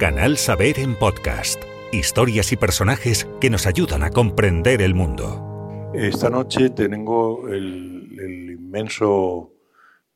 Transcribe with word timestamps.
Canal 0.00 0.38
Saber 0.38 0.78
en 0.78 0.94
podcast. 0.94 1.62
Historias 1.92 2.52
y 2.52 2.56
personajes 2.56 3.28
que 3.38 3.50
nos 3.50 3.66
ayudan 3.66 4.02
a 4.02 4.08
comprender 4.08 4.80
el 4.80 4.94
mundo. 4.94 5.92
Esta 5.92 6.30
noche 6.30 6.70
tengo 6.70 7.46
el, 7.48 8.50
inmenso 8.50 9.52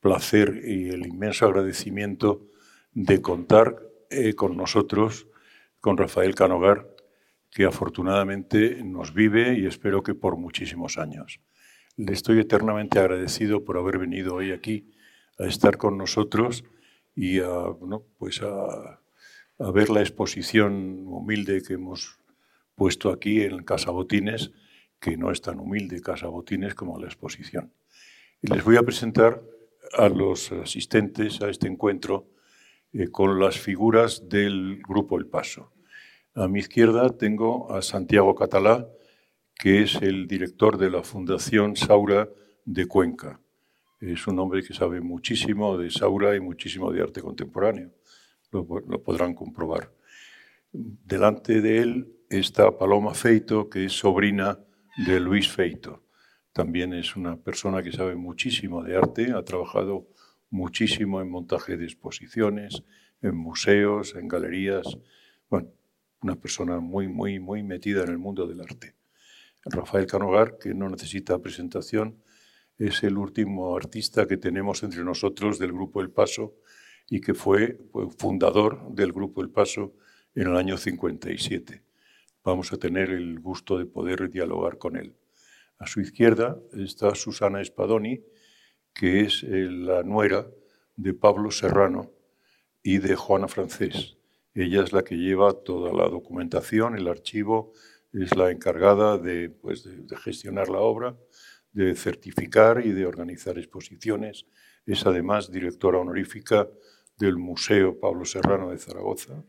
placer 0.01 0.63
y 0.65 0.89
el 0.89 1.07
inmenso 1.07 1.45
agradecimiento 1.45 2.47
de 2.95 3.21
contar 3.21 3.77
eh, 4.09 4.33
con 4.33 4.57
nosotros, 4.57 5.29
con 5.83 5.99
Rafael 5.99 6.35
Canogar, 6.35 6.89
que 7.51 7.67
afortunadamente 7.67 8.83
nos 8.83 9.13
vive 9.13 9.59
y 9.59 9.67
espero 9.67 10.03
que 10.03 10.15
por 10.15 10.39
muchísimos 10.39 10.97
años. 10.97 11.41
Le 11.99 12.15
estoy 12.15 12.41
eternamente 12.41 13.01
agradecido 13.01 13.65
por 13.67 13.77
haber 13.77 13.99
venido 13.99 14.37
hoy 14.37 14.51
aquí 14.51 14.95
a 15.39 15.45
estar 15.45 15.77
con 15.77 15.99
nosotros 15.99 16.65
y 17.15 17.41
a, 17.41 17.51
bueno, 17.51 18.03
pues 18.17 18.41
a, 18.41 19.04
a 19.59 19.71
ver 19.71 19.91
la 19.91 20.01
exposición 20.01 21.05
humilde 21.07 21.63
que 21.63 21.75
hemos 21.75 22.19
puesto 22.75 23.11
aquí 23.11 23.43
en 23.43 23.63
Casa 23.63 23.91
Botines, 23.91 24.51
que 25.01 25.17
no 25.17 25.31
es 25.31 25.41
tan 25.41 25.61
humilde 25.61 26.01
Casa 26.01 26.27
Botines 26.27 26.75
como 26.75 26.99
la 26.99 27.07
exposición. 27.07 27.73
Y 28.43 28.49
les 28.49 28.65
voy 28.65 28.77
a 28.77 28.83
presentar 28.83 29.43
a 29.97 30.09
los 30.09 30.51
asistentes 30.53 31.41
a 31.41 31.51
este 31.51 31.69
encuentro 31.69 32.29
eh, 32.93 33.09
con 33.09 33.39
las 33.39 33.59
figuras 33.59 34.29
del 34.29 34.83
Grupo 34.87 35.19
El 35.19 35.27
Paso. 35.27 35.73
A 36.35 36.49
mi 36.49 36.59
izquierda 36.59 37.17
tengo 37.17 37.73
a 37.73 37.81
Santiago 37.81 38.35
Catalá, 38.35 38.89
que 39.55 39.83
es 39.83 39.97
el 40.03 40.27
director 40.27 40.79
de 40.79 40.91
la 40.91 41.05
Fundación 41.05 41.77
Saura 41.77 42.29
de 42.65 42.87
Cuenca. 42.87 43.41
Es 44.01 44.27
un 44.27 44.39
hombre 44.41 44.65
que 44.65 44.75
sabe 44.75 45.01
muchísimo 45.01 45.79
de 45.79 45.91
Saura 45.91 46.35
y 46.35 46.41
muchísimo 46.41 46.93
de 46.93 47.03
arte 47.03 47.23
contemporáneo. 47.23 47.93
Lo, 48.55 49.03
podrán 49.03 49.35
comprobar. 49.35 49.93
Delante 50.73 51.61
de 51.61 51.81
él 51.81 52.17
está 52.31 52.79
Paloma 52.79 53.13
Feito, 53.13 53.69
que 53.69 53.87
es 53.87 53.93
sobrina 53.93 54.61
de 55.07 55.19
Luis 55.19 55.49
Feito. 55.51 56.05
También 56.53 56.95
es 56.95 57.17
una 57.17 57.37
persona 57.37 57.83
que 57.83 57.91
sabe 57.91 58.15
muchísimo 58.15 58.85
de 58.85 58.97
arte, 58.97 59.33
ha 59.33 59.43
trabajado 59.43 60.07
muchísimo 60.51 61.21
en 61.21 61.31
montaje 61.31 61.77
de 61.77 61.85
exposiciones, 61.85 62.85
en 63.23 63.37
museos, 63.37 64.15
en 64.15 64.29
galerías. 64.29 64.87
Bueno, 65.51 65.73
una 66.23 66.37
persona 66.37 66.79
muy, 66.79 67.09
muy, 67.09 67.41
muy 67.41 67.65
metida 67.65 68.05
en 68.05 68.11
el 68.11 68.19
mundo 68.19 68.47
del 68.47 68.61
arte. 68.61 68.95
Rafael 69.65 70.07
Canogar, 70.07 70.59
que 70.59 70.75
no 70.75 70.89
necesita 70.89 71.41
presentación, 71.41 72.23
es 72.79 73.03
el 73.03 73.19
último 73.19 73.77
artista 73.77 74.29
que 74.29 74.37
tenemos 74.37 74.85
entre 74.85 75.03
nosotros 75.03 75.59
del 75.59 75.73
Grupo 75.73 76.01
El 76.01 76.11
Paso 76.11 76.55
y 77.09 77.21
que 77.21 77.35
fue, 77.35 77.79
fundador 78.17 78.93
del 78.95 79.13
Grupo 79.13 79.43
El 79.43 79.51
Paso 79.51 79.95
en 80.35 80.49
el 80.49 80.57
año 80.57 80.77
57. 80.77 81.83
Vamos 82.43 82.73
a 82.73 82.77
tener 82.77 83.11
el 83.11 83.41
gusto 83.41 83.79
de 83.79 83.87
poder 83.87 84.31
dialogar 84.31 84.79
con 84.79 84.97
él. 84.97 85.17
A 85.79 85.87
su 85.87 86.01
izquierda 86.01 86.59
está 86.73 87.15
Susana 87.15 87.65
Spadoni, 87.65 88.23
que 88.93 89.21
es 89.21 89.43
eh, 89.43 89.69
la 89.71 90.03
nuera 90.03 90.47
de 90.97 91.15
Pablo 91.15 91.51
Serrano 91.51 92.13
y 92.83 92.99
de 92.99 93.17
Juana 93.17 93.49
Francés. 93.49 94.17
Ella 94.55 94.83
es 94.83 94.93
la 94.93 95.03
que 95.03 95.17
lleva 95.17 95.53
toda 95.53 95.93
la 95.93 96.09
documentación, 96.09 96.97
el 96.97 97.09
archivo, 97.09 97.73
es 98.13 98.37
la 98.37 98.53
encargada 98.53 99.19
de, 99.19 99.51
pues, 99.51 99.85
de, 99.85 100.17
gestionar 100.17 100.69
la 100.69 100.79
obra, 100.79 101.17
de 101.73 101.97
certificar 101.97 102.87
y 102.87 102.93
de 102.93 103.07
organizar 103.07 103.59
exposiciones. 103.59 104.47
Es 104.87 105.05
además 105.07 105.51
directora 105.51 105.99
honorífica 105.99 106.69
del 107.19 107.37
Museo 107.37 107.99
Pablo 107.99 108.25
Serrano 108.25 108.71
de 108.71 108.79
Zaragoza. 108.79 109.45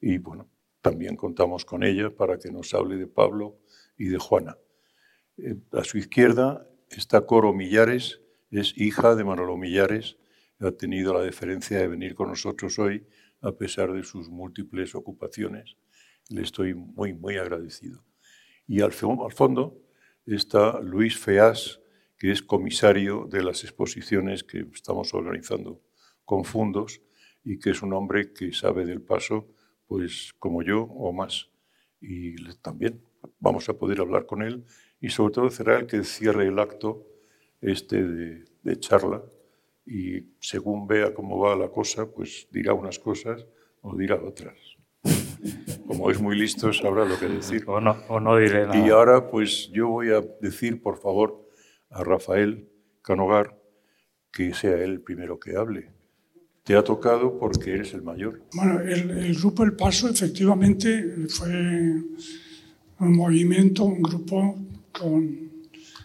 Y 0.00 0.18
bueno, 0.18 0.50
también 0.82 1.16
contamos 1.16 1.64
con 1.64 1.82
ella 1.82 2.14
para 2.14 2.38
que 2.38 2.50
nos 2.50 2.72
hable 2.74 2.96
de 2.96 3.06
Pablo 3.06 3.58
y 3.96 4.06
de 4.08 4.18
Juana. 4.18 4.56
Eh, 5.36 5.56
a 5.72 5.84
su 5.84 5.98
izquierda 5.98 6.68
está 6.90 7.26
Coro 7.26 7.52
Millares, 7.52 8.20
es 8.50 8.72
hija 8.76 9.14
de 9.14 9.24
Manolo 9.24 9.56
Millares, 9.56 10.16
ha 10.60 10.72
tenido 10.72 11.14
la 11.14 11.22
deferencia 11.22 11.78
de 11.78 11.88
venir 11.88 12.14
con 12.14 12.28
nosotros 12.28 12.78
hoy 12.78 13.06
a 13.40 13.52
pesar 13.52 13.92
de 13.92 14.02
sus 14.02 14.28
múltiples 14.28 14.94
ocupaciones. 14.94 15.76
Le 16.28 16.42
estoy 16.42 16.74
muy, 16.74 17.12
muy 17.12 17.36
agradecido. 17.36 18.04
Y 18.66 18.80
al, 18.80 18.92
al 18.92 19.32
fondo 19.32 19.80
está 20.26 20.80
Luis 20.80 21.16
Feas, 21.16 21.80
que 22.18 22.32
es 22.32 22.42
comisario 22.42 23.28
de 23.30 23.42
las 23.44 23.62
exposiciones 23.62 24.42
que 24.42 24.66
estamos 24.74 25.14
organizando 25.14 25.80
con 26.28 26.44
fondos 26.44 27.00
y 27.42 27.58
que 27.58 27.70
es 27.70 27.80
un 27.80 27.94
hombre 27.94 28.34
que 28.34 28.52
sabe 28.52 28.84
del 28.84 29.00
paso, 29.00 29.48
pues 29.86 30.34
como 30.38 30.62
yo 30.62 30.82
o 30.82 31.10
más. 31.10 31.48
Y 32.02 32.34
también 32.56 33.02
vamos 33.40 33.70
a 33.70 33.78
poder 33.78 34.00
hablar 34.00 34.26
con 34.26 34.42
él 34.42 34.66
y 35.00 35.08
sobre 35.08 35.32
todo 35.32 35.48
será 35.48 35.78
el 35.78 35.86
que 35.86 36.04
cierre 36.04 36.46
el 36.46 36.58
acto 36.58 37.06
este 37.62 38.04
de, 38.04 38.44
de 38.62 38.78
charla 38.78 39.22
y 39.86 40.34
según 40.38 40.86
vea 40.86 41.14
cómo 41.14 41.38
va 41.38 41.56
la 41.56 41.70
cosa, 41.70 42.12
pues 42.12 42.46
dirá 42.52 42.74
unas 42.74 42.98
cosas 42.98 43.46
o 43.80 43.96
dirá 43.96 44.16
otras. 44.16 44.58
Como 45.86 46.10
es 46.10 46.20
muy 46.20 46.38
listo, 46.38 46.74
sabrá 46.74 47.06
lo 47.06 47.18
que 47.18 47.26
decir. 47.26 47.64
O 47.66 47.80
no, 47.80 47.96
o 48.08 48.20
no 48.20 48.36
diré 48.36 48.66
nada. 48.66 48.86
Y 48.86 48.90
ahora, 48.90 49.30
pues 49.30 49.70
yo 49.72 49.88
voy 49.88 50.10
a 50.10 50.20
decir, 50.42 50.82
por 50.82 50.98
favor, 50.98 51.48
a 51.88 52.04
Rafael 52.04 52.68
Canogar 53.00 53.58
que 54.30 54.52
sea 54.52 54.74
él 54.74 54.90
el 54.90 55.00
primero 55.00 55.40
que 55.40 55.56
hable. 55.56 55.97
Te 56.68 56.76
ha 56.76 56.84
tocado 56.84 57.38
porque 57.38 57.70
eres 57.70 57.94
el 57.94 58.02
mayor. 58.02 58.42
Bueno, 58.52 58.78
el, 58.80 59.10
el 59.10 59.34
grupo 59.36 59.64
El 59.64 59.72
Paso 59.72 60.06
efectivamente 60.06 61.26
fue 61.30 61.48
un 61.48 63.16
movimiento, 63.16 63.84
un 63.84 64.02
grupo 64.02 64.54
con 64.92 65.48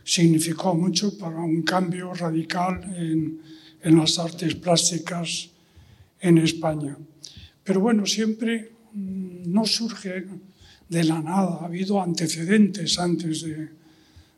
significó 0.05 0.73
mucho 0.73 1.17
para 1.17 1.41
un 1.41 1.63
cambio 1.63 2.13
radical 2.13 2.81
en, 2.95 3.41
en 3.81 3.97
las 3.97 4.17
artes 4.17 4.55
plásticas 4.55 5.49
en 6.21 6.37
España. 6.37 6.97
Pero 7.61 7.81
bueno, 7.81 8.05
siempre 8.05 8.71
mm, 8.93 9.51
no 9.51 9.65
surge 9.65 10.27
de 10.87 11.03
la 11.03 11.19
nada, 11.19 11.57
ha 11.59 11.65
habido 11.65 12.01
antecedentes 12.01 12.97
antes 12.99 13.41
de, 13.41 13.67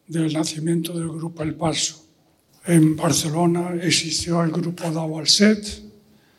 del 0.07 0.33
nacimiento 0.33 0.97
del 0.97 1.09
grupo 1.09 1.43
El 1.43 1.53
Paso. 1.53 2.03
En 2.65 2.95
Barcelona 2.95 3.75
existió 3.79 4.43
el 4.43 4.49
grupo 4.49 4.85
Set, 5.27 5.84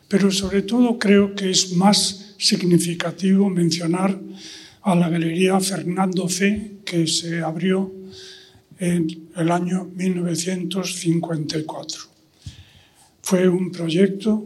pero 0.07 0.31
sobre 0.31 0.61
todo 0.61 0.97
creo 0.97 1.35
que 1.35 1.49
es 1.49 1.73
más 1.73 2.35
significativo 2.37 3.49
mencionar 3.49 4.17
a 4.81 4.95
la 4.95 5.09
Galería 5.09 5.59
Fernando 5.59 6.29
Fe, 6.29 6.77
que 6.85 7.05
se 7.07 7.41
abrió 7.41 7.91
en 8.79 9.27
el 9.35 9.51
año 9.51 9.89
1954. 9.95 12.01
Fue 13.21 13.49
un 13.49 13.71
proyecto 13.71 14.45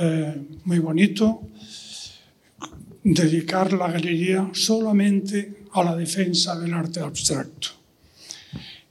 eh, 0.00 0.34
muy 0.64 0.80
bonito, 0.80 1.42
dedicar 3.04 3.72
la 3.72 3.92
galería 3.92 4.50
solamente 4.52 5.58
a 5.72 5.84
la 5.84 5.94
defensa 5.94 6.58
del 6.58 6.74
arte 6.74 6.98
abstracto. 7.00 7.68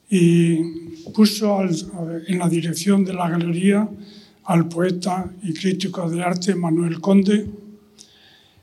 Y 0.10 0.56
puso 1.14 1.60
al, 1.60 1.76
en 2.28 2.40
la 2.40 2.48
dirección 2.48 3.04
de 3.04 3.14
la 3.14 3.30
galería 3.30 3.90
al 4.46 4.68
poeta 4.68 5.32
y 5.44 5.54
crítico 5.54 6.10
de 6.10 6.24
arte 6.24 6.56
Manuel 6.56 7.02
Conde, 7.02 7.48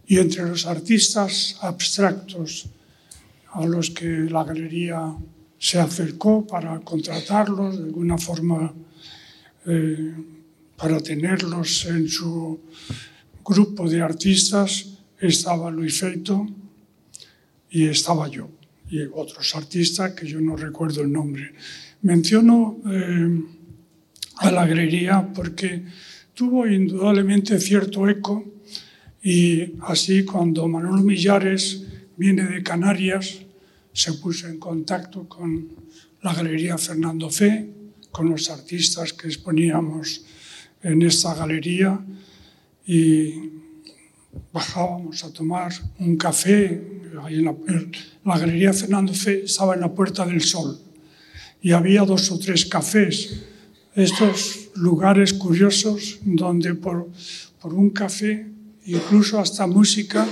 y 0.06 0.19
entre 0.19 0.48
los 0.48 0.66
artistas 0.66 1.56
abstractos 1.60 2.66
a 3.53 3.65
los 3.66 3.91
que 3.91 4.06
la 4.28 4.44
galería 4.44 5.15
se 5.59 5.78
acercó 5.78 6.47
para 6.47 6.81
contratarlos 6.81 7.78
de 7.78 7.84
alguna 7.84 8.19
forma 8.19 8.72
eh, 9.66 10.15
para 10.76 11.00
tenerlos 11.00 11.87
en 11.87 12.09
su 12.09 12.59
grupo 13.44 13.88
de 13.88 14.03
artistas 14.03 14.98
estaba 15.21 15.71
Luis 15.71 16.01
Feito 16.01 16.47
y 17.71 17.86
estaba 17.86 18.28
yo 18.28 18.51
y 18.91 19.01
otros 19.04 19.54
artistas 19.54 20.12
que 20.12 20.27
yo 20.27 20.41
no 20.41 20.56
recuerdo 20.56 21.01
el 21.01 21.10
nombre. 21.10 21.54
Menciono 22.03 22.78
eh, 22.84 23.42
a 24.38 24.50
la 24.50 24.66
galería 24.66 25.32
porque 25.34 25.84
tuvo 26.34 26.66
indudablemente 26.66 27.58
cierto 27.58 28.08
eco 28.08 28.44
y 29.22 29.74
así 29.82 30.24
cuando 30.24 30.66
Manuel 30.68 31.04
Millares 31.04 31.84
viene 32.16 32.44
de 32.46 32.62
Canarias 32.62 33.40
se 33.92 34.12
puso 34.14 34.48
en 34.48 34.58
contacto 34.58 35.28
con 35.28 35.68
la 36.22 36.34
Galería 36.34 36.78
Fernando 36.78 37.28
Fe 37.30 37.68
con 38.10 38.28
los 38.28 38.50
artistas 38.50 39.12
que 39.12 39.26
exponíamos 39.26 40.22
en 40.82 41.02
esta 41.02 41.34
galería 41.34 41.98
y 42.86 43.50
bajábamos 44.52 45.24
a 45.24 45.32
tomar 45.32 45.72
un 45.98 46.16
café. 46.16 47.00
Ahí 47.22 47.36
en 47.36 47.44
la, 47.44 48.38
galería 48.38 48.72
Fernando 48.72 49.14
Fe 49.14 49.44
estaba 49.44 49.74
en 49.74 49.80
la 49.80 49.92
Puerta 49.92 50.26
del 50.26 50.42
Sol 50.42 50.78
y 51.60 51.72
había 51.72 52.02
dos 52.02 52.30
o 52.30 52.38
tres 52.38 52.66
cafés, 52.66 53.44
estos 53.94 54.71
lugares 54.77 55.33
curiosos 55.33 56.18
donde 56.24 56.74
por, 56.74 57.09
por 57.60 57.74
un 57.74 57.91
café 57.91 58.53
incluso 58.86 59.39
hasta 59.39 59.66
música, 59.66 60.27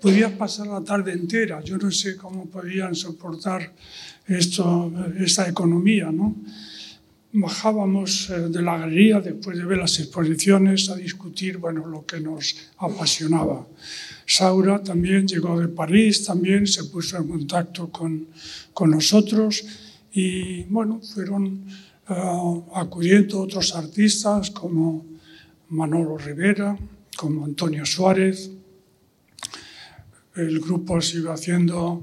podías 0.00 0.32
pasar 0.32 0.66
la 0.66 0.82
tarde 0.82 1.12
entera. 1.12 1.60
Yo 1.62 1.76
no 1.78 1.90
sé 1.90 2.16
cómo 2.16 2.46
podían 2.46 2.94
soportar 2.94 3.72
esto, 4.26 4.92
esta 5.18 5.48
economía, 5.48 6.10
¿no? 6.12 6.36
Bajábamos 7.32 8.30
eh, 8.30 8.48
de 8.48 8.62
la 8.62 8.78
galería 8.78 9.20
después 9.20 9.58
de 9.58 9.64
ver 9.64 9.78
las 9.78 9.98
exposiciones 9.98 10.88
a 10.88 10.96
discutir 10.96 11.58
bueno, 11.58 11.86
lo 11.86 12.06
que 12.06 12.20
nos 12.20 12.56
apasionaba. 12.78 13.66
Saura 14.24 14.82
también 14.82 15.26
llegó 15.26 15.60
de 15.60 15.68
París, 15.68 16.24
también 16.24 16.66
se 16.66 16.84
puso 16.84 17.18
en 17.18 17.28
contacto 17.28 17.90
con, 17.90 18.28
con 18.72 18.90
nosotros 18.90 19.64
y 20.12 20.62
bueno, 20.64 21.00
fueron 21.02 21.62
uh, 22.08 22.64
acudiendo 22.74 23.40
otros 23.40 23.74
artistas 23.74 24.50
como 24.50 25.04
Manolo 25.68 26.18
Rivera, 26.18 26.76
como 27.16 27.44
Antonio 27.44 27.84
Suárez. 27.84 28.50
El 30.34 30.60
grupo 30.60 31.00
siguió 31.00 31.32
haciendo 31.32 32.02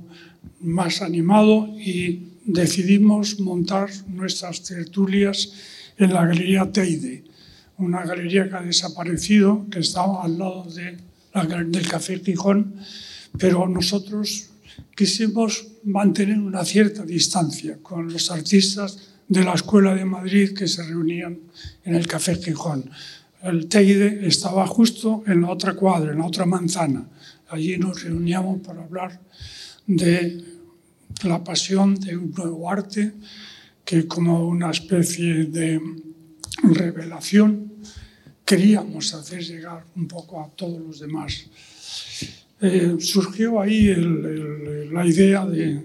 más 0.62 1.02
animado 1.02 1.68
y 1.78 2.34
decidimos 2.46 3.40
montar 3.40 3.90
nuestras 4.08 4.64
tertulias 4.64 5.54
en 5.98 6.14
la 6.14 6.26
Galería 6.26 6.72
Teide, 6.72 7.24
una 7.78 8.04
galería 8.04 8.50
que 8.50 8.56
ha 8.56 8.62
desaparecido, 8.62 9.68
que 9.70 9.80
estaba 9.80 10.24
al 10.24 10.38
lado 10.38 10.66
de 10.66 10.98
la, 11.34 11.46
del 11.64 11.88
Café 11.88 12.20
Gijón, 12.20 12.76
pero 13.38 13.68
nosotros 13.68 14.50
quisimos 14.96 15.68
mantener 15.84 16.40
una 16.40 16.66
cierta 16.66 17.04
distancia 17.04 17.78
con 17.82 18.12
los 18.12 18.32
artistas 18.32 19.13
de 19.34 19.44
la 19.44 19.54
Escuela 19.54 19.96
de 19.96 20.06
Madrid 20.06 20.54
que 20.56 20.68
se 20.68 20.84
reunían 20.84 21.40
en 21.84 21.96
el 21.96 22.06
Café 22.08 22.36
Gijón. 22.36 22.88
El 23.42 23.68
Teide 23.68 24.28
estaba 24.28 24.68
justo 24.68 25.24
en 25.26 25.42
la 25.42 25.50
otra 25.50 25.74
cuadra, 25.74 26.12
en 26.12 26.20
la 26.20 26.28
otra 26.28 26.46
manzana. 26.46 27.10
Allí 27.50 27.78
nos 27.78 28.04
reuníamos 28.04 28.62
para 28.62 28.84
hablar 28.84 29.20
de 29.88 30.44
la 31.24 31.44
pasión 31.44 31.96
de 31.96 32.16
un 32.16 32.32
nuevo 32.32 32.70
arte 32.70 33.14
que 33.84 34.08
como 34.08 34.48
una 34.48 34.70
especie 34.70 35.46
de 35.46 35.82
revelación 36.62 37.74
queríamos 38.46 39.16
hacer 39.16 39.44
llegar 39.44 39.84
un 39.96 40.08
poco 40.08 40.42
a 40.42 40.50
todos 40.56 40.80
los 40.80 41.00
demás. 41.00 41.48
Eh, 42.62 42.98
surgió 43.00 43.60
ahí 43.60 43.94
la 44.92 45.06
idea 45.06 45.44
de, 45.46 45.84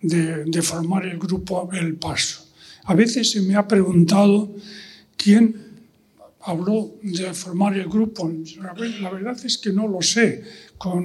de, 0.00 0.62
formar 0.62 1.06
el 1.06 1.18
grupo 1.18 1.68
El 1.72 1.94
Paso. 1.96 2.45
A 2.86 2.94
veces 2.94 3.30
se 3.30 3.42
me 3.42 3.56
ha 3.56 3.66
preguntado 3.66 4.54
quién 5.16 5.56
habló 6.42 6.94
de 7.02 7.34
formar 7.34 7.76
el 7.76 7.88
grupo. 7.88 8.32
La 8.62 9.10
verdad 9.10 9.36
es 9.44 9.58
que 9.58 9.72
no 9.72 9.88
lo 9.88 10.00
sé, 10.02 10.44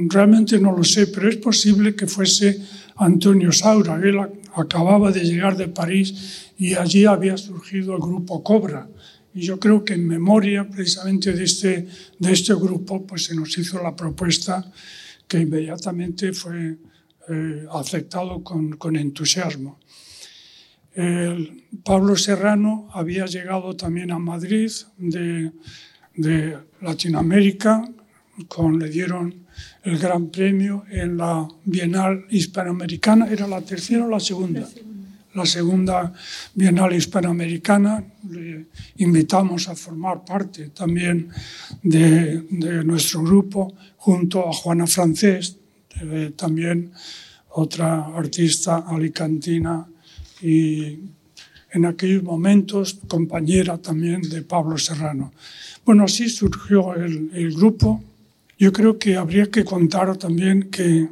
realmente 0.08 0.60
no 0.60 0.78
lo 0.78 0.84
sé, 0.84 1.08
pero 1.08 1.28
es 1.28 1.38
posible 1.38 1.96
que 1.96 2.06
fuese 2.06 2.62
Antonio 2.98 3.52
Saura. 3.52 3.96
Él 3.96 4.20
acababa 4.56 5.12
de 5.12 5.24
llegar 5.24 5.58
de 5.58 5.70
París 5.70 6.52
y 6.58 6.76
allí 6.76 7.06
había 7.06 7.36
surgido 7.36 7.96
el 7.96 8.02
grupo 8.02 8.44
Cobra. 8.44 8.88
Y 9.34 9.42
yo 9.42 9.60
creo 9.60 9.84
que 9.84 9.96
en 9.96 10.08
memoria 10.08 10.70
precisamente 10.70 11.34
de 11.34 11.44
este, 11.44 11.88
de 12.20 12.32
este 12.32 12.54
grupo 12.54 13.08
pues 13.08 13.26
se 13.26 13.34
nos 13.34 13.58
hizo 13.58 13.82
la 13.82 13.96
propuesta 13.96 14.72
que 15.28 15.40
inmediatamente 15.40 16.32
fue 16.34 16.78
eh, 17.28 17.66
aceptado 17.72 18.44
con 18.44 18.96
entusiasmo. 18.96 19.80
El 20.94 21.64
Pablo 21.84 22.16
Serrano 22.16 22.90
había 22.94 23.26
llegado 23.26 23.76
también 23.76 24.12
a 24.12 24.20
Madrid 24.20 24.72
de, 24.98 25.52
de 26.16 26.58
Latinoamérica, 26.82 27.88
con, 28.48 28.80
le 28.80 28.90
dieron 28.90 29.46
el 29.84 29.98
Gran 29.98 30.30
Premio 30.30 30.84
en 30.90 31.18
la 31.18 31.48
Bienal 31.66 32.26
Hispanoamericana. 32.30 33.28
¿Era 33.28 33.48
la 33.48 33.62
tercera 33.62 34.06
o 34.06 34.10
la 34.10 34.20
segunda? 34.20 34.68
La 35.34 35.46
segunda, 35.46 36.14
Bienal 36.54 36.94
Hispanoamericana. 36.94 38.04
Le 38.30 38.68
invitamos 38.98 39.70
a 39.70 39.76
formar 39.76 40.26
parte 40.26 40.70
también 40.70 41.30
de, 41.82 42.44
nuestro 42.84 43.24
grupo 43.24 43.74
junto 43.98 44.48
a 44.48 44.54
Juana 44.54 44.88
Francés, 44.88 45.58
eh, 46.02 46.34
también 46.36 46.92
otra 47.50 48.08
artista 48.16 48.86
alicantina 48.88 49.88
y 50.42 51.00
en 51.72 51.86
aquellos 51.86 52.24
momentos 52.24 53.00
compañera 53.08 53.78
también 53.78 54.22
de 54.22 54.42
Pablo 54.42 54.78
Serrano. 54.78 55.32
Bueno, 55.86 56.04
así 56.04 56.30
surgió 56.30 56.94
el, 56.96 57.32
el 57.34 57.54
grupo 57.54 58.04
yo 58.62 58.72
creo 58.72 59.00
que 59.00 59.18
habría 59.18 59.50
que 59.50 59.66
contar 59.66 60.16
también 60.18 60.70
que 60.70 61.10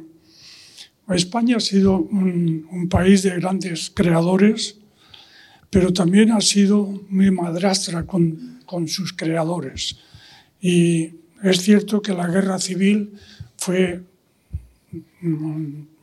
España 1.08 1.56
ha 1.56 1.60
sido 1.60 1.96
un, 1.96 2.88
país 2.88 3.24
de 3.24 3.34
grandes 3.40 3.90
creadores, 3.90 4.76
pero 5.68 5.92
también 5.92 6.30
ha 6.30 6.40
sido 6.40 6.86
muy 7.08 7.32
madrastra 7.32 8.06
con, 8.06 8.60
con 8.64 8.86
sus 8.86 9.12
creadores. 9.12 9.96
Y 10.60 11.10
es 11.42 11.60
cierto 11.60 12.00
que 12.00 12.14
la 12.14 12.28
guerra 12.28 12.60
civil 12.60 13.14
fue 13.56 14.00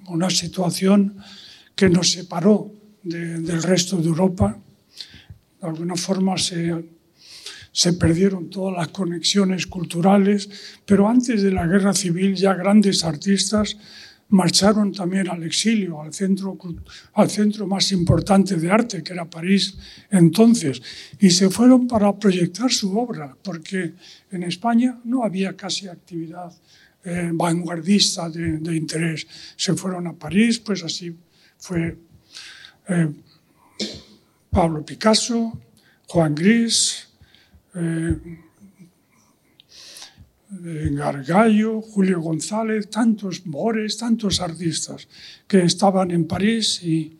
una 0.09 0.29
situación 0.29 1.15
que 1.77 1.87
nos 1.87 2.11
separó 2.11 2.73
del 3.09 3.63
resto 3.63 3.97
de 3.97 4.07
Europa. 4.07 4.57
De 5.61 5.67
alguna 5.67 5.95
forma 5.95 6.37
se 6.37 6.97
se 7.77 7.93
perdieron 7.93 8.49
todas 8.49 8.75
las 8.75 8.87
conexiones 8.87 9.67
culturales, 9.67 10.49
pero 10.83 11.07
antes 11.07 11.43
de 11.43 11.51
la 11.51 11.67
guerra 11.67 11.93
civil 11.93 12.33
ya 12.33 12.55
grandes 12.55 13.03
artistas 13.03 13.77
marcharon 14.29 14.91
también 14.91 15.29
al 15.29 15.43
exilio, 15.43 16.01
al 16.01 16.11
centro, 16.11 16.57
al 17.13 17.29
centro 17.29 17.67
más 17.67 17.91
importante 17.91 18.55
de 18.55 18.71
arte, 18.71 19.03
que 19.03 19.13
era 19.13 19.29
París 19.29 19.77
entonces, 20.09 20.81
y 21.19 21.29
se 21.29 21.51
fueron 21.51 21.87
para 21.87 22.17
proyectar 22.17 22.71
su 22.71 22.97
obra, 22.97 23.37
porque 23.43 23.93
en 24.31 24.41
España 24.41 24.99
no 25.03 25.23
había 25.23 25.55
casi 25.55 25.87
actividad 25.87 26.51
eh, 27.03 27.29
vanguardista 27.31 28.27
de, 28.27 28.75
interés. 28.75 29.27
Se 29.55 29.75
fueron 29.75 30.07
a 30.07 30.13
París, 30.13 30.57
pues 30.57 30.83
así 30.83 31.15
fue 31.59 31.95
eh, 32.89 33.11
Pablo 34.49 34.83
Picasso, 34.83 35.59
Juan 36.07 36.33
Gris, 36.33 37.07
eh, 37.75 38.17
Gargallo, 40.49 41.81
Julio 41.81 42.21
González, 42.21 42.89
tantos 42.89 43.43
Bores, 43.43 43.97
tantos 43.97 44.39
artistas 44.39 45.07
que 45.47 45.63
estaban 45.63 46.11
en 46.11 46.25
París 46.25 46.81
y 46.83 47.17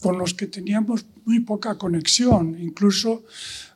con 0.00 0.18
los 0.18 0.34
que 0.34 0.46
teníamos 0.46 1.04
muy 1.24 1.40
poca 1.40 1.76
conexión. 1.76 2.56
Incluso 2.58 3.24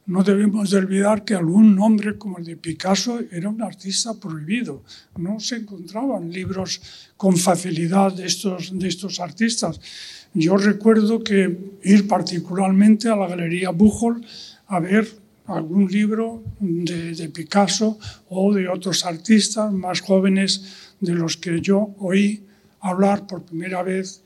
no 0.07 0.23
debemos 0.23 0.71
de 0.71 0.79
olvidar 0.79 1.25
que 1.25 1.35
algún 1.35 1.75
nombre 1.75 2.19
como 2.19 2.39
el 2.39 2.45
de 2.45 2.57
Picasso 2.57 3.21
era 3.31 3.49
un 3.49 3.63
artista 3.63 4.13
prohibido. 4.15 4.83
No 5.17 5.41
se 5.41 5.57
encontraban 5.57 6.31
libros 6.31 6.81
con 7.17 7.37
facilidad 7.37 8.13
de 8.13 8.27
estos, 8.27 8.79
de 8.79 8.89
estos 8.89 9.21
artistas. 9.21 9.81
Yo 10.35 10.57
recuerdo 10.57 11.23
que 11.23 11.77
ir 11.85 12.09
particularmente 12.09 13.09
a 13.09 13.17
la 13.17 13.29
Galería 13.29 13.71
Bujol 13.71 14.25
a 14.67 14.81
ver 14.81 15.09
algún 15.47 15.91
libro 15.91 16.43
de, 16.59 17.29
Picasso 17.29 17.99
o 18.29 18.53
de 18.53 18.69
otros 18.69 19.05
artistas 19.05 19.73
más 19.73 20.01
jóvenes 20.01 20.95
de 21.01 21.15
los 21.15 21.37
que 21.37 21.61
yo 21.61 21.95
oí 21.99 22.45
hablar 22.81 23.27
por 23.27 23.45
primera 23.45 23.83
vez 23.83 24.24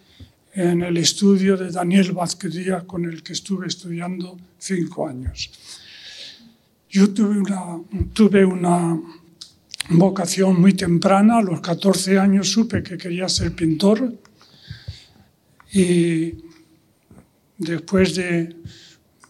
en 0.59 0.83
el 0.83 0.97
estudio 0.97 1.57
de 1.57 1.71
Daniel 1.71 2.11
Vázquez 2.11 2.53
Díaz, 2.53 2.83
con 2.83 3.05
el 3.05 3.23
que 3.23 3.33
estuve 3.33 3.69
estudiando 3.69 4.37
cinco 4.59 5.07
años. 5.07 5.53
Yo 6.91 7.15
tuve 7.15 7.39
una, 7.39 7.81
tuve 8.13 8.45
una 8.45 9.01
vocación 9.91 10.61
muy 10.61 10.73
temprana, 10.73 11.39
a 11.39 11.43
los 11.43 11.61
14 11.61 12.19
años 12.19 12.51
supe 12.51 12.83
que 12.83 12.99
quería 12.99 13.29
ser 13.29 13.55
pintor 13.55 14.13
y 15.73 16.35
después 17.57 18.17
de 18.17 18.57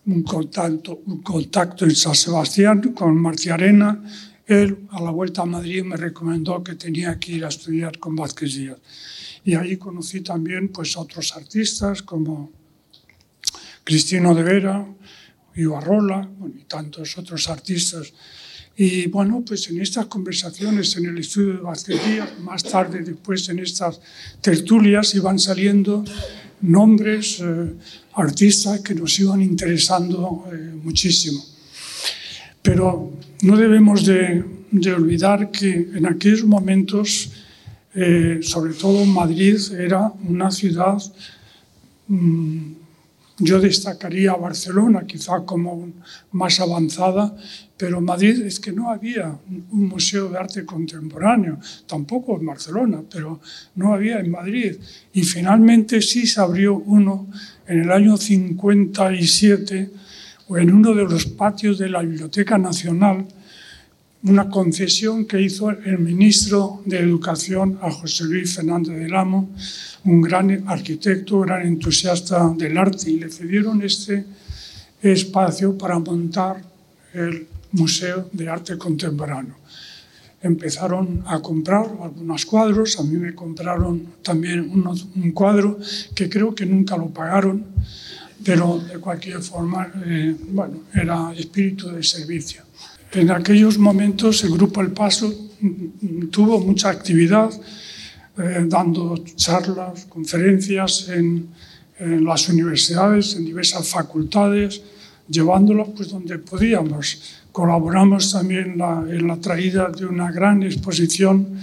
un 0.06 0.23
contacto, 0.23 1.02
un 1.04 1.20
contacto 1.20 1.85
en 1.85 1.94
San 1.94 2.14
Sebastián 2.14 2.80
con 2.94 3.20
Marciarena. 3.20 4.02
Él, 4.47 4.78
a 4.92 5.02
la 5.02 5.11
vuelta 5.11 5.42
a 5.42 5.44
Madrid, 5.44 5.85
me 5.85 5.99
recomendó 5.99 6.64
que 6.64 6.75
tenía 6.75 7.18
que 7.18 7.32
ir 7.32 7.44
a 7.44 7.49
estudiar 7.49 7.99
con 7.99 8.16
Vázquez 8.16 8.54
Díaz. 8.54 8.78
Y 9.49 9.55
ahí 9.55 9.78
conocí 9.78 10.21
también 10.21 10.69
pues, 10.69 10.95
a 10.95 11.00
otros 11.00 11.35
artistas 11.35 12.02
como 12.02 12.52
Cristino 13.83 14.35
de 14.35 14.43
Vera, 14.43 14.87
Ibarrola 15.57 16.28
y 16.55 16.64
tantos 16.64 17.17
otros 17.17 17.49
artistas. 17.49 18.12
Y 18.76 19.07
bueno, 19.07 19.43
pues 19.47 19.71
en 19.71 19.81
estas 19.81 20.05
conversaciones 20.05 20.95
en 20.99 21.07
el 21.07 21.17
estudio 21.17 21.55
de 21.55 21.61
Vázquez 21.61 21.99
más 22.43 22.62
tarde 22.62 23.00
después 23.00 23.49
en 23.49 23.61
estas 23.61 24.02
tertulias 24.43 25.14
iban 25.14 25.38
saliendo 25.38 26.05
nombres, 26.61 27.40
eh, 27.40 27.73
artistas 28.17 28.81
que 28.81 28.95
nos 28.95 29.19
iban 29.19 29.40
interesando 29.40 30.45
eh, 30.52 30.57
muchísimo. 30.85 31.43
Pero 32.61 33.14
no 33.40 33.57
debemos 33.57 34.05
de, 34.05 34.45
de 34.71 34.93
olvidar 34.93 35.50
que 35.50 35.88
en 35.95 36.05
aquellos 36.05 36.45
momentos, 36.45 37.31
eh, 37.95 38.40
sobre 38.42 38.75
todo 38.75 39.04
Madrid, 39.04 39.59
era 39.73 40.12
una 40.26 40.50
ciudad 40.50 40.99
mmm, 42.09 42.73
yo 43.40 43.61
destacaría 43.61 44.35
Barcelona, 44.35 45.07
quizá 45.07 45.45
como 45.45 45.92
más 46.33 46.59
avanzada, 46.59 47.37
pero 47.76 48.00
Madrid 48.00 48.42
es 48.42 48.59
que 48.59 48.73
no 48.73 48.90
había 48.90 49.38
un 49.71 49.88
museo 49.88 50.28
de 50.28 50.38
arte 50.38 50.64
contemporáneo, 50.64 51.59
tampoco 51.87 52.37
en 52.37 52.47
Barcelona, 52.47 53.02
pero 53.09 53.40
no 53.76 53.95
había 53.95 54.18
en 54.18 54.33
Madrid. 54.33 54.76
Y 55.12 55.23
finalmente 55.23 56.02
sí 56.02 56.26
se 56.26 56.40
abrió 56.40 56.75
uno 56.75 57.28
en 57.68 57.83
el 57.83 57.92
año 57.92 58.16
57, 58.16 59.90
en 60.50 60.73
uno 60.73 60.92
de 60.95 61.04
los 61.04 61.26
patios 61.26 61.78
de 61.78 61.90
la 61.90 62.02
Biblioteca 62.02 62.59
Nacional, 62.59 63.25
una 64.25 64.49
concesión 64.49 65.27
que 65.27 65.41
hizo 65.41 65.71
el 65.71 65.99
ministro 65.99 66.83
de 66.85 66.99
Educación 66.99 67.79
a 67.81 67.91
José 67.91 68.25
Luis 68.25 68.55
Fernández 68.55 68.99
del 68.99 69.15
Amo, 69.15 69.51
un 70.05 70.21
gran 70.21 70.65
arquitecto, 70.67 71.41
gran 71.41 71.67
entusiasta 71.67 72.53
del 72.57 72.77
arte, 72.77 73.11
y 73.11 73.21
le 73.21 73.31
cedieron 73.31 73.81
este 73.83 74.25
espacio 75.01 75.79
para 75.79 75.99
montar 75.99 76.63
el 77.15 77.47
Museo 77.73 78.29
de 78.33 78.49
Arte 78.49 78.77
Contemporáneo. 78.77 79.55
Empezaron 80.43 81.23
a 81.27 81.41
comprar 81.41 81.87
algunos 82.03 82.47
cuadros, 82.47 82.99
a 82.99 83.03
mí 83.03 83.17
me 83.17 83.35
compraron 83.35 84.15
también 84.23 84.71
un 84.71 85.33
cuadro 85.33 85.79
que 86.15 86.29
creo 86.29 86.55
que 86.55 86.67
nunca 86.67 86.97
lo 86.97 87.09
pagaron, 87.09 87.65
pero 88.45 88.79
de 88.79 88.99
cualquier 88.99 89.43
forma, 89.43 89.93
eh, 90.07 90.35
bueno, 90.51 90.85
era 90.95 91.33
espíritu 91.35 91.91
de 91.91 92.03
servicio. 92.03 92.63
En 93.12 93.31
aquellos 93.31 93.79
momentos 93.79 94.45
el 94.45 94.53
Grupo 94.53 94.83
El 94.83 94.93
Paso 94.93 95.33
tuvo 96.31 96.61
mucha 96.61 96.91
actividad, 96.91 97.50
eh, 98.37 98.67
dando 98.67 99.17
charlas, 99.35 100.05
conferencias 100.11 101.09
en, 101.09 101.49
en, 101.99 102.23
las 102.23 102.50
universidades, 102.50 103.35
en 103.35 103.47
diversas 103.47 103.88
facultades, 103.88 104.83
llevándolas 105.27 105.88
pues, 105.97 106.11
donde 106.11 106.38
podíamos. 106.38 107.23
Colaboramos 107.50 108.31
también 108.31 108.77
la, 108.77 109.03
en 109.09 109.27
la 109.27 109.37
traída 109.38 109.88
de 109.88 110.05
una 110.05 110.31
gran 110.31 110.62
exposición 110.62 111.59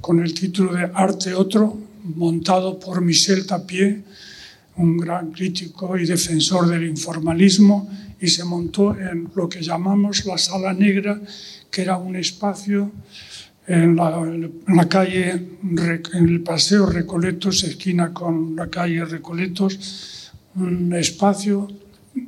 con 0.00 0.18
el 0.18 0.34
título 0.34 0.74
de 0.74 0.90
Arte 0.92 1.34
Otro, 1.34 1.78
montado 2.16 2.80
por 2.80 3.00
Michel 3.00 3.46
Tapier, 3.46 4.02
un 4.76 4.96
gran 4.98 5.30
crítico 5.30 5.96
y 5.96 6.04
defensor 6.04 6.68
del 6.68 6.84
informalismo, 6.84 7.88
y 8.24 8.28
se 8.28 8.42
montó 8.42 8.98
en 8.98 9.28
lo 9.34 9.50
que 9.50 9.60
llamamos 9.60 10.24
la 10.24 10.38
Sala 10.38 10.72
Negra, 10.72 11.20
que 11.70 11.82
era 11.82 11.98
un 11.98 12.16
espacio 12.16 12.90
en 13.66 13.96
la, 13.96 14.88
calle, 14.88 15.30
en 15.30 16.28
el 16.28 16.40
Paseo 16.40 16.86
Recoletos, 16.86 17.64
esquina 17.64 18.14
con 18.14 18.56
la 18.56 18.70
calle 18.70 19.04
Recoletos, 19.04 20.32
un 20.54 20.94
espacio 20.94 21.68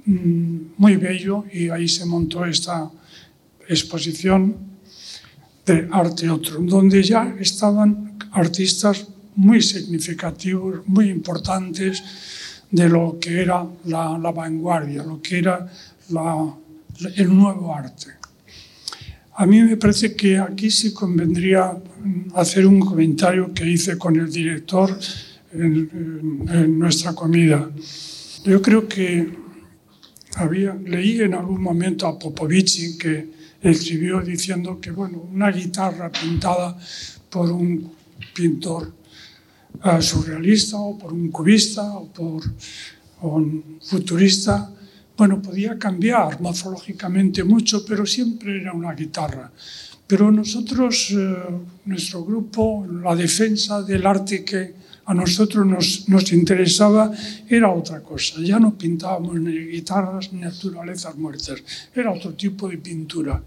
mm, 0.04 0.56
muy 0.76 0.96
bello 0.96 1.46
y 1.50 1.70
ahí 1.70 1.88
se 1.88 2.04
montó 2.04 2.44
esta 2.44 2.90
exposición 3.66 4.54
de 5.64 5.88
arte 5.90 6.28
otro, 6.28 6.60
donde 6.60 7.02
ya 7.02 7.36
estaban 7.40 8.18
artistas 8.32 9.06
muy 9.34 9.62
significativos, 9.62 10.86
muy 10.86 11.08
importantes, 11.08 12.02
de 12.76 12.88
lo 12.90 13.18
que 13.18 13.40
era 13.40 13.66
la, 13.86 14.30
vanguardia, 14.30 15.02
lo 15.02 15.20
que 15.22 15.38
era 15.38 15.66
el 17.16 17.34
nuevo 17.34 17.74
arte. 17.74 18.08
A 19.34 19.46
mí 19.46 19.62
me 19.62 19.76
parece 19.78 20.14
que 20.14 20.38
aquí 20.38 20.70
sí 20.70 20.92
convendría 20.92 21.74
hacer 22.34 22.66
un 22.66 22.80
comentario 22.80 23.52
que 23.54 23.66
hice 23.66 23.96
con 23.96 24.16
el 24.16 24.30
director 24.30 24.98
en, 25.52 26.44
en 26.50 26.78
nuestra 26.78 27.14
comida. 27.14 27.70
Yo 28.44 28.60
creo 28.60 28.86
que 28.86 29.26
había, 30.34 30.74
leí 30.74 31.22
en 31.22 31.32
algún 31.32 31.62
momento 31.62 32.06
a 32.06 32.18
Popovici 32.18 32.98
que 32.98 33.30
escribió 33.62 34.20
diciendo 34.20 34.78
que 34.78 34.90
bueno, 34.90 35.26
una 35.32 35.50
guitarra 35.50 36.12
pintada 36.12 36.76
por 37.30 37.50
un 37.50 37.90
pintor 38.34 38.92
uh, 39.84 40.02
surrealista 40.02 40.76
o 40.76 40.98
por 40.98 41.12
un 41.12 41.30
cubista 41.30 41.82
o 41.82 42.06
por 42.06 42.42
un 43.22 43.78
futurista, 43.82 44.70
bueno, 45.16 45.40
podía 45.40 45.78
cambiar 45.78 46.40
morfológicamente 46.40 47.42
mucho, 47.42 47.84
pero 47.84 48.04
siempre 48.04 48.60
era 48.60 48.72
una 48.72 48.92
guitarra. 48.92 49.50
Pero 50.06 50.30
nosotros, 50.30 51.10
eh, 51.10 51.36
nuestro 51.86 52.24
grupo, 52.24 52.86
la 53.02 53.16
defensa 53.16 53.82
del 53.82 54.06
arte 54.06 54.44
que 54.44 54.74
a 55.06 55.14
nosotros 55.14 55.66
nos, 55.66 56.08
nos, 56.08 56.32
interesaba 56.32 57.12
era 57.48 57.70
otra 57.70 58.00
cosa. 58.00 58.40
Ya 58.40 58.58
no 58.58 58.76
pintábamos 58.76 59.34
ni 59.40 59.52
guitarras 59.52 60.32
ni 60.32 60.40
naturalezas 60.40 61.16
muertas, 61.16 61.62
era 61.94 62.12
otro 62.12 62.34
tipo 62.34 62.68
de 62.68 62.78
pintura. 62.78 63.42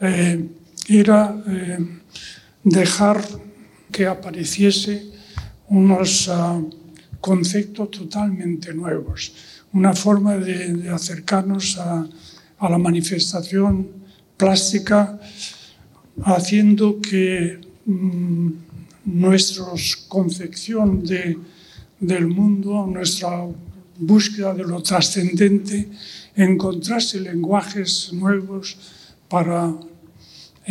Eh, 0.00 0.48
era 0.88 1.42
eh, 1.46 1.78
dejar 2.64 3.22
que 3.90 4.06
apareciese 4.06 5.10
unos 5.70 6.28
uh, 6.28 6.68
conceptos 7.20 7.90
totalmente 7.90 8.74
nuevos, 8.74 9.32
una 9.72 9.94
forma 9.94 10.36
de, 10.36 10.90
acercarnos 10.90 11.78
a, 11.78 12.06
la 12.60 12.76
manifestación 12.78 13.88
plástica, 14.36 15.18
haciendo 16.24 17.00
que 17.00 17.58
um, 17.86 18.52
nuestra 19.06 19.64
concepción 20.08 21.02
de, 21.02 21.38
del 22.00 22.26
mundo, 22.26 22.86
nuestra 22.86 23.46
búsqueda 23.96 24.52
de 24.52 24.64
lo 24.64 24.82
trascendente, 24.82 25.88
encontrase 26.36 27.20
lenguajes 27.20 28.12
nuevos 28.12 28.76
para 29.28 29.72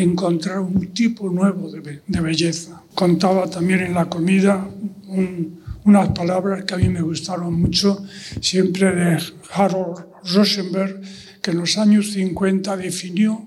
encontrar 0.01 0.59
un 0.59 0.93
tipo 0.93 1.29
nuevo 1.29 1.69
de, 1.71 2.21
belleza. 2.21 2.81
Contaba 2.95 3.49
también 3.49 3.81
en 3.81 3.93
la 3.93 4.05
comida 4.05 4.65
un, 5.07 5.59
unas 5.83 6.09
palabras 6.09 6.63
que 6.63 6.73
a 6.73 6.77
mí 6.77 6.89
me 6.89 7.01
gustaron 7.01 7.53
mucho, 7.53 8.05
siempre 8.41 8.95
de 8.95 9.19
Harold 9.51 10.05
Rosenberg, 10.33 11.01
que 11.41 11.51
en 11.51 11.57
los 11.57 11.77
años 11.77 12.11
50 12.11 12.77
definió, 12.77 13.45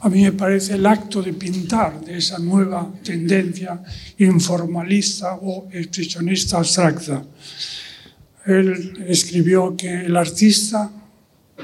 a 0.00 0.08
mí 0.08 0.22
me 0.22 0.32
parece, 0.32 0.74
el 0.74 0.86
acto 0.86 1.22
de 1.22 1.32
pintar 1.32 2.00
de 2.04 2.18
esa 2.18 2.38
nueva 2.38 2.92
tendencia 3.02 3.82
informalista 4.18 5.34
o 5.34 5.68
expresionista 5.72 6.58
abstracta. 6.58 7.24
Él 8.46 9.04
escribió 9.06 9.76
que 9.76 10.06
el 10.06 10.16
artista 10.16 10.90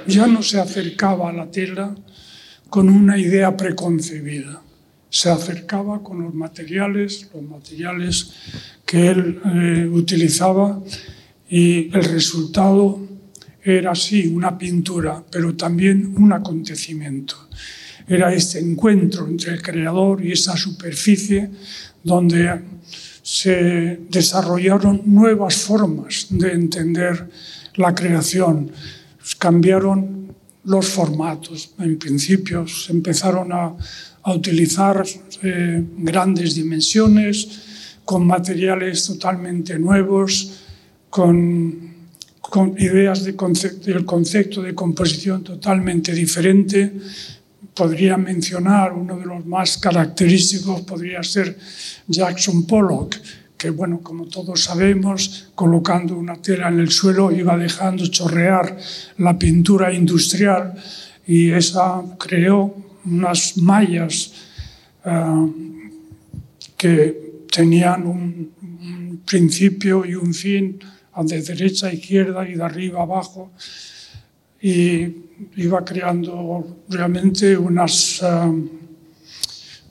ya 0.06 0.26
no 0.26 0.42
se 0.42 0.61
acercaba 0.61 1.30
a 1.30 1.33
la 1.33 1.50
tela 1.50 1.95
con 2.70 2.88
una 2.88 3.18
idea 3.18 3.56
preconcebida. 3.56 4.62
Se 5.08 5.30
acercaba 5.30 6.02
con 6.02 6.23
los 6.23 6.35
materiales, 6.35 7.28
los 7.32 7.42
materiales 7.42 8.32
que 8.85 9.08
él 9.08 9.40
eh, 9.44 9.88
utilizaba 9.90 10.82
y 11.49 11.94
el 11.96 12.04
resultado 12.04 13.00
era 13.62 13.94
sí 13.94 14.26
una 14.28 14.56
pintura, 14.56 15.23
pero 15.30 15.56
también 15.56 16.14
un 16.16 16.32
acontecimiento. 16.32 17.49
Era 18.06 18.32
este 18.32 18.61
encuentro 18.61 19.26
entre 19.26 19.54
el 19.54 19.62
creador 19.62 20.25
y 20.25 20.32
esa 20.32 20.56
superficie 20.56 21.50
donde 22.04 22.61
se 23.23 23.99
desarrollaron 24.08 25.02
nuevas 25.06 25.56
formas 25.56 26.26
de 26.30 26.52
entender 26.52 27.28
la 27.75 27.92
creación. 27.92 28.70
Cambiaron 29.38 30.25
los 30.66 30.87
formatos. 30.88 31.70
En 31.78 31.99
principio 31.99 32.66
se 32.66 32.92
empezaron 32.92 33.52
a, 33.52 33.75
utilizar 34.28 35.06
eh, 35.44 35.85
grandes 35.99 36.56
dimensiones, 36.56 37.46
con 38.04 38.26
materiales 38.26 39.04
totalmente 39.04 39.78
nuevos, 39.78 40.62
con, 41.08 41.87
ideas 42.78 43.25
del 43.25 43.37
concepto 43.37 44.62
de 44.62 44.75
composición 44.75 45.44
totalmente 45.44 46.12
diferente. 46.12 46.92
Podría 47.73 48.16
mencionar 48.16 48.92
uno 48.92 49.16
de 49.16 49.26
los 49.26 49.46
más 49.46 49.78
característicos, 49.78 50.82
podría 50.82 51.23
ser 51.23 51.56
Jackson 52.08 52.66
Pollock, 52.66 53.16
que, 53.66 53.70
bueno, 53.70 53.99
como 54.00 54.26
todos 54.26 54.62
sabemos, 54.62 55.50
colocando 55.56 56.16
una 56.16 56.37
tela 56.37 56.68
en 56.68 56.78
el 56.78 56.92
suelo 56.92 57.32
iba 57.32 57.58
dejando 57.58 58.06
chorrear 58.06 58.76
la 59.18 59.37
pintura 59.37 59.92
industrial 59.92 60.73
y 61.26 61.50
esa 61.50 62.00
creó 62.16 62.76
unas 63.04 63.56
mallas 63.56 64.32
uh, 65.04 65.52
que 66.76 67.42
tenían 67.50 68.06
un, 68.06 68.52
principio 69.26 70.06
y 70.06 70.14
un 70.14 70.32
fin 70.32 70.78
de 71.25 71.42
derecha 71.42 71.88
a 71.88 71.92
izquierda 71.92 72.49
y 72.49 72.54
de 72.54 72.62
arriba 72.62 73.00
a 73.00 73.02
abajo 73.02 73.50
y 74.62 75.08
iba 75.56 75.85
creando 75.85 76.85
realmente 76.88 77.56
unas 77.58 78.23
uh, 78.23 78.54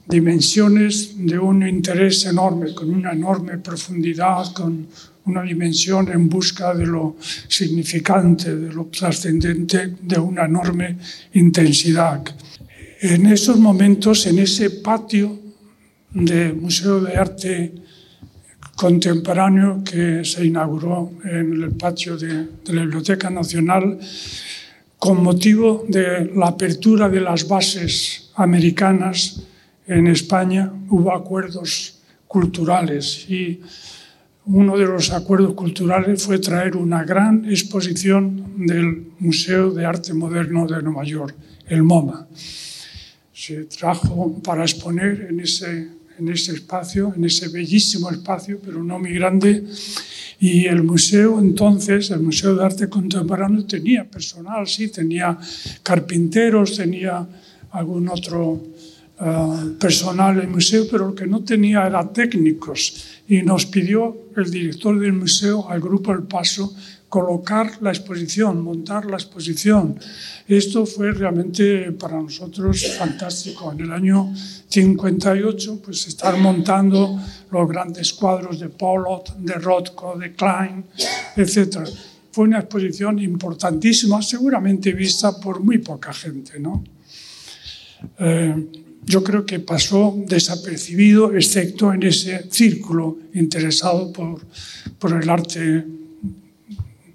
dimensiones 0.08 1.14
de 1.16 1.38
un 1.38 1.66
interés 1.66 2.26
enorme, 2.26 2.74
con 2.74 2.90
una 2.90 3.12
enorme 3.12 3.58
profundidad, 3.58 4.52
con 4.52 4.86
una 5.26 5.42
dimensión 5.42 6.08
en 6.10 6.28
busca 6.28 6.72
de 6.74 6.86
lo 6.86 7.16
significante, 7.48 8.54
de 8.54 8.72
lo 8.72 8.86
trascendente, 8.86 9.94
de 10.00 10.18
una 10.18 10.44
enorme 10.44 10.96
intensidad. 11.34 12.22
En 13.00 13.26
esos 13.26 13.58
momentos, 13.58 14.26
en 14.26 14.38
ese 14.38 14.70
patio 14.70 15.38
del 16.12 16.54
Museo 16.54 17.00
de 17.00 17.16
Arte 17.16 17.72
Contemporáneo 18.76 19.82
que 19.82 20.22
se 20.24 20.44
inauguró 20.44 21.12
en 21.24 21.62
el 21.62 21.72
patio 21.72 22.16
de, 22.16 22.46
la 22.66 22.82
Biblioteca 22.82 23.30
Nacional, 23.30 23.98
con 24.98 25.22
motivo 25.22 25.84
de 25.88 26.30
la 26.34 26.48
apertura 26.48 27.08
de 27.08 27.20
las 27.20 27.48
bases 27.48 28.30
americanas 28.36 29.42
en 29.86 30.06
España, 30.08 30.72
hubo 30.88 31.12
acuerdos 31.12 32.00
culturales 32.26 33.28
y 33.30 33.60
uno 34.46 34.76
de 34.76 34.86
los 34.86 35.10
acuerdos 35.10 35.54
culturales 35.54 36.22
fue 36.22 36.38
traer 36.38 36.76
una 36.76 37.04
gran 37.04 37.44
exposición 37.50 38.66
del 38.66 39.08
Museo 39.18 39.72
de 39.72 39.84
Arte 39.84 40.14
Moderno 40.14 40.66
de 40.66 40.82
Nueva 40.82 41.04
York, 41.04 41.34
el 41.68 41.82
MoMA. 41.82 42.28
Se 43.32 43.64
trajo 43.64 44.40
para 44.42 44.62
exponer 44.62 45.26
en 45.30 45.40
ese, 45.40 45.88
en 46.18 46.28
ese 46.28 46.52
espacio, 46.52 47.12
en 47.16 47.24
ese 47.24 47.48
bellísimo 47.48 48.10
espacio, 48.10 48.60
pero 48.64 48.82
no 48.82 48.98
muy 48.98 49.14
grande, 49.14 49.64
y 50.38 50.66
el 50.66 50.82
museo 50.82 51.40
entonces, 51.40 52.10
el 52.10 52.20
Museo 52.20 52.54
de 52.54 52.64
Arte 52.64 52.88
Contemporáneo, 52.88 53.64
tenía 53.64 54.04
personal, 54.04 54.66
sí, 54.66 54.88
tenía 54.88 55.38
carpinteros, 55.82 56.76
tenía 56.76 57.26
algún 57.72 58.08
otro 58.08 58.62
uh, 59.20 59.78
personal 59.78 60.40
el 60.40 60.48
museo, 60.48 60.86
pero 60.90 61.08
lo 61.08 61.14
que 61.14 61.26
no 61.26 61.42
tenía 61.42 61.86
era 61.86 62.12
técnicos. 62.12 63.04
Y 63.28 63.42
nos 63.42 63.66
pidió 63.66 64.16
el 64.36 64.50
director 64.50 64.98
del 64.98 65.12
museo 65.12 65.68
al 65.68 65.80
Grupo 65.80 66.12
El 66.12 66.24
Paso 66.24 66.74
colocar 67.08 67.80
la 67.80 67.90
exposición, 67.90 68.62
montar 68.62 69.06
la 69.06 69.16
exposición. 69.16 69.98
Esto 70.46 70.86
fue 70.86 71.12
realmente 71.12 71.92
para 71.92 72.20
nosotros 72.20 72.84
fantástico. 72.98 73.72
En 73.72 73.80
el 73.80 73.92
año 73.92 74.34
58, 74.68 75.80
pues 75.82 76.06
estar 76.08 76.36
montando 76.36 77.18
los 77.50 77.68
grandes 77.68 78.12
cuadros 78.12 78.58
de 78.60 78.68
Pollock, 78.68 79.34
de 79.36 79.54
Rothko, 79.54 80.18
de 80.18 80.32
Klein, 80.32 80.84
etc. 81.36 81.88
Fue 82.32 82.44
una 82.44 82.58
exposición 82.58 83.18
importantísima, 83.18 84.20
seguramente 84.20 84.92
vista 84.92 85.40
por 85.40 85.60
muy 85.60 85.78
poca 85.78 86.12
gente. 86.12 86.58
¿no? 86.58 86.84
Eh, 88.18 88.66
yo 89.06 89.22
creo 89.22 89.46
que 89.46 89.60
pasó 89.60 90.14
desapercibido, 90.26 91.32
excepto 91.34 91.92
en 91.92 92.02
ese 92.02 92.50
círculo 92.50 93.18
interesado 93.34 94.12
por, 94.12 94.44
por 94.98 95.22
el 95.22 95.30
arte 95.30 95.84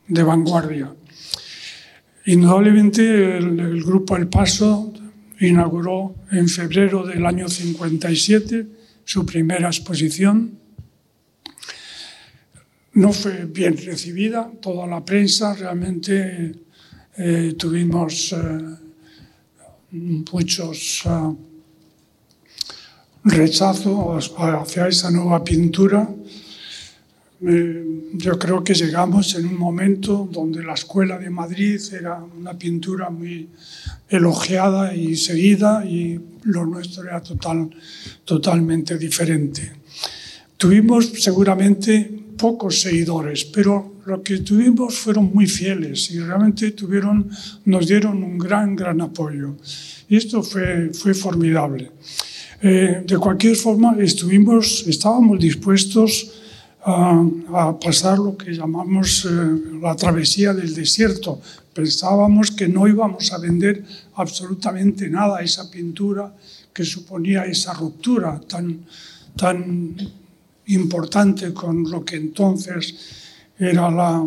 de 0.08 0.24
vanguardia. 0.24 0.96
Indudablemente 2.26 3.38
el, 3.38 3.84
grupo 3.84 4.16
El 4.16 4.28
Paso 4.28 4.94
inauguró 5.42 6.16
en 6.32 6.48
febrero 6.48 7.06
del 7.06 7.26
año 7.26 7.50
57 7.50 8.68
su 9.04 9.26
primera 9.26 9.68
exposición. 9.68 10.60
No 12.94 13.12
fue 13.12 13.46
bien 13.46 13.76
recibida, 13.76 14.50
toda 14.62 14.88
la 14.88 15.04
prensa 15.04 15.56
realmente 15.56 16.56
eh, 17.18 17.56
tuvimos 17.58 18.34
eh, 18.34 18.38
muchos 19.92 21.06
uh, 21.06 21.51
rechazos 23.24 24.34
hacia 24.38 24.88
esa 24.88 25.12
nueva 25.12 25.44
pintura 25.44 26.10
yo 28.14 28.38
creo 28.38 28.64
que 28.64 28.76
llegamos 28.76 29.34
en 29.34 29.48
un 29.48 29.58
momento 29.58 30.30
donde 30.32 30.64
la 30.64 30.76
Escuela 30.76 31.18
de 31.18 31.32
Madrid 31.32 31.82
era 31.92 32.24
una 32.24 32.54
pintura 32.54 33.10
muy 33.10 33.50
elogiada 34.08 34.94
y 34.94 35.16
seguida 35.16 35.84
y 35.84 36.20
lo 36.44 36.66
nuestro 36.68 37.04
era 37.04 37.20
total, 37.22 37.72
totalmente 38.26 38.96
diferente. 39.00 39.72
Tuvimos 40.56 41.08
seguramente 41.18 42.12
pocos 42.38 42.80
seguidores, 42.80 43.46
pero 43.46 43.96
lo 44.06 44.22
que 44.22 44.38
tuvimos 44.40 44.96
fueron 44.96 45.34
muy 45.34 45.48
fieles 45.48 46.12
y 46.12 46.20
realmente 46.20 46.72
tuvieron, 46.72 47.28
nos 47.66 47.88
dieron 47.88 48.24
un 48.24 48.38
gran, 48.38 48.76
gran 48.76 49.02
apoyo. 49.02 49.56
Y 50.08 50.16
esto 50.16 50.44
fue, 50.44 50.92
fue 50.94 51.16
formidable. 51.16 51.90
Eh, 52.64 53.02
de 53.08 53.18
cualquier 53.18 53.56
forma, 53.56 53.96
estuvimos, 53.98 54.86
estábamos 54.88 55.40
dispuestos 55.40 56.30
a, 56.86 57.74
pasar 57.82 58.20
lo 58.20 58.38
que 58.38 58.54
llamamos 58.54 59.26
eh, 59.26 59.80
la 59.82 59.96
travesía 59.96 60.54
del 60.54 60.76
desierto. 60.76 61.42
Pensábamos 61.74 62.52
que 62.52 62.68
no 62.68 62.88
íbamos 62.88 63.34
a 63.34 63.40
vender 63.40 63.84
absolutamente 64.14 65.10
nada 65.10 65.40
a 65.40 65.42
esa 65.42 65.72
pintura 65.72 66.36
que 66.72 66.86
suponía 66.86 67.46
esa 67.46 67.74
ruptura 67.74 68.40
tan, 68.48 68.86
tan 69.36 69.96
importante 70.68 71.54
con 71.54 71.90
lo 71.90 72.06
que 72.06 72.18
entonces 72.18 72.94
era, 73.58 73.90
la, 73.90 74.24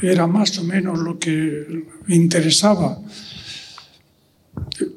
era 0.00 0.28
más 0.28 0.56
o 0.58 0.64
menos 0.64 0.98
lo 1.00 1.18
que 1.18 1.84
interesaba 2.06 3.00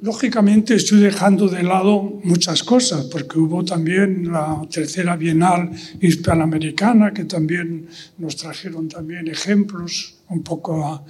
Lógicamente 0.02 0.76
estoy 0.76 1.00
dejando 1.00 1.48
de 1.48 1.64
lado 1.64 2.02
muchas 2.24 2.64
cosas, 2.64 3.06
porque 3.06 3.38
hubo 3.38 3.64
también 3.64 4.32
la 4.32 4.62
tercera 4.70 5.16
Bienal 5.16 5.72
Hispanoamericana, 6.02 7.14
que 7.14 7.26
también 7.26 7.88
nos 8.18 8.36
trajeron 8.36 8.90
también 8.90 9.28
ejemplos 9.28 10.16
un 10.30 10.44
poco 10.44 10.86
a, 10.86 11.04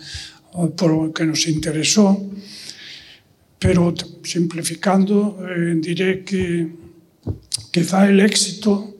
por 0.75 0.91
lo 0.91 1.13
que 1.13 1.25
nos 1.25 1.47
interesó. 1.47 2.29
Pero 3.57 3.93
simplificando, 4.23 5.39
eh, 5.47 5.75
diré 5.77 6.23
que 6.23 6.67
quizá 7.71 8.07
el 8.09 8.19
éxito 8.19 8.97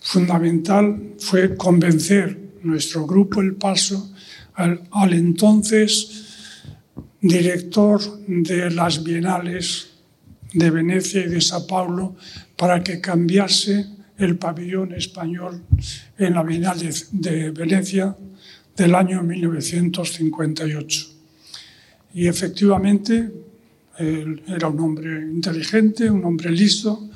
fundamental 0.00 1.14
fue 1.18 1.56
convencer 1.56 2.38
nuestro 2.62 3.06
grupo 3.06 3.40
El 3.40 3.54
Paso 3.54 4.12
al 4.54 5.12
entonces 5.12 6.21
director 7.22 8.00
de 8.26 8.70
las 8.72 9.02
Bienales 9.04 9.90
de 10.52 10.70
Venecia 10.70 11.24
y 11.24 11.28
de 11.28 11.40
Sao 11.40 11.66
Paulo 11.68 12.16
para 12.56 12.82
que 12.82 13.00
cambiase 13.00 13.86
el 14.18 14.36
pabellón 14.36 14.92
español 14.92 15.62
en 16.18 16.34
la 16.34 16.42
Bienal 16.42 16.78
de, 16.78 16.92
de 17.12 17.50
Venecia 17.50 18.16
del 18.76 18.94
año 18.94 19.22
1958. 19.22 21.08
Y 22.14 22.26
efectivamente, 22.26 23.30
era 23.98 24.68
un 24.68 24.80
hombre 24.80 25.22
inteligente, 25.22 26.10
un 26.10 26.24
hombre 26.24 26.50
listo, 26.50 27.08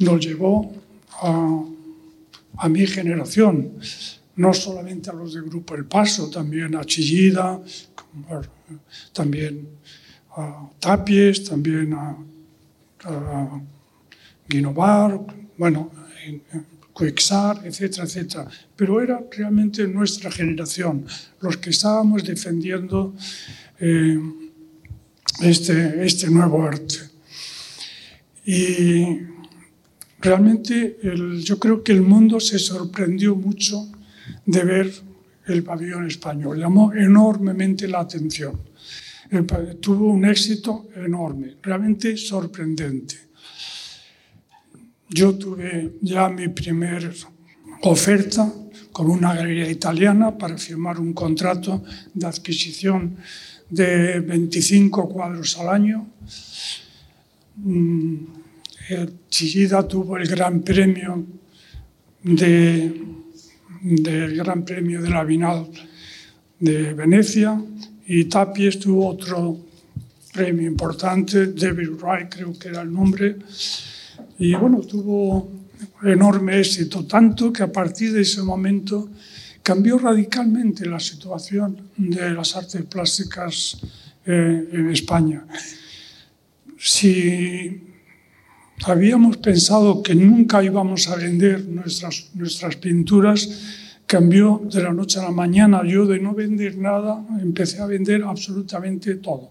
nos 0.00 0.24
llevó 0.24 0.72
a, 1.22 1.64
a 2.56 2.68
mi 2.68 2.86
generación, 2.86 3.74
no 4.36 4.52
solamente 4.52 5.10
a 5.10 5.12
los 5.12 5.34
del 5.34 5.44
Grupo 5.44 5.76
El 5.76 5.84
Paso, 5.84 6.28
también 6.28 6.74
a 6.74 6.84
Chillida, 6.84 7.60
también 9.12 9.68
a 10.36 10.70
Tapies, 10.78 11.44
también 11.44 11.92
a, 11.94 12.16
a 13.04 13.60
Guinovar, 14.48 15.20
bueno, 15.56 15.90
Cuexar, 16.92 17.64
etcétera, 17.64 18.04
etcétera. 18.04 18.48
Pero 18.74 19.00
era 19.00 19.20
realmente 19.30 19.86
nuestra 19.86 20.30
generación, 20.30 21.06
los 21.40 21.56
que 21.56 21.70
estábamos 21.70 22.24
defendiendo 22.24 23.14
eh, 23.78 24.18
este, 25.40 26.04
este 26.04 26.28
nuevo 26.28 26.64
arte. 26.64 26.96
Y 28.44 29.20
realmente 30.20 30.98
yo 31.44 31.60
creo 31.60 31.84
que 31.84 31.92
el 31.92 32.02
mundo 32.02 32.40
se 32.40 32.58
sorprendió 32.58 33.36
mucho 33.36 33.88
de 34.44 34.64
ver 34.64 34.92
el 35.48 35.64
pabellón 35.64 36.06
español. 36.06 36.58
Llamó 36.58 36.92
enormemente 36.92 37.88
la 37.88 38.00
atención. 38.00 38.60
Tuvo 39.80 40.12
un 40.12 40.24
éxito 40.24 40.88
enorme, 40.96 41.56
realmente 41.62 42.16
sorprendente. 42.16 43.16
Yo 45.10 45.34
tuve 45.34 45.96
ya 46.02 46.28
mi 46.28 46.48
primer 46.48 47.12
oferta 47.82 48.52
con 48.92 49.10
una 49.10 49.34
galería 49.34 49.70
italiana 49.70 50.36
para 50.36 50.58
firmar 50.58 50.98
un 50.98 51.12
contrato 51.12 51.84
de 52.14 52.26
adquisición 52.26 53.16
de 53.70 54.20
25 54.20 55.08
cuadros 55.08 55.58
al 55.58 55.68
año. 55.68 56.06
Mm, 57.56 58.16
Chillida 59.28 59.86
tuvo 59.86 60.16
el 60.16 60.26
gran 60.26 60.62
premio 60.62 61.24
de 62.22 63.18
del 63.82 64.36
Gran 64.36 64.64
Premio 64.64 65.00
de 65.02 65.10
la 65.10 65.24
Bienal 65.24 65.66
de 66.58 66.94
Venecia 66.94 67.60
y 68.06 68.24
Tapies 68.24 68.78
tuvo 68.78 69.08
otro 69.08 69.58
premio 70.32 70.66
importante, 70.66 71.48
David 71.48 71.90
Wright 72.00 72.34
creo 72.34 72.58
que 72.58 72.68
era 72.68 72.82
el 72.82 72.92
nombre, 72.92 73.36
y 74.38 74.54
bueno, 74.54 74.80
tuvo 74.80 75.50
enorme 76.02 76.60
éxito, 76.60 77.04
tanto 77.06 77.52
que 77.52 77.62
a 77.62 77.72
partir 77.72 78.12
de 78.12 78.22
ese 78.22 78.42
momento 78.42 79.08
cambió 79.62 79.98
radicalmente 79.98 80.86
la 80.86 81.00
situación 81.00 81.90
de 81.96 82.30
las 82.30 82.56
artes 82.56 82.82
plásticas 82.84 83.78
eh, 84.24 84.68
en 84.72 84.90
España. 84.90 85.44
Si 86.78 87.87
habíamos 88.84 89.36
pensado 89.38 90.02
que 90.02 90.14
nunca 90.14 90.62
íbamos 90.62 91.08
a 91.08 91.16
vender 91.16 91.66
nuestras, 91.66 92.30
nuestras 92.34 92.76
pinturas, 92.76 93.48
cambió 94.06 94.62
de 94.72 94.82
la 94.82 94.92
noche 94.92 95.20
a 95.20 95.24
la 95.24 95.30
mañana. 95.30 95.82
Yo 95.84 96.06
de 96.06 96.18
no 96.18 96.34
vender 96.34 96.78
nada 96.78 97.24
empecé 97.40 97.80
a 97.80 97.86
vender 97.86 98.22
absolutamente 98.22 99.16
todo. 99.16 99.50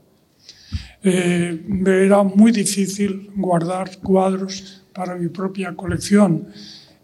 Eh, 1.04 1.64
era 1.86 2.24
muy 2.24 2.52
difícil 2.52 3.30
guardar 3.36 4.00
cuadros 4.00 4.82
para 4.94 5.16
mi 5.16 5.28
propia 5.28 5.76
colección 5.76 6.48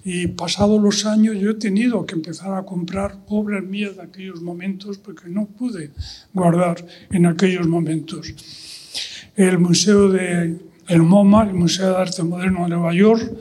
y 0.04 0.28
pasados 0.28 0.82
los 0.82 1.06
años 1.06 1.38
yo 1.40 1.52
he 1.52 1.54
tenido 1.54 2.06
que 2.06 2.16
empezar 2.16 2.54
a 2.58 2.64
comprar 2.64 3.18
obras 3.28 3.64
mías 3.64 3.96
de 3.96 4.02
aquellos 4.02 4.42
momentos 4.42 4.98
porque 4.98 5.30
no 5.30 5.46
pude 5.46 5.92
guardar 6.34 6.86
en 7.10 7.26
aquellos 7.26 7.68
momentos. 7.68 8.34
El 9.36 9.60
Museo 9.60 10.10
de 10.10 10.58
el 10.88 11.02
MoMA, 11.02 11.44
el 11.44 11.54
Museo 11.54 11.90
de 11.90 11.98
Arte 11.98 12.24
Moderno 12.24 12.64
de 12.64 12.70
Nueva 12.70 12.94
York, 12.94 13.32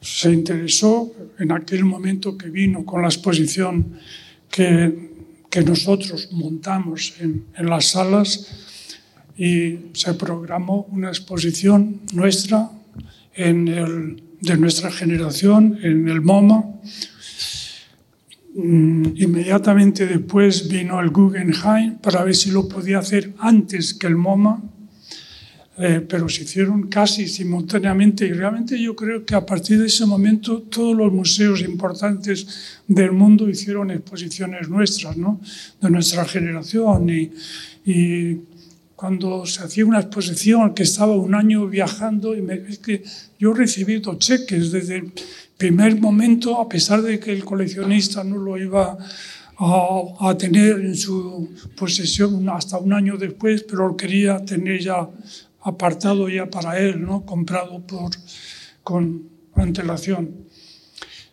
se 0.00 0.32
interesó 0.32 1.12
en 1.38 1.52
aquel 1.52 1.84
momento 1.84 2.36
que 2.36 2.50
vino 2.50 2.84
con 2.84 3.02
la 3.02 3.08
exposición 3.08 3.98
que, 4.50 5.10
que 5.50 5.62
nosotros 5.62 6.28
montamos 6.32 7.14
en, 7.20 7.46
en 7.56 7.66
las 7.66 7.86
salas 7.86 8.46
y 9.36 9.78
se 9.94 10.14
programó 10.14 10.86
una 10.90 11.08
exposición 11.08 12.00
nuestra 12.12 12.70
en 13.34 13.68
el, 13.68 14.22
de 14.40 14.56
nuestra 14.58 14.90
generación 14.90 15.78
en 15.82 16.08
el 16.08 16.20
MoMA. 16.20 16.64
Mm, 18.54 19.06
inmediatamente 19.16 20.06
después 20.06 20.68
vino 20.68 21.00
el 21.00 21.10
Guggenheim 21.10 21.96
para 21.96 22.22
ver 22.22 22.36
si 22.36 22.50
lo 22.50 22.68
podía 22.68 22.98
hacer 22.98 23.32
antes 23.38 23.94
que 23.94 24.06
el 24.06 24.16
MoMA 24.16 24.62
eh, 25.76 26.06
pero 26.08 26.28
se 26.28 26.44
hicieron 26.44 26.88
casi 26.88 27.26
simultáneamente 27.26 28.24
y 28.26 28.32
realmente 28.32 28.80
yo 28.80 28.94
creo 28.94 29.24
que 29.24 29.34
a 29.34 29.44
partir 29.44 29.80
de 29.80 29.86
ese 29.86 30.06
momento 30.06 30.62
todos 30.62 30.96
los 30.96 31.12
museos 31.12 31.62
importantes 31.62 32.46
del 32.86 33.10
mundo 33.10 33.48
hicieron 33.48 33.90
exposiciones 33.90 34.68
nuestras, 34.68 35.16
¿no? 35.16 35.40
de 35.80 35.90
nuestra 35.90 36.24
generación 36.26 37.10
y, 37.10 37.32
y 37.84 38.38
cuando 38.94 39.44
se 39.46 39.64
hacía 39.64 39.84
una 39.84 39.98
exposición 39.98 40.74
que 40.74 40.84
estaba 40.84 41.16
un 41.16 41.34
año 41.34 41.66
viajando 41.66 42.36
y 42.36 42.40
me, 42.40 42.54
es 42.54 42.78
que 42.78 43.02
yo 43.40 43.50
he 43.50 43.56
recibido 43.56 44.14
cheques 44.14 44.70
desde 44.70 44.98
el 44.98 45.12
primer 45.56 46.00
momento 46.00 46.60
a 46.60 46.68
pesar 46.68 47.02
de 47.02 47.18
que 47.18 47.32
el 47.32 47.44
coleccionista 47.44 48.22
no 48.22 48.36
lo 48.38 48.56
iba 48.56 48.96
a, 49.58 50.02
a, 50.20 50.38
tener 50.38 50.80
en 50.80 50.94
su 50.94 51.50
posesión 51.76 52.48
hasta 52.48 52.78
un 52.78 52.92
año 52.92 53.16
después, 53.16 53.64
pero 53.64 53.96
quería 53.96 54.44
tener 54.44 54.80
ya 54.80 55.08
apartado 55.64 56.28
ya 56.28 56.48
para 56.48 56.78
él, 56.78 57.02
¿no? 57.02 57.24
comprado 57.24 57.84
por, 57.86 58.12
con 58.82 59.28
antelación. 59.54 60.46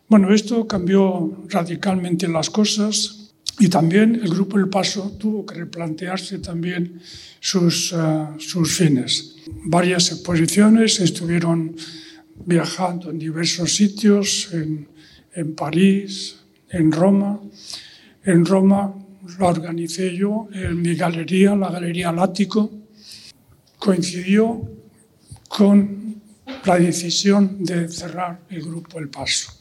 Bueno, 0.08 0.34
esto 0.34 0.67
cambió 0.67 1.46
radicalmente 1.50 2.28
las 2.28 2.50
cosas 2.50 3.34
y 3.60 3.67
también 3.67 4.15
el 4.15 4.30
Grupo 4.30 4.58
El 4.58 4.70
Paso 4.70 5.15
tuvo 5.20 5.46
que 5.46 5.56
replantearse 5.56 6.39
también 6.39 7.00
sus, 7.39 7.94
uh, 7.94 8.39
sus 8.39 8.76
fines. 8.76 9.36
Varias 9.65 10.12
exposiciones 10.12 11.00
estuvieron 11.00 11.76
viajando 12.46 13.12
en 13.12 13.20
diversos 13.20 13.76
sitios, 13.76 14.50
en, 14.54 14.88
en 15.34 15.56
París, 15.56 16.38
en 16.70 16.91
Roma. 16.91 17.39
En 18.24 18.46
Roma 18.46 18.94
la 19.39 19.48
organicé 19.48 20.15
yo 20.15 20.48
en 20.54 20.82
mi 20.82 20.96
galería, 20.96 21.56
la 21.56 21.70
Galería 21.70 22.12
Lático, 22.12 22.81
coincidió 23.82 24.62
con 25.48 26.22
la 26.65 26.78
decisión 26.78 27.63
de 27.63 27.89
cerrar 27.89 28.41
el 28.52 28.62
grupo 28.62 29.00
El 29.00 29.10
Paso. 29.10 29.52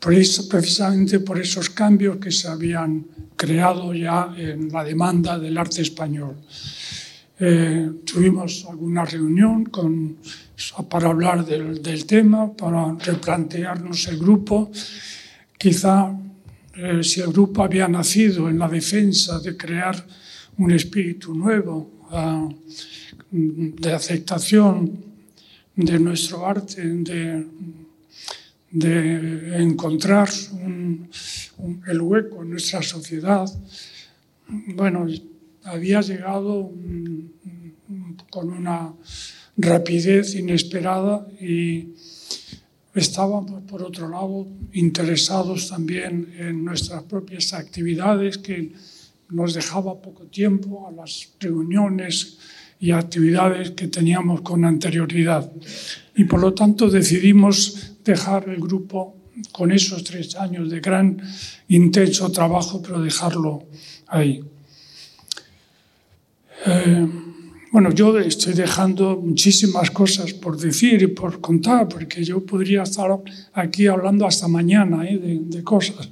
Por 0.00 0.14
eso, 0.14 0.48
precisamente 0.48 1.20
por 1.20 1.38
esos 1.38 1.70
cambios 1.70 2.16
que 2.16 2.32
se 2.32 2.48
habían 2.48 3.06
creado 3.36 3.94
ya 3.94 4.34
en 4.36 4.68
la 4.72 4.82
demanda 4.82 5.38
del 5.38 5.56
arte 5.56 5.82
español. 5.82 6.34
Eh, 7.38 7.88
tuvimos 8.04 8.66
alguna 8.68 9.04
reunión 9.04 9.70
para 10.90 11.08
hablar 11.08 11.46
del, 11.46 11.80
del, 11.80 12.04
tema, 12.04 12.52
para 12.52 12.94
replantearnos 12.94 14.08
el 14.08 14.18
grupo. 14.18 14.72
Quizá 15.56 16.12
eh, 16.74 17.04
si 17.04 17.20
el 17.20 17.28
grupo 17.28 17.62
había 17.62 17.86
nacido 17.86 18.48
en 18.48 18.58
la 18.58 18.68
defensa 18.68 19.38
de 19.38 19.56
crear 19.56 20.04
un 20.56 20.72
espíritu 20.72 21.32
nuevo, 21.32 21.97
de 23.30 23.92
aceptación 23.92 25.04
de 25.76 25.98
nuestro 25.98 26.46
arte, 26.46 26.82
de, 26.82 27.46
encontrar 29.62 30.28
el 31.86 32.00
hueco 32.00 32.42
en 32.42 32.50
nuestra 32.50 32.82
sociedad, 32.82 33.46
bueno, 34.74 35.06
había 35.64 36.00
llegado 36.00 36.72
con 38.30 38.50
una 38.50 38.92
rapidez 39.56 40.34
inesperada 40.34 41.26
y 41.40 41.94
estábamos, 42.94 43.62
por 43.62 43.82
otro 43.82 44.08
lado, 44.08 44.46
interesados 44.72 45.68
también 45.68 46.34
en 46.38 46.64
nuestras 46.64 47.02
propias 47.04 47.52
actividades 47.52 48.38
que 48.38 48.72
nos 49.30 49.54
dejaba 49.54 50.00
poco 50.00 50.24
tiempo 50.24 50.88
a 50.88 50.92
las 50.92 51.32
reuniones 51.38 52.38
y 52.80 52.92
actividades 52.92 53.72
que 53.72 53.88
teníamos 53.88 54.40
con 54.42 54.64
anterioridad. 54.64 55.50
Y 56.14 56.24
por 56.24 56.40
lo 56.40 56.54
tanto 56.54 56.88
decidimos 56.88 57.96
dejar 58.04 58.48
el 58.48 58.60
grupo 58.60 59.16
con 59.52 59.70
esos 59.72 60.02
tres 60.04 60.34
años 60.36 60.70
de 60.70 60.80
gran, 60.80 61.20
intenso 61.68 62.30
trabajo, 62.32 62.82
pero 62.82 63.00
dejarlo 63.00 63.66
ahí. 64.06 64.42
Eh, 66.66 67.06
bueno, 67.70 67.92
yo 67.92 68.18
estoy 68.18 68.54
dejando 68.54 69.20
muchísimas 69.22 69.90
cosas 69.90 70.32
por 70.32 70.58
decir 70.58 71.02
y 71.02 71.06
por 71.08 71.40
contar, 71.40 71.86
porque 71.86 72.24
yo 72.24 72.44
podría 72.44 72.82
estar 72.82 73.10
aquí 73.52 73.86
hablando 73.86 74.26
hasta 74.26 74.48
mañana 74.48 75.06
¿eh? 75.08 75.18
de, 75.18 75.38
de 75.40 75.62
cosas. 75.62 76.08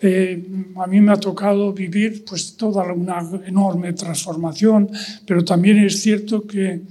Eh, 0.00 0.46
a 0.76 0.86
mí 0.86 1.00
me 1.00 1.12
ha 1.12 1.16
tocado 1.16 1.72
vivir 1.72 2.24
pues 2.24 2.56
toda 2.56 2.92
una 2.92 3.18
enorme 3.46 3.92
transformación, 3.94 4.90
pero 5.26 5.44
también 5.44 5.78
es 5.78 6.00
cierto 6.02 6.46
que 6.46 6.82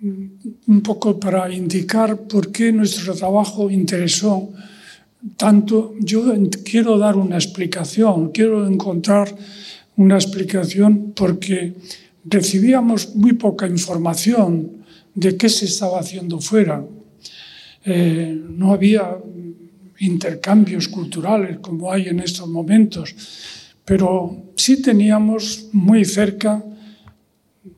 mm, 0.00 0.26
un 0.66 0.80
poco 0.82 1.18
para 1.18 1.52
indicar 1.52 2.16
por 2.22 2.50
qué 2.50 2.72
nuestro 2.72 3.14
trabajo 3.14 3.70
interesó 3.70 4.50
tanto, 5.36 5.94
yo 6.00 6.32
quiero 6.64 6.98
dar 6.98 7.16
una 7.16 7.36
explicación, 7.36 8.30
quiero 8.30 8.66
encontrar 8.66 9.34
una 9.96 10.14
explicación 10.14 11.12
porque 11.14 11.74
recibíamos 12.24 13.14
muy 13.16 13.34
poca 13.34 13.66
información 13.66 14.84
de 15.14 15.36
qué 15.36 15.48
se 15.48 15.66
estaba 15.66 16.00
haciendo 16.00 16.40
fuera. 16.40 16.82
Eh, 17.84 18.38
no 18.48 18.72
había 18.72 19.16
intercambios 20.00 20.88
culturales 20.88 21.58
como 21.60 21.92
hay 21.92 22.08
en 22.08 22.20
estos 22.20 22.48
momentos, 22.48 23.14
pero 23.84 24.52
sí 24.56 24.82
teníamos 24.82 25.68
muy 25.72 26.04
cerca 26.04 26.62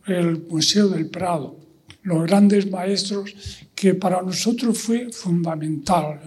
el 0.06 0.42
Museo 0.48 0.88
del 0.88 1.06
Prado, 1.06 1.56
los 2.02 2.26
grandes 2.26 2.70
maestros 2.70 3.35
que 3.74 3.94
para 3.94 4.22
nosotros 4.22 4.78
fue 4.78 5.11
fundamental. 5.12 6.20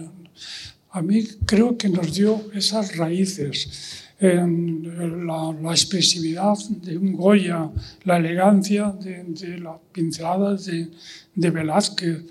A 0.90 1.02
mí 1.02 1.24
creo 1.44 1.76
que 1.76 1.88
nos 1.88 2.14
dio 2.14 2.50
esas 2.52 2.96
raíces, 2.96 4.02
en 4.18 5.26
la, 5.26 5.70
expresividad 5.70 6.56
de 6.70 6.96
un 6.96 7.12
Goya, 7.12 7.70
la 8.04 8.16
elegancia 8.16 8.90
de, 8.98 9.24
de 9.24 9.58
las 9.58 9.76
pinceladas 9.92 10.66
de 10.66 11.50
Velázquez, 11.50 12.24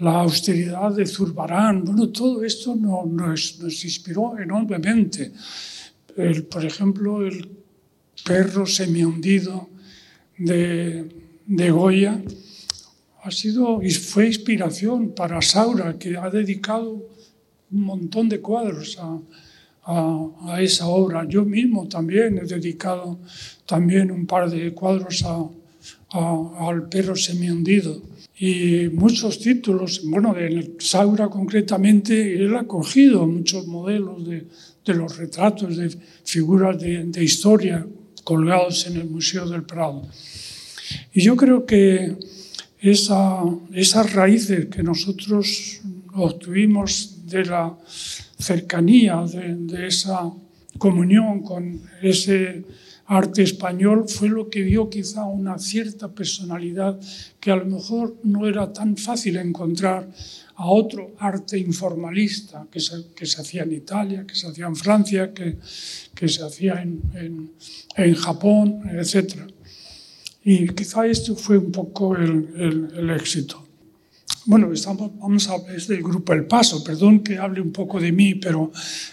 la 0.00 0.20
austeridad 0.20 0.94
de 0.94 1.06
Zurbarán, 1.06 1.84
bueno, 1.84 2.08
todo 2.10 2.44
esto 2.44 2.76
nos, 2.76 3.84
inspiró 3.84 4.38
enormemente. 4.38 5.32
Por 6.50 6.64
ejemplo, 6.64 7.26
el 7.26 7.48
perro 8.24 8.66
semihundido 8.66 9.68
de, 10.36 11.08
de 11.46 11.70
Goya 11.70 12.22
ha 13.22 13.30
sido 13.30 13.80
fue 14.00 14.26
inspiración 14.26 15.10
para 15.10 15.42
Saura, 15.42 15.98
que 15.98 16.16
ha 16.16 16.30
dedicado 16.30 17.08
un 17.70 17.80
montón 17.82 18.28
de 18.28 18.40
cuadros 18.40 18.98
a, 19.00 19.18
a, 19.84 20.62
esa 20.62 20.86
obra. 20.86 21.26
Yo 21.26 21.44
mismo 21.44 21.88
también 21.88 22.38
he 22.38 22.44
dedicado 22.44 23.18
también 23.66 24.10
un 24.10 24.26
par 24.26 24.50
de 24.50 24.72
cuadros 24.72 25.24
al 26.10 26.88
perro 26.88 27.16
semihundido 27.16 28.02
y 28.38 28.88
muchos 28.92 29.40
títulos. 29.40 30.02
Bueno, 30.04 30.36
en 30.36 30.76
Saura 30.78 31.28
concretamente, 31.28 32.34
él 32.34 32.54
ha 32.56 32.64
cogido 32.64 33.26
muchos 33.26 33.66
modelos 33.66 34.26
de, 34.26 34.46
de 34.84 34.94
los 34.94 35.16
retratos 35.16 35.76
de 35.76 35.90
figuras 36.24 36.80
de, 36.80 37.04
de, 37.04 37.24
historia 37.24 37.84
colgados 38.24 38.86
en 38.86 38.96
el 38.96 39.10
Museo 39.10 39.48
del 39.48 39.64
Prado. 39.64 40.02
Y 41.12 41.22
yo 41.22 41.36
creo 41.36 41.66
que 41.66 42.16
esa, 42.80 43.42
esas 43.74 44.12
raíces 44.12 44.66
que 44.66 44.82
nosotros 44.82 45.80
obtuvimos 46.14 47.26
de 47.26 47.44
la 47.44 47.76
cercanía, 48.38 49.24
de, 49.26 49.54
de 49.56 49.86
esa 49.88 50.30
comunión 50.78 51.42
con 51.42 51.80
ese 52.02 52.62
arte 53.08 53.42
español 53.42 54.04
fue 54.06 54.28
lo 54.28 54.50
que 54.50 54.62
dio 54.62 54.90
quizá 54.90 55.24
una 55.24 55.58
cierta 55.58 56.08
personalidad 56.08 57.00
que 57.40 57.50
a 57.50 57.56
lo 57.56 57.64
mejor 57.64 58.16
no 58.22 58.46
era 58.46 58.70
tan 58.72 58.96
fácil 58.96 59.38
encontrar 59.38 60.08
a 60.56 60.66
otro 60.66 61.14
arte 61.18 61.58
informalista 61.58 62.66
que 62.70 62.80
se, 62.80 63.06
que 63.16 63.24
se 63.24 63.40
hacía 63.40 63.62
en 63.62 63.72
Italia, 63.72 64.26
que 64.26 64.34
se 64.34 64.48
hacía 64.48 64.66
en 64.66 64.76
Francia, 64.76 65.32
que, 65.32 65.56
que 66.14 66.28
se 66.28 66.42
hacía 66.42 66.82
en, 66.82 67.00
en, 67.14 67.52
en, 67.96 68.14
Japón, 68.14 68.82
etc. 68.92 69.36
Y 70.44 70.68
quizá 70.70 71.06
esto 71.06 71.34
fue 71.34 71.56
un 71.56 71.72
poco 71.72 72.14
el, 72.14 72.48
el, 72.56 72.90
el 72.94 73.10
éxito. 73.10 73.64
Bueno, 74.44 74.70
estamos, 74.72 75.12
vamos 75.18 75.48
a 75.48 75.56
es 75.74 75.88
del 75.88 76.02
grupo 76.02 76.32
El 76.34 76.46
Paso, 76.46 76.82
perdón 76.84 77.20
que 77.20 77.38
hable 77.38 77.60
un 77.60 77.72
poco 77.72 78.00
de 78.00 78.12
mí, 78.12 78.34
pero 78.34 78.70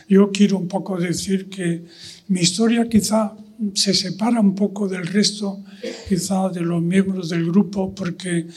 yo 0.10 0.32
quiero 0.32 0.58
un 0.58 0.68
poco 0.68 0.98
decir 1.00 1.50
que 1.50 1.86
mi 2.28 2.42
historia 2.42 2.90
quizá 2.90 3.36
se 3.74 3.94
separa 3.94 4.40
un 4.40 4.56
poco 4.56 4.88
del 4.88 5.06
resto, 5.06 5.64
quizá 6.08 6.50
de 6.50 6.62
los 6.62 6.82
miembros 6.82 7.30
del 7.30 7.46
grupo, 7.46 7.94
porque 7.94 8.48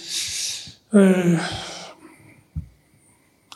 eh, 0.93 1.39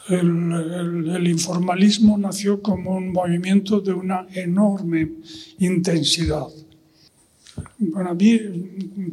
el, 0.09 1.09
el, 1.17 1.27
informalismo 1.29 2.19
nació 2.19 2.61
como 2.61 2.97
un 2.97 3.13
movimiento 3.13 3.81
de 3.81 3.93
una 3.93 4.27
enorme 4.35 5.13
intensidad. 5.59 6.47
Bueno, 7.79 8.11
a 8.11 8.15
mí 8.15 8.41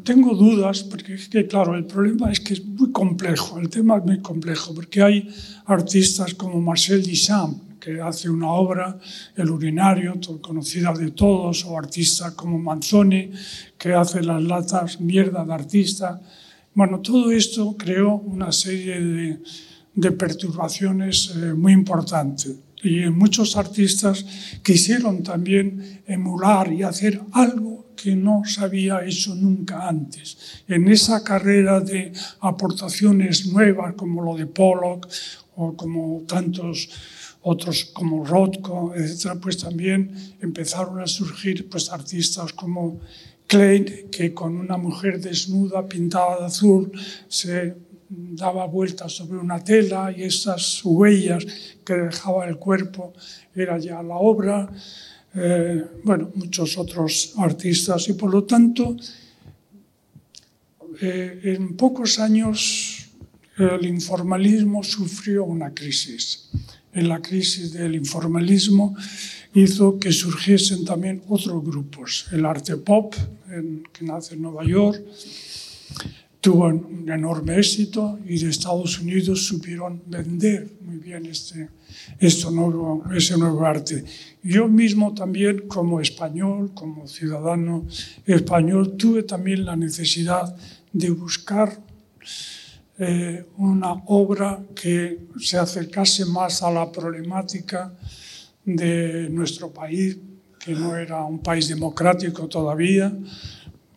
tengo 0.03 0.33
dudas, 0.33 0.83
porque 0.83 1.15
es 1.15 1.27
que, 1.27 1.45
claro, 1.45 1.75
el 1.75 1.85
problema 1.85 2.31
es 2.31 2.39
que 2.39 2.53
es 2.53 2.65
muy 2.65 2.91
complejo, 2.91 3.59
el 3.59 3.69
tema 3.69 3.97
es 3.97 4.05
muy 4.05 4.19
complejo, 4.19 4.73
porque 4.73 5.01
hay 5.01 5.29
artistas 5.65 6.33
como 6.33 6.61
Marcel 6.61 7.03
Duchamp, 7.03 7.68
que 7.79 8.01
hace 8.01 8.29
una 8.29 8.51
obra, 8.51 8.99
El 9.35 9.49
urinario, 9.49 10.19
conocida 10.41 10.93
de 10.93 11.11
todos, 11.11 11.65
o 11.65 11.77
artistas 11.77 12.33
como 12.33 12.59
Manzoni, 12.59 13.31
que 13.77 13.93
hace 13.93 14.21
las 14.21 14.43
latas 14.43 14.99
mierda 14.99 15.45
de 15.45 15.53
artista. 15.53 16.21
Bueno, 16.73 16.99
todo 16.99 17.31
esto 17.31 17.75
creó 17.77 18.15
una 18.15 18.51
serie 18.51 18.99
de, 18.99 19.39
de 19.95 20.11
perturbaciones 20.11 21.33
eh, 21.35 21.53
muy 21.53 21.73
importantes. 21.73 22.55
Y 22.81 23.09
muchos 23.09 23.57
artistas 23.57 24.25
quisieron 24.63 25.21
también 25.21 26.01
emular 26.07 26.71
y 26.71 26.83
hacer 26.83 27.21
algo 27.33 27.89
que 28.01 28.15
no 28.15 28.43
se 28.45 28.61
había 28.61 29.03
hecho 29.05 29.35
nunca 29.35 29.87
antes. 29.89 30.63
En 30.67 30.87
esa 30.87 31.21
carrera 31.21 31.81
de 31.81 32.13
aportaciones 32.39 33.47
nuevas 33.47 33.95
como 33.95 34.23
lo 34.23 34.37
de 34.37 34.45
Pollock 34.45 35.09
o 35.57 35.75
como 35.75 36.23
tantos 36.25 36.89
otros 37.41 37.85
como 37.85 38.25
Rothko, 38.25 38.93
etc., 38.95 39.39
pues 39.41 39.57
también 39.57 40.11
empezaron 40.41 40.99
a 40.99 41.07
surgir 41.07 41.69
pues, 41.69 41.89
artistas 41.89 42.53
como 42.53 42.99
Klein, 43.47 44.09
que 44.11 44.33
con 44.33 44.57
una 44.57 44.77
mujer 44.77 45.19
desnuda 45.19 45.87
pintada 45.87 46.39
de 46.39 46.45
azul 46.45 46.91
se 47.27 47.75
daba 48.09 48.65
vueltas 48.65 49.13
sobre 49.13 49.39
una 49.39 49.63
tela 49.63 50.13
y 50.15 50.23
esas 50.23 50.81
huellas 50.83 51.45
que 51.85 51.93
dejaba 51.93 52.47
el 52.47 52.57
cuerpo 52.57 53.13
era 53.55 53.77
ya 53.77 54.03
la 54.03 54.15
obra. 54.15 54.69
Eh, 55.33 55.83
bueno, 56.03 56.31
muchos 56.35 56.77
otros 56.77 57.33
artistas 57.37 58.09
y 58.09 58.13
por 58.13 58.31
lo 58.31 58.43
tanto 58.43 58.97
eh, 61.01 61.39
en 61.43 61.77
pocos 61.77 62.19
años 62.19 63.09
el 63.57 63.85
informalismo 63.85 64.83
sufrió 64.83 65.43
una 65.43 65.73
crisis 65.73 66.49
en 66.93 67.07
la 67.07 67.21
crisis 67.21 67.73
del 67.73 67.95
informalismo 67.95 68.95
hizo 69.53 69.99
que 69.99 70.11
surgiesen 70.11 70.85
también 70.85 71.21
otros 71.27 71.63
grupos. 71.63 72.27
El 72.31 72.45
arte 72.45 72.77
pop, 72.77 73.15
en, 73.49 73.83
que 73.91 74.05
nace 74.05 74.35
en 74.35 74.41
Nueva 74.41 74.65
York, 74.65 75.01
tuvo 76.41 76.67
un 76.67 77.09
enorme 77.09 77.57
éxito 77.57 78.19
y 78.25 78.39
de 78.39 78.49
Estados 78.49 78.99
Unidos 78.99 79.45
supieron 79.45 80.01
vender 80.05 80.71
muy 80.81 80.97
bien 80.97 81.25
este, 81.25 81.69
esto 82.19 82.49
nuevo, 82.51 83.03
ese 83.13 83.37
nuevo 83.37 83.65
arte. 83.65 84.05
Yo 84.41 84.67
mismo 84.67 85.13
también, 85.13 85.67
como 85.67 85.99
español, 85.99 86.71
como 86.73 87.07
ciudadano 87.07 87.85
español, 88.25 88.95
tuve 88.95 89.23
también 89.23 89.65
la 89.65 89.75
necesidad 89.75 90.55
de 90.93 91.09
buscar 91.09 91.77
eh, 92.99 93.45
una 93.57 93.93
obra 94.07 94.61
que 94.75 95.19
se 95.39 95.57
acercase 95.57 96.25
más 96.25 96.61
a 96.61 96.69
la 96.69 96.91
problemática 96.91 97.93
de 98.65 99.29
nuestro 99.29 99.71
país, 99.71 100.17
que 100.59 100.73
no 100.73 100.97
era 100.97 101.23
un 101.23 101.39
país 101.39 101.69
democrático 101.69 102.47
todavía, 102.49 103.11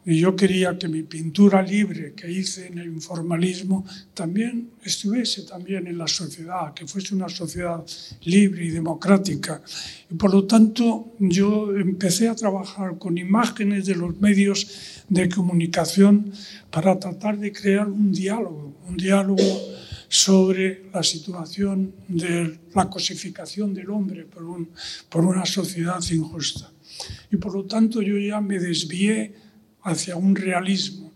y 0.04 0.18
yo 0.18 0.34
quería 0.34 0.76
que 0.76 0.88
mi 0.88 1.04
pintura 1.04 1.62
libre 1.62 2.12
que 2.14 2.30
hice 2.30 2.66
en 2.66 2.78
el 2.78 2.88
informalismo 2.88 3.86
también 4.14 4.70
estuviese 4.82 5.42
también 5.42 5.86
en 5.86 5.96
la 5.96 6.08
sociedad, 6.08 6.74
que 6.74 6.88
fuese 6.88 7.14
una 7.14 7.28
sociedad 7.28 7.84
libre 8.22 8.64
y 8.64 8.70
democrática. 8.70 9.62
Y 10.10 10.14
por 10.14 10.32
lo 10.32 10.44
tanto 10.44 11.14
yo 11.20 11.72
empecé 11.76 12.28
a 12.28 12.34
trabajar 12.34 12.98
con 12.98 13.16
imágenes 13.16 13.86
de 13.86 13.94
los 13.94 14.18
medios 14.20 15.04
de 15.08 15.28
comunicación 15.28 16.32
para 16.70 16.98
tratar 16.98 17.38
de 17.38 17.52
crear 17.52 17.86
un 17.86 18.12
diálogo, 18.12 18.74
un 18.88 18.96
diálogo 18.96 19.44
sobre 20.08 20.90
la 20.92 21.02
situación 21.02 21.94
de 22.08 22.58
la 22.74 22.90
cosificación 22.90 23.72
del 23.72 23.88
hombre 23.90 24.24
por, 24.24 24.42
un, 24.42 24.68
por 25.08 25.24
una 25.24 25.46
sociedad 25.46 26.02
injusta. 26.10 26.70
Y 27.30 27.36
por 27.36 27.54
lo 27.54 27.64
tanto 27.64 28.02
yo 28.02 28.18
ya 28.18 28.40
me 28.40 28.58
desvié 28.58 29.41
hacia 29.82 30.16
un 30.16 30.36
realismo 30.36 31.12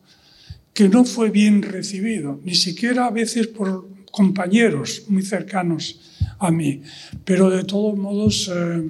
que 0.73 0.89
no 0.89 1.05
fue 1.05 1.31
bien 1.31 1.63
recibido, 1.63 2.39
ni 2.45 2.55
siquiera 2.55 3.07
a 3.07 3.11
veces 3.11 3.47
por 3.47 3.89
compañeros 4.11 5.05
muy 5.09 5.23
cercanos 5.23 6.01
a 6.39 6.51
mí, 6.51 6.83
pero 7.25 7.49
de 7.49 7.65
todos 7.65 7.97
modos 7.97 8.51
eh, 8.55 8.83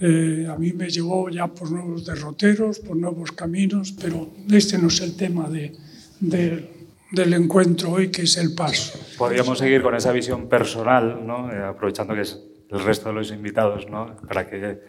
eh, 0.00 0.46
a 0.50 0.56
mí 0.56 0.72
me 0.72 0.88
llevó 0.88 1.28
ya 1.28 1.46
por 1.46 1.70
nuevos 1.70 2.04
derroteros, 2.04 2.78
por 2.80 2.96
nuevos 2.96 3.32
caminos, 3.32 3.92
pero 3.92 4.30
este 4.50 4.78
no 4.78 4.88
es 4.88 5.00
el 5.00 5.16
tema 5.16 5.48
de, 5.48 5.72
de, 6.20 6.70
del 7.10 7.34
encuentro 7.34 7.92
hoy, 7.92 8.10
que 8.10 8.22
es 8.22 8.36
el 8.36 8.54
paso. 8.54 8.98
Podríamos 9.18 9.58
seguir 9.58 9.82
con 9.82 9.94
esa 9.94 10.12
visión 10.12 10.48
personal, 10.48 11.26
¿no? 11.26 11.52
eh, 11.52 11.62
aprovechando 11.62 12.14
que 12.14 12.22
es 12.22 12.38
el 12.70 12.82
resto 12.84 13.08
de 13.08 13.14
los 13.14 13.30
invitados, 13.32 13.88
¿no? 13.90 14.16
para 14.26 14.46
que 14.46 14.80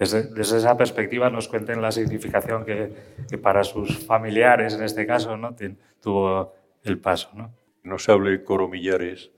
desde, 0.00 0.22
desde, 0.34 0.56
esa 0.56 0.78
perspectiva 0.78 1.28
nos 1.28 1.46
cuenten 1.46 1.82
la 1.82 1.92
significación 1.92 2.64
que, 2.64 2.90
que, 3.28 3.36
para 3.36 3.62
sus 3.64 3.98
familiares, 3.98 4.72
en 4.72 4.82
este 4.82 5.06
caso, 5.06 5.36
¿no? 5.36 5.54
tuvo 6.00 6.54
el 6.82 6.98
paso. 6.98 7.28
¿no? 7.34 7.54
Nos 7.82 8.08
hable 8.08 8.42
Coro 8.42 8.66
Millares, 8.66 9.30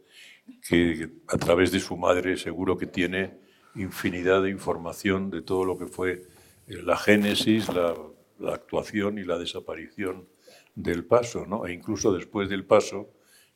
que 0.69 1.11
a 1.27 1.37
través 1.37 1.73
de 1.73 1.81
su 1.81 1.97
madre 1.97 2.37
seguro 2.37 2.79
que 2.79 2.87
tiene 2.87 3.41
infinidad 3.75 4.45
de 4.45 4.51
información 4.51 5.31
de 5.31 5.43
todo 5.43 5.65
lo 5.65 5.77
que 5.77 5.89
fue 5.89 6.29
la 6.69 6.97
génesis, 6.97 7.69
la, 7.69 7.97
la 8.39 8.55
actuación 8.55 9.19
y 9.19 9.25
la 9.25 9.39
desaparición 9.39 10.29
del 10.77 11.05
paso, 11.05 11.45
¿no? 11.45 11.67
E 11.67 11.73
incluso 11.73 12.13
después 12.13 12.49
del 12.49 12.65
paso, 12.65 13.11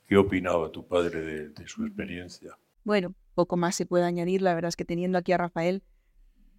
¿qué 0.08 0.16
opinaba 0.16 0.72
tu 0.72 0.88
padre 0.88 1.20
de, 1.20 1.48
de 1.50 1.68
su 1.68 1.84
experiencia? 1.84 2.58
Bueno, 2.82 3.14
poco 3.34 3.56
más 3.56 3.76
se 3.76 3.86
puede 3.86 4.04
añadir. 4.04 4.42
La 4.42 4.54
verdad 4.54 4.70
es 4.70 4.76
que 4.76 4.84
teniendo 4.84 5.18
aquí 5.18 5.30
a 5.30 5.38
Rafael, 5.38 5.84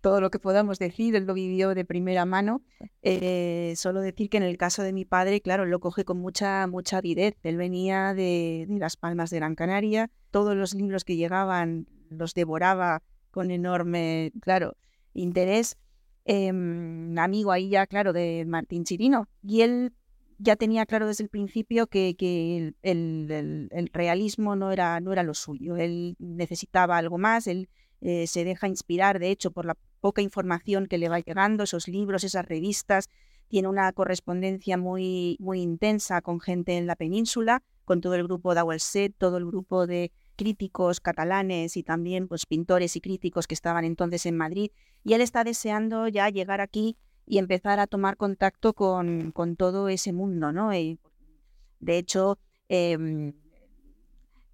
todo 0.02 0.22
lo 0.22 0.30
que 0.30 0.40
podamos 0.40 0.80
decir, 0.80 1.16
él 1.16 1.26
lo 1.26 1.34
vivió 1.34 1.74
de 1.76 1.86
primera 1.86 2.26
mano. 2.26 2.62
Eh, 3.02 3.74
solo 3.76 4.02
decir 4.02 4.30
que 4.30 4.38
en 4.38 4.44
el 4.44 4.58
caso 4.58 4.84
de 4.84 4.94
mi 4.94 5.06
padre, 5.06 5.42
claro, 5.42 5.66
lo 5.66 5.80
coge 5.80 6.06
con 6.06 6.20
mucha, 6.20 6.68
mucha 6.68 6.98
avidez. 6.98 7.36
Él 7.44 7.58
venía 7.58 8.14
de, 8.14 8.66
de, 8.68 8.80
Las 8.80 8.98
Palmas 8.98 9.30
de 9.30 9.38
Gran 9.38 9.56
Canaria, 9.56 10.10
todos 10.32 10.56
los 10.56 10.74
libros 10.74 11.04
que 11.04 11.16
llegaban 11.16 11.88
los 12.10 12.34
devoraba 12.34 13.04
con 13.32 13.52
enorme, 13.52 14.32
claro, 14.42 14.78
interés. 15.14 15.78
Eh, 16.26 16.50
amigo 16.50 17.52
ahí 17.52 17.70
ya, 17.70 17.88
claro, 17.88 18.14
de 18.14 18.46
Martín 18.46 18.84
Chirino. 18.84 19.30
Y 19.42 19.62
él 19.62 19.94
ya 20.40 20.56
tenía 20.56 20.86
claro 20.86 21.08
desde 21.08 21.24
el 21.24 21.30
principio 21.30 21.88
que, 21.88 22.16
que 22.16 22.58
el, 22.58 22.76
el, 22.82 23.70
el, 23.72 23.90
realismo 23.94 24.56
no 24.56 24.72
era, 24.72 25.00
no 25.00 25.14
era 25.14 25.24
lo 25.24 25.34
suyo. 25.34 25.78
Él 25.78 26.16
necesitaba 26.20 26.98
algo 26.98 27.18
más, 27.18 27.48
él 27.48 27.70
eh, 28.02 28.28
se 28.28 28.44
deja 28.44 28.68
inspirar, 28.68 29.20
de 29.20 29.32
hecho, 29.32 29.52
por 29.52 29.66
la 29.66 29.78
poca 30.00 30.22
información 30.22 30.88
que 30.88 30.98
le 30.98 31.10
va 31.10 31.20
llegando, 31.20 31.64
esos 31.64 31.88
libros, 31.88 32.24
esas 32.24 32.46
revistas. 32.46 33.10
Tiene 33.48 33.68
una 33.68 33.92
correspondencia 33.94 34.78
muy, 34.78 35.38
muy 35.40 35.62
intensa 35.62 36.22
con 36.22 36.40
gente 36.40 36.78
en 36.78 36.86
la 36.86 36.96
península, 36.96 37.64
con 37.86 38.02
todo 38.02 38.16
el 38.16 38.24
grupo 38.24 38.54
de 38.54 38.80
Set, 38.80 39.16
todo 39.18 39.38
el 39.38 39.46
grupo 39.46 39.88
de 39.88 40.12
críticos 40.36 41.00
catalanes 41.00 41.78
y 41.78 41.84
también 41.84 42.28
pues, 42.28 42.46
pintores 42.46 42.96
y 42.96 43.02
críticos 43.02 43.48
que 43.48 43.54
estaban 43.54 43.86
entonces 43.86 44.26
en 44.26 44.38
Madrid. 44.38 44.72
Y 45.04 45.14
él 45.14 45.22
está 45.22 45.44
deseando 45.44 46.08
ya 46.08 46.30
llegar 46.30 46.62
aquí 46.62 46.98
y 47.26 47.40
empezar 47.40 47.80
a 47.80 47.88
tomar 47.88 48.18
contacto 48.18 48.74
con, 48.74 49.32
con 49.32 49.56
todo 49.56 49.90
ese 49.90 50.14
mundo. 50.14 50.52
¿no? 50.52 50.70
De 50.70 51.98
hecho, 51.98 52.38
em, 52.70 53.34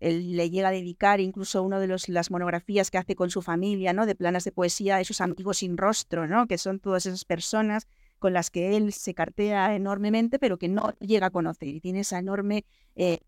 él 0.03 0.35
le 0.35 0.49
llega 0.49 0.69
a 0.69 0.71
dedicar 0.71 1.19
incluso 1.19 1.63
una 1.63 1.79
de 1.79 1.87
los, 1.87 2.09
las 2.09 2.29
monografías 2.31 2.91
que 2.91 2.97
hace 2.97 3.15
con 3.15 3.29
su 3.29 3.41
familia, 3.41 3.93
¿no? 3.93 4.05
De 4.05 4.15
planas 4.15 4.43
de 4.43 4.51
poesía, 4.51 4.99
esos 4.99 5.21
amigos 5.21 5.57
sin 5.57 5.77
rostro, 5.77 6.27
¿no? 6.27 6.47
Que 6.47 6.57
son 6.57 6.79
todas 6.79 7.05
esas 7.05 7.25
personas 7.25 7.87
con 8.19 8.33
las 8.33 8.49
que 8.49 8.77
él 8.77 8.93
se 8.93 9.13
cartea 9.13 9.75
enormemente, 9.75 10.39
pero 10.39 10.57
que 10.57 10.69
no 10.69 10.93
llega 10.99 11.27
a 11.27 11.31
conocer. 11.31 11.69
Y 11.69 11.81
tiene 11.81 12.01
esa 12.01 12.19
enorme... 12.19 12.65
Eh, 12.95 13.19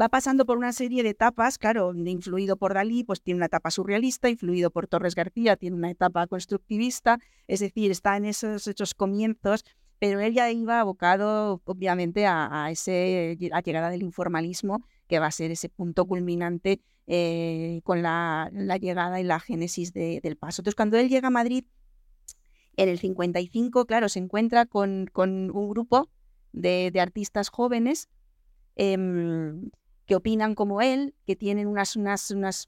va 0.00 0.08
pasando 0.08 0.44
por 0.44 0.58
una 0.58 0.72
serie 0.72 1.02
de 1.02 1.10
etapas, 1.10 1.58
claro, 1.58 1.92
influido 1.94 2.56
por 2.56 2.74
Dalí, 2.74 3.04
pues 3.04 3.22
tiene 3.22 3.38
una 3.38 3.46
etapa 3.46 3.70
surrealista, 3.70 4.28
influido 4.28 4.70
por 4.70 4.86
Torres 4.86 5.14
García, 5.14 5.56
tiene 5.56 5.76
una 5.76 5.90
etapa 5.90 6.26
constructivista, 6.26 7.18
es 7.46 7.60
decir, 7.60 7.90
está 7.90 8.16
en 8.16 8.26
esos, 8.26 8.66
esos 8.66 8.94
comienzos 8.94 9.64
pero 9.98 10.20
él 10.20 10.32
ya 10.32 10.50
iba 10.50 10.80
abocado, 10.80 11.60
obviamente, 11.64 12.26
a, 12.26 12.68
ese, 12.70 13.36
la 13.40 13.60
llegada 13.60 13.90
del 13.90 14.02
informalismo, 14.02 14.84
que 15.08 15.18
va 15.18 15.26
a 15.26 15.32
ser 15.32 15.50
ese 15.50 15.68
punto 15.68 16.06
culminante 16.06 16.80
eh, 17.06 17.80
con 17.84 18.02
la, 18.02 18.50
llegada 18.80 19.20
y 19.20 19.24
la 19.24 19.40
génesis 19.40 19.92
del 19.92 20.36
paso. 20.36 20.60
Entonces, 20.60 20.76
cuando 20.76 20.98
él 20.98 21.08
llega 21.08 21.28
a 21.28 21.32
Madrid, 21.32 21.64
en 22.76 22.88
el 22.88 22.98
55, 22.98 23.86
claro, 23.86 24.08
se 24.08 24.20
encuentra 24.20 24.66
con, 24.66 25.10
un 25.16 25.68
grupo 25.68 26.08
de, 26.52 26.92
artistas 27.00 27.48
jóvenes 27.48 28.08
em, 28.76 29.70
que 30.06 30.14
opinan 30.14 30.54
como 30.54 30.80
él, 30.80 31.14
que 31.26 31.34
tienen 31.34 31.66
unas, 31.66 31.96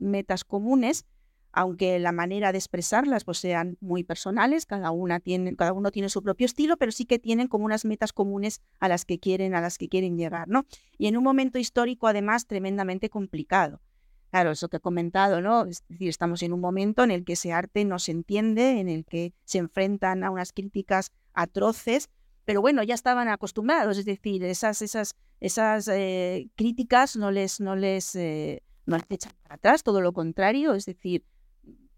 metas 0.00 0.44
comunes, 0.44 1.07
aunque 1.53 1.99
la 1.99 2.13
manera 2.13 2.53
de 2.53 2.59
expresarlas 2.59 3.25
pues, 3.25 3.39
sean 3.39 3.77
muy 3.81 4.05
personales, 4.05 4.67
cada, 4.67 4.91
una 4.91 5.21
tiene, 5.21 5.57
cada 5.57 5.73
uno 5.73 5.91
tiene 5.91 6.09
su 6.09 6.23
propio 6.23 6.47
estilo, 6.47 6.77
pero 6.77 6.93
sí 6.93 7.05
que 7.05 7.19
tienen 7.19 7.49
como 7.49 7.65
unas 7.65 7.85
metas 7.85 8.13
comunes 8.13 8.61
a 8.79 8.89
las 8.89 9.05
que 9.05 9.19
quieren, 9.19 9.55
a 9.55 9.61
las 9.61 9.79
que 9.79 9.89
quieren 9.89 10.17
llegar, 10.17 10.49
¿no? 10.49 10.67
Y 10.99 11.07
en 11.07 11.17
un 11.17 11.25
momento 11.25 11.59
histórico, 11.59 12.07
además, 12.07 12.47
tremendamente 12.47 13.11
complicado. 13.11 13.81
Claro, 14.31 14.53
eso 14.53 14.69
que 14.69 14.77
he 14.77 14.81
comentado, 14.81 15.41
¿no? 15.41 15.67
Es 15.67 15.83
decir, 15.89 16.09
estamos 16.09 16.43
en 16.43 16.53
un 16.53 16.61
momento 16.61 17.03
en 17.03 17.11
el 17.11 17.25
que 17.25 17.33
ese 17.33 17.53
arte 17.53 17.85
no 17.85 17.99
se 17.99 18.13
entiende, 18.13 18.79
en 18.79 18.89
el 18.89 19.05
que 19.05 19.35
se 19.45 19.59
enfrentan 19.59 20.23
a 20.23 20.31
unas 20.31 20.53
críticas 20.53 21.11
atroces, 21.35 22.11
pero 22.45 22.61
bueno, 22.61 22.83
ya 22.85 22.95
estaban 22.95 23.29
acostumbrados, 23.29 23.99
es 23.99 24.05
decir, 24.05 24.45
esas, 24.45 24.83
esas, 24.83 25.17
esas 25.41 25.89
eh, 25.89 26.49
críticas 26.55 27.17
no 27.17 27.33
les, 27.33 27.61
no 27.61 27.75
les, 27.75 28.15
eh, 28.15 28.63
no 28.87 28.97
les 28.97 29.07
echan 29.11 29.33
para 29.43 29.57
atrás, 29.57 29.83
todo 29.83 30.01
lo 30.01 30.13
contrario, 30.13 30.75
es 30.75 30.85
decir, 30.85 31.25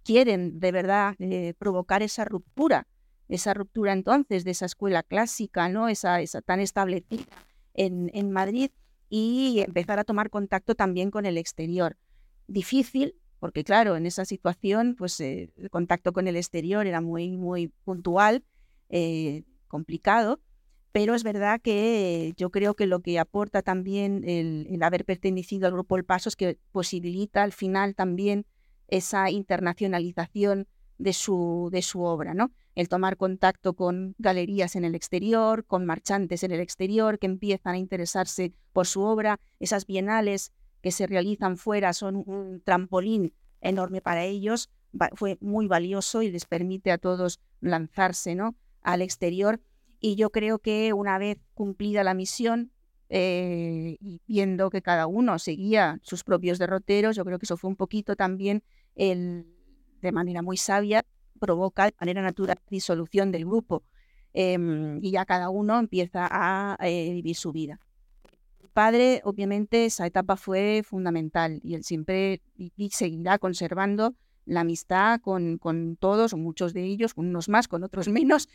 quieren 0.05 0.61
de 0.61 0.73
verdad 0.73 1.15
eh, 1.19 1.55
provocar 1.59 2.03
esa 2.03 2.25
ruptura, 2.25 2.87
esa 3.29 3.55
ruptura 3.55 3.93
entonces 3.93 4.45
de 4.45 4.51
esa 4.51 4.67
escuela 4.67 5.03
clásica, 5.03 5.69
¿no? 5.69 5.89
esa, 5.89 6.21
tan 6.45 6.61
establecida 6.61 7.25
en, 7.75 8.11
en 8.15 8.31
Madrid 8.31 8.71
y 9.09 9.61
empezar 9.61 9.99
a 9.99 10.05
tomar 10.05 10.31
contacto 10.31 10.75
también 10.75 11.11
con 11.11 11.27
el 11.27 11.39
exterior. 11.39 11.97
Difícil, 12.47 13.15
porque 13.41 13.65
claro, 13.65 13.97
en 13.97 14.07
esa 14.07 14.25
situación, 14.25 14.95
pues 14.97 15.19
eh, 15.21 15.53
el 15.57 15.71
contacto 15.71 16.13
con 16.13 16.29
el 16.29 16.37
exterior 16.37 16.87
era 16.87 17.01
muy, 17.01 17.37
muy 17.37 17.69
puntual, 17.85 18.45
eh, 18.89 19.43
complicado, 19.69 20.41
pero 20.93 21.15
es 21.15 21.25
verdad 21.25 21.61
que 21.61 22.35
yo 22.37 22.51
creo 22.51 22.75
que 22.75 22.87
lo 22.87 23.01
que 23.01 23.19
aporta 23.19 23.63
también 23.63 24.23
el, 24.25 24.67
el, 24.71 24.83
haber 24.83 25.05
pertenecido 25.05 25.67
al 25.67 25.73
Grupo 25.73 25.97
El 25.97 26.05
Paso 26.05 26.29
es 26.29 26.37
que 26.37 26.59
posibilita 26.71 27.43
al 27.43 27.53
final 27.53 27.95
también 27.95 28.47
esa 28.93 29.31
internacionalización 29.31 30.69
de 30.99 31.15
su, 31.15 31.71
de 31.73 31.81
su 31.81 32.03
obra, 32.03 32.35
¿no? 32.35 32.53
El 32.75 32.91
tomar 32.91 33.17
contacto 33.17 33.73
con 33.73 34.15
galerías 34.19 34.77
en 34.77 34.85
el 34.85 34.95
exterior, 34.95 35.65
con 35.65 35.87
marchantes 35.87 36.45
en 36.45 36.53
el 36.53 36.61
exterior 36.61 37.19
que 37.19 37.27
empiezan 37.27 37.75
a 37.75 37.79
interesarse 37.79 38.53
por 38.75 38.87
su 38.87 39.01
obra, 39.01 39.41
esas 39.61 39.87
bienales 39.87 40.53
que 40.83 40.91
se 40.91 41.07
realizan 41.07 41.57
fuera 41.57 41.95
son 41.95 42.17
un 42.17 42.61
trampolín 42.63 43.33
enorme 43.63 44.03
para 44.03 44.25
ellos, 44.25 44.69
fue 45.15 45.39
muy 45.41 45.69
valioso 45.69 46.21
y 46.21 46.31
les 46.31 46.45
permite 46.45 46.93
a 46.93 46.99
todos 46.99 47.41
lanzarse 47.61 48.35
¿no? 48.35 48.57
al 48.83 49.01
exterior. 49.01 49.61
Y 50.01 50.17
yo 50.17 50.29
creo 50.31 50.59
que 50.59 50.93
una 50.93 51.17
vez 51.17 51.39
cumplida 51.55 52.05
la 52.05 52.13
misión, 52.13 52.73
eh, 53.09 53.97
viendo 54.27 54.69
que 54.69 54.83
cada 54.83 55.07
uno 55.07 55.39
seguía 55.39 55.99
sus 56.03 56.25
propios 56.25 56.59
derroteros, 56.59 57.17
yo 57.17 57.25
creo 57.25 57.39
que 57.39 57.47
eso 57.47 57.57
fue 57.57 57.71
un 57.71 57.77
poquito 57.77 58.17
también 58.17 58.63
el, 58.95 59.47
de 60.01 60.13
manera 60.13 60.43
muy 60.43 60.57
sabia, 60.57 61.05
provoca 61.41 61.87
de 61.87 61.95
manera 62.01 62.23
natural 62.23 62.59
disolución 62.71 63.33
del 63.33 63.45
grupo 63.45 63.83
em, 64.33 65.03
y 65.03 65.11
ya 65.11 65.25
cada 65.25 65.51
uno 65.51 65.79
empieza 65.79 66.29
a 66.31 66.77
eh, 66.81 67.11
vivir 67.13 67.35
su 67.37 67.53
vida. 67.53 67.81
El 68.63 68.69
padre, 68.69 69.21
obviamente, 69.25 69.85
esa 69.85 70.07
etapa 70.07 70.37
fue 70.37 70.83
fundamental 70.85 71.61
y 71.65 71.75
él 71.75 71.83
siempre 71.83 72.41
y, 72.57 72.91
seguirá 72.91 73.39
conservando 73.39 74.15
la 74.45 74.61
amistad 74.61 75.21
con, 75.21 75.59
con 75.59 75.97
todos, 75.97 76.35
muchos 76.35 76.73
de 76.75 76.85
ellos, 76.85 77.15
con 77.15 77.27
unos 77.27 77.49
más, 77.49 77.69
con 77.69 77.83
otros 77.83 78.09
menos, 78.09 78.49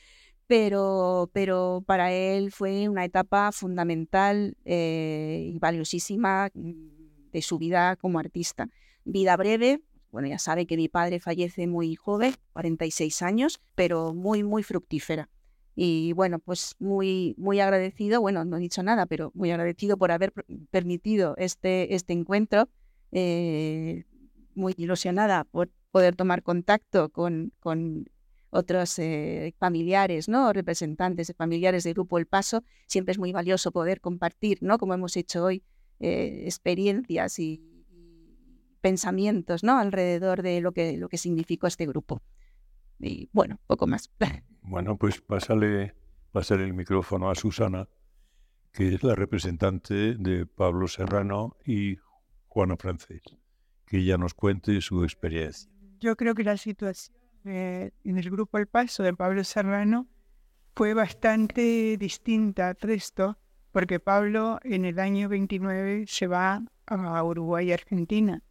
pero, 0.48 1.30
pero 1.34 1.84
para 1.86 2.14
él 2.14 2.52
fue 2.52 2.88
una 2.88 3.04
etapa 3.04 3.52
fundamental 3.52 4.56
eh, 4.64 5.52
y 5.54 5.60
valiosísima 5.60 6.50
mm, 6.54 7.32
de 7.34 7.42
su 7.42 7.58
vida 7.58 7.98
como 7.98 8.18
artista. 8.20 8.70
Vida 9.04 9.36
breve, 9.36 9.82
bueno, 10.12 10.28
ya 10.28 10.40
sabe 10.40 10.66
que 10.66 10.78
mi 10.78 10.88
padre 10.88 11.20
fallece 11.20 11.68
muy 11.68 11.96
joven, 11.96 12.34
46 12.54 13.22
años, 13.22 13.60
pero 13.76 14.14
muy, 14.14 14.44
muy 14.44 14.64
fructífera. 14.64 15.30
Y 15.76 16.14
bueno, 16.14 16.40
pues 16.40 16.76
muy, 16.80 17.36
muy 17.38 17.60
agradecido, 17.60 18.20
bueno, 18.20 18.44
no 18.46 18.58
he 18.58 18.60
dicho 18.60 18.82
nada, 18.82 19.06
pero 19.06 19.32
muy 19.36 19.52
agradecido 19.52 19.98
por 19.98 20.12
haber 20.12 20.34
permitido 20.72 21.36
este, 21.38 21.94
este 21.94 22.14
encuentro, 22.14 22.68
eh, 23.12 24.06
muy 24.56 24.74
ilusionada 24.78 25.44
por 25.44 25.70
poder 25.92 26.16
tomar 26.16 26.42
contacto 26.42 27.10
con, 27.10 27.54
con 27.60 28.10
otros 28.50 28.98
eh, 28.98 29.54
familiares, 29.60 30.28
¿no? 30.28 30.52
representantes 30.52 31.28
de 31.28 31.34
familiares 31.36 31.84
del 31.84 31.94
Grupo 31.94 32.18
El 32.18 32.26
Paso. 32.26 32.64
Siempre 32.88 33.12
es 33.12 33.20
muy 33.20 33.32
valioso 33.32 33.72
poder 33.72 34.02
compartir, 34.02 34.58
¿no? 34.62 34.80
como 34.80 34.96
hemos 34.96 35.16
hecho 35.16 35.44
hoy, 35.44 35.64
eh, 36.00 36.44
experiencias 36.46 37.38
y, 37.40 37.77
pensamientos 38.82 39.64
¿no? 39.64 39.78
alrededor 39.78 40.42
de 40.42 40.62
lo 40.62 40.72
que, 40.72 40.98
lo 40.98 41.10
que 41.10 41.18
significó 41.18 41.68
este 41.68 41.86
grupo. 41.86 42.22
Y 43.00 43.30
bueno, 43.34 43.60
poco 43.68 43.88
más. 43.88 44.12
Bueno, 44.70 44.98
pues 44.98 45.22
pásale, 45.22 45.96
pásale 46.34 46.66
el 46.66 46.74
micrófono 46.74 47.30
a 47.30 47.36
Susana, 47.36 47.88
que 48.74 48.96
es 48.96 49.02
la 49.02 49.16
representante 49.16 50.16
de 50.16 50.46
Pablo 50.46 50.90
Serrano 50.90 51.56
y 51.66 51.96
Juana 52.48 52.76
Francés, 52.76 53.22
que 53.86 54.00
ella 54.00 54.18
nos 54.18 54.34
cuente 54.34 54.82
su 54.82 55.06
experiencia. 55.06 55.72
Yo 56.02 56.18
creo 56.18 56.36
que 56.36 56.44
la 56.44 56.58
situación 56.58 57.18
en 57.46 58.18
el 58.18 58.30
grupo 58.30 58.58
El 58.58 58.68
Paso 58.68 59.04
de 59.04 59.14
Pablo 59.14 59.44
Serrano 59.46 60.08
fue 60.76 60.94
bastante 60.94 61.98
distinta 61.98 62.70
al 62.70 62.78
resto, 62.80 63.38
porque 63.72 64.00
Pablo 64.00 64.60
en 64.64 64.86
el 64.86 65.00
año 65.00 65.30
29 65.30 66.06
se 66.08 66.28
va 66.28 66.62
a 66.86 67.24
Uruguay 67.24 67.70
y 67.70 67.72
Argentina. 67.72 68.44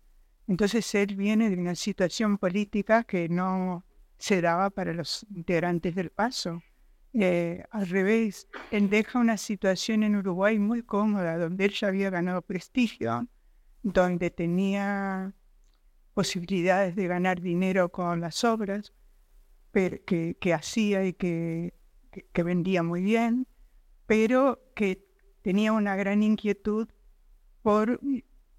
Entonces 0.49 0.95
él 0.95 1.17
viene 1.17 1.51
de 1.51 1.57
una 1.57 1.75
situación 1.75 2.39
política 2.39 3.05
que 3.05 3.29
no 3.29 3.85
se 4.19 4.41
daba 4.41 4.71
para 4.71 4.93
los 4.93 5.27
integrantes 5.35 5.95
del 5.95 6.11
paso. 6.11 6.63
Eh, 7.15 7.65
al 7.71 7.89
revés, 7.89 8.49
él 8.71 8.89
deja 8.89 9.19
una 9.19 9.37
situación 9.37 10.03
en 10.03 10.17
Uruguay 10.17 10.59
muy 10.59 10.83
cómoda, 10.83 11.39
donde 11.39 11.65
él 11.65 11.73
ya 11.73 11.89
había 11.89 12.11
ganado 12.11 12.43
prestigio, 12.43 13.27
donde 13.83 14.31
tenía 14.31 15.33
posibilidades 16.15 16.95
de 16.95 17.07
ganar 17.09 17.41
dinero 17.41 17.91
con 17.91 18.21
las 18.21 18.45
obras 18.45 18.93
que, 19.73 20.37
que 20.41 20.55
hacía 20.55 21.05
y 21.05 21.13
que 21.13 21.73
vendía 22.35 22.83
muy 22.83 23.03
bien, 23.03 23.47
pero 24.07 24.61
que 24.75 25.05
tenía 25.43 25.73
una 25.73 25.97
gran 25.97 26.23
inquietud 26.23 26.89
por 27.63 28.01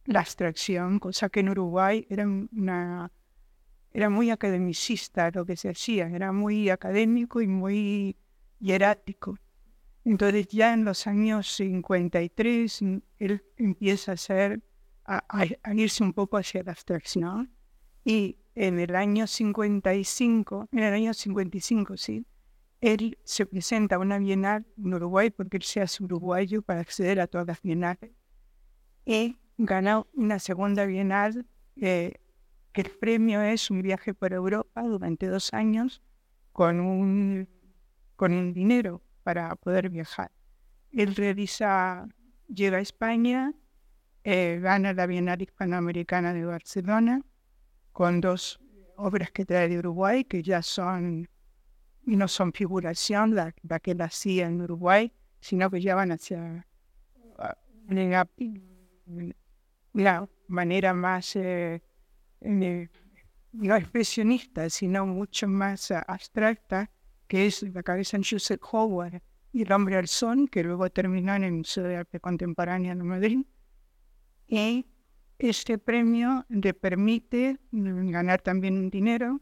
la 0.08 0.22
abstracción, 0.22 0.99
cosa 0.99 1.30
que 1.30 1.41
en 1.41 1.49
Uruguay 1.49 2.08
era, 2.10 2.26
una, 2.26 3.12
era 3.91 4.10
muy 4.10 4.32
academicista 4.32 5.30
lo 5.32 5.45
que 5.45 5.58
se 5.58 5.70
hacía, 5.70 6.08
era 6.08 6.32
muy 6.32 6.70
académico 6.70 7.41
y 7.41 7.47
muy 7.47 8.16
hierático. 8.60 9.38
Entonces 10.05 10.47
ya 10.47 10.74
en 10.74 10.86
los 10.86 11.05
años 11.08 11.47
53 11.47 12.82
él 13.20 13.43
empieza 13.58 14.12
a, 14.12 14.14
hacer, 14.14 14.62
a, 15.05 15.74
irse 15.74 16.03
un 16.03 16.14
poco 16.14 16.38
hacia 16.38 16.64
la 16.64 16.72
abstracción 16.72 17.51
y 18.05 18.38
en 18.55 18.80
el 18.80 18.95
año 18.95 19.28
55, 19.28 20.70
en 20.72 20.80
el 20.80 20.93
año 20.93 21.14
55, 21.14 21.97
sí, 21.97 22.26
él 22.80 23.18
se 23.26 23.45
presenta 23.45 23.97
a 23.97 23.99
una 23.99 24.18
bienal 24.20 24.66
en 24.78 24.93
Uruguay 24.93 25.32
porque 25.32 25.58
él 25.58 25.64
se 25.64 25.82
hace 25.82 26.01
uruguayo 26.01 26.62
para 26.62 26.80
acceder 26.80 27.20
a 27.20 27.28
todas 27.28 27.45
las 27.45 27.62
bienales 27.62 28.12
y 29.05 29.36
gana 29.58 30.05
una 30.14 30.39
segunda 30.39 30.86
bienal 30.86 31.45
eh, 31.76 32.14
el 32.74 32.91
premio 32.91 33.41
es 33.41 33.72
un 33.72 33.82
viaje 33.82 34.14
por 34.14 34.34
Europa 34.34 34.84
durante 34.84 35.28
dos 35.28 35.51
años 35.53 36.01
con 36.53 36.80
un, 36.80 37.49
con 38.16 38.34
un 38.34 38.53
dinero 38.53 39.01
para 39.24 39.55
poder 39.55 39.89
viajar. 39.89 40.32
Él 40.91 41.16
realiza, 41.16 42.08
llega 42.47 42.78
a 42.78 42.82
España, 42.82 43.53
eh, 44.24 44.60
gana 44.62 44.93
la 44.93 45.08
Bienal 45.08 45.41
Hispanoamericana 45.41 46.34
de 46.34 46.45
Barcelona 46.45 47.24
con 47.93 48.22
dos 48.22 48.60
obras 48.95 49.32
que 49.32 49.45
trae 49.45 49.70
de 49.70 49.80
Uruguay, 49.80 50.24
que 50.24 50.43
ya 50.43 50.62
son, 50.62 51.28
no 52.05 52.28
son 52.28 52.53
figuración, 52.53 53.34
la, 53.34 53.53
que 53.82 53.91
él 53.91 54.01
hacía 54.01 54.45
en 54.45 54.62
Uruguay, 54.62 55.12
sino 55.39 55.72
que 55.72 55.82
ya 55.82 55.95
van 55.95 56.12
hacia 56.12 56.68
una, 57.89 58.28
manera 60.47 60.93
más, 60.93 61.35
eh, 61.35 61.81
no 62.41 63.75
expresionista, 63.75 64.69
sino 64.69 65.05
mucho 65.05 65.47
más 65.47 65.91
abstracta, 65.91 66.91
que 67.27 67.47
es 67.47 67.63
la 67.63 67.83
cabeza 67.83 68.17
en 68.17 68.23
Joseph 68.23 68.61
Howard 68.71 69.21
y 69.53 69.63
El 69.63 69.71
hombre 69.71 69.95
al 69.95 70.07
son, 70.07 70.47
que 70.47 70.63
luego 70.63 70.89
terminó 70.89 71.33
en 71.33 71.43
el 71.43 71.51
Museo 71.53 71.85
de 71.85 71.97
Arte 71.97 72.19
Contemporánea 72.19 72.93
de 72.93 73.03
Madrid. 73.03 73.45
Y 74.47 74.85
este 75.39 75.77
premio 75.77 76.45
le 76.49 76.73
permite 76.73 77.59
ganar 77.71 78.41
también 78.41 78.89
dinero 78.89 79.41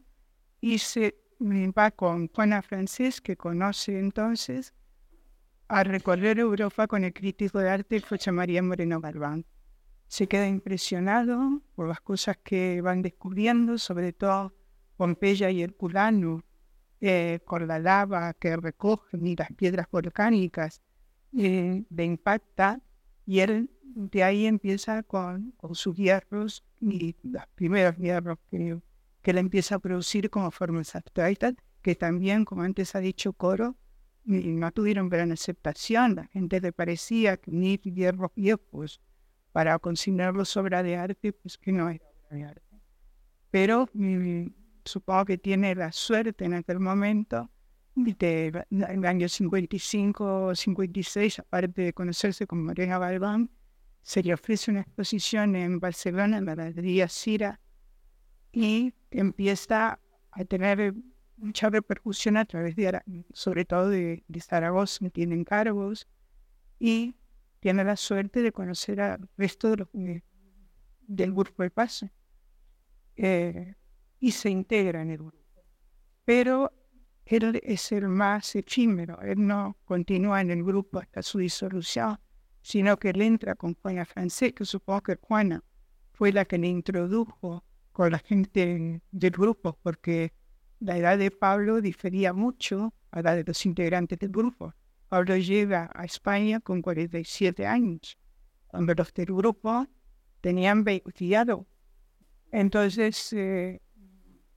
y 0.60 0.78
se 0.78 1.16
va 1.76 1.90
con 1.90 2.28
Juana 2.28 2.62
Francés, 2.62 3.20
que 3.20 3.36
conoce 3.36 3.98
entonces, 3.98 4.72
a 5.68 5.84
recorrer 5.84 6.38
Europa 6.38 6.86
con 6.86 7.04
el 7.04 7.12
crítico 7.12 7.58
de 7.58 7.70
arte 7.70 8.00
José 8.00 8.32
María 8.32 8.62
Moreno 8.62 9.00
Galván. 9.00 9.44
Se 10.08 10.28
queda 10.28 10.46
impresionado 10.46 11.62
por 11.74 11.88
las 11.88 12.00
cosas 12.00 12.36
que 12.42 12.80
van 12.80 13.02
descubriendo, 13.02 13.78
sobre 13.78 14.12
todo 14.12 14.54
Pompeya 14.96 15.50
y 15.50 15.62
Herculano, 15.62 16.44
eh, 17.00 17.40
con 17.44 17.66
la 17.66 17.78
lava 17.78 18.32
que 18.34 18.56
recogen 18.56 19.26
y 19.26 19.36
las 19.36 19.52
piedras 19.52 19.86
volcánicas, 19.90 20.80
eh, 21.36 21.84
le 21.90 22.04
impacta 22.04 22.80
y 23.26 23.40
él 23.40 23.70
de 23.82 24.22
ahí 24.22 24.46
empieza 24.46 25.02
con, 25.02 25.52
con 25.56 25.74
sus 25.74 25.96
hierros 25.96 26.64
y 26.80 27.16
los 27.22 27.46
primeros 27.54 27.96
hierros 27.96 28.38
que, 28.50 28.78
que 29.22 29.30
él 29.30 29.38
empieza 29.38 29.74
a 29.74 29.78
producir 29.78 30.30
como 30.30 30.50
formas 30.50 30.94
abstractas, 30.94 31.54
que 31.82 31.94
también, 31.94 32.44
como 32.44 32.62
antes 32.62 32.94
ha 32.94 33.00
dicho 33.00 33.32
Coro, 33.32 33.76
no 34.24 34.72
tuvieron 34.72 35.08
gran 35.08 35.32
aceptación. 35.32 36.16
La 36.16 36.26
gente 36.26 36.60
le 36.60 36.72
parecía 36.72 37.36
que 37.36 37.50
ni 37.50 37.76
hierros 37.76 38.32
viejos 38.34 39.00
para 39.56 39.78
consignarlos 39.78 40.54
obra 40.58 40.82
de 40.82 40.96
arte, 40.96 41.32
pues 41.32 41.56
que 41.56 41.72
no 41.72 41.88
era 41.88 42.04
obra 42.04 42.36
de 42.36 42.44
arte. 42.44 42.80
Pero 43.50 43.88
mm, 43.94 44.48
supongo 44.84 45.24
que 45.24 45.38
tiene 45.38 45.74
la 45.74 45.92
suerte 45.92 46.44
en 46.44 46.52
aquel 46.52 46.78
momento 46.78 47.50
de, 47.94 48.66
en 48.70 48.82
el 48.82 49.06
año 49.06 49.26
55 49.30 50.48
o 50.48 50.54
56, 50.54 51.38
aparte 51.38 51.80
de 51.80 51.92
conocerse 51.94 52.46
con 52.46 52.66
Morena 52.66 52.98
Galván, 52.98 53.48
se 54.02 54.22
le 54.22 54.34
ofrece 54.34 54.70
una 54.70 54.82
exposición 54.82 55.56
en 55.56 55.80
Barcelona, 55.80 56.36
en 56.36 56.44
la 56.44 56.54
Galería 56.54 57.08
Cira, 57.08 57.58
y 58.52 58.92
empieza 59.10 59.98
a 60.32 60.44
tener 60.44 60.92
mucha 61.38 61.70
repercusión 61.70 62.36
a 62.36 62.44
través 62.44 62.76
de, 62.76 63.00
sobre 63.32 63.64
todo 63.64 63.88
de, 63.88 64.22
de 64.28 64.40
Zaragoza, 64.42 64.98
que 65.06 65.10
tiene 65.10 65.34
encargos, 65.34 66.06
y 66.78 67.14
tiene 67.66 67.82
la 67.82 67.96
suerte 67.96 68.42
de 68.42 68.52
conocer 68.52 69.00
al 69.00 69.28
resto 69.36 69.70
de 69.70 69.76
los, 69.78 69.88
del 69.92 71.32
grupo 71.32 71.64
de 71.64 71.70
paso. 71.70 72.08
Eh, 73.16 73.74
y 74.20 74.30
se 74.30 74.50
integra 74.50 75.02
en 75.02 75.10
el 75.10 75.18
grupo. 75.18 75.64
Pero 76.24 76.70
él 77.24 77.60
es 77.64 77.90
el 77.90 78.06
más 78.06 78.54
efímero, 78.54 79.20
él 79.20 79.44
no 79.44 79.76
continúa 79.84 80.42
en 80.42 80.52
el 80.52 80.62
grupo 80.62 81.00
hasta 81.00 81.22
su 81.22 81.38
disolución, 81.38 82.20
sino 82.62 82.96
que 83.00 83.10
él 83.10 83.20
entra 83.20 83.56
con 83.56 83.74
Juana 83.74 84.04
Francés, 84.04 84.52
que 84.52 84.64
supongo 84.64 85.02
que 85.02 85.16
Juana 85.16 85.64
fue 86.12 86.30
la 86.30 86.44
que 86.44 86.58
le 86.58 86.68
introdujo 86.68 87.64
con 87.90 88.12
la 88.12 88.20
gente 88.20 89.02
del 89.10 89.30
grupo, 89.32 89.76
porque 89.82 90.32
la 90.78 90.98
edad 90.98 91.18
de 91.18 91.32
Pablo 91.32 91.80
difería 91.80 92.32
mucho 92.32 92.94
a 93.10 93.22
la 93.22 93.34
de 93.34 93.42
los 93.42 93.66
integrantes 93.66 94.20
del 94.20 94.30
grupo. 94.30 94.72
Pablo 95.08 95.36
llega 95.36 95.90
a 95.94 96.04
España 96.04 96.60
con 96.60 96.82
47 96.82 97.66
años, 97.66 98.18
cuando 98.66 98.94
los 98.94 99.12
del 99.14 99.26
grupo 99.26 99.86
tenían 100.40 100.84
20 100.84 101.38
Entonces, 102.50 103.32
eh, 103.32 103.80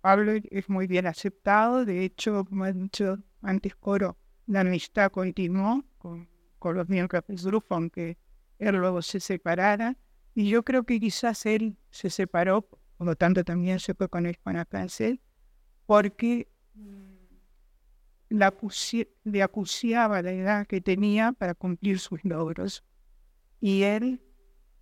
Pablo 0.01 0.33
es 0.49 0.69
muy 0.69 0.87
bien 0.87 1.07
aceptado, 1.07 1.85
de 1.85 2.03
hecho, 2.03 2.45
como 2.45 2.63
ha 2.63 2.71
dicho 2.71 3.19
antes 3.41 3.75
Coro, 3.75 4.17
la 4.47 4.61
amistad 4.61 5.11
continuó 5.11 5.83
con, 5.97 6.27
con 6.57 6.75
los 6.75 6.89
miembros 6.89 7.23
del 7.27 7.37
grupo, 7.37 7.75
aunque 7.75 8.17
él 8.57 8.75
luego 8.75 9.01
se 9.01 9.19
separara. 9.19 9.97
Y 10.35 10.49
yo 10.49 10.63
creo 10.63 10.83
que 10.83 10.99
quizás 10.99 11.45
él 11.45 11.77
se 11.91 12.09
separó, 12.09 12.61
por 12.97 13.07
lo 13.07 13.15
tanto 13.15 13.43
también 13.43 13.79
se 13.79 13.93
fue 13.93 14.09
con 14.09 14.25
el 14.25 14.35
Francés, 14.35 15.19
porque 15.85 16.47
la 18.29 18.53
le 19.23 19.43
acuciaba 19.43 20.21
la 20.21 20.31
edad 20.31 20.67
que 20.67 20.81
tenía 20.81 21.31
para 21.33 21.55
cumplir 21.55 21.99
sus 21.99 22.23
logros. 22.23 22.83
Y 23.59 23.83
él, 23.83 24.21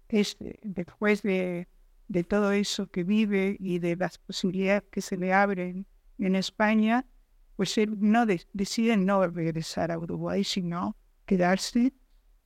este, 0.09 0.59
después 0.63 1.23
de 1.23 1.67
de 2.07 2.23
todo 2.23 2.51
eso 2.51 2.87
que 2.87 3.03
vive 3.03 3.57
y 3.59 3.79
de 3.79 3.95
las 3.95 4.17
posibilidades 4.17 4.83
que 4.91 5.01
se 5.01 5.17
le 5.17 5.33
abren 5.33 5.85
en 6.17 6.35
España, 6.35 7.05
pues 7.55 7.77
él 7.77 7.95
no 7.99 8.25
decide 8.25 8.97
no 8.97 9.25
regresar 9.27 9.91
a 9.91 9.99
Uruguay, 9.99 10.43
sino 10.43 10.95
quedarse 11.25 11.93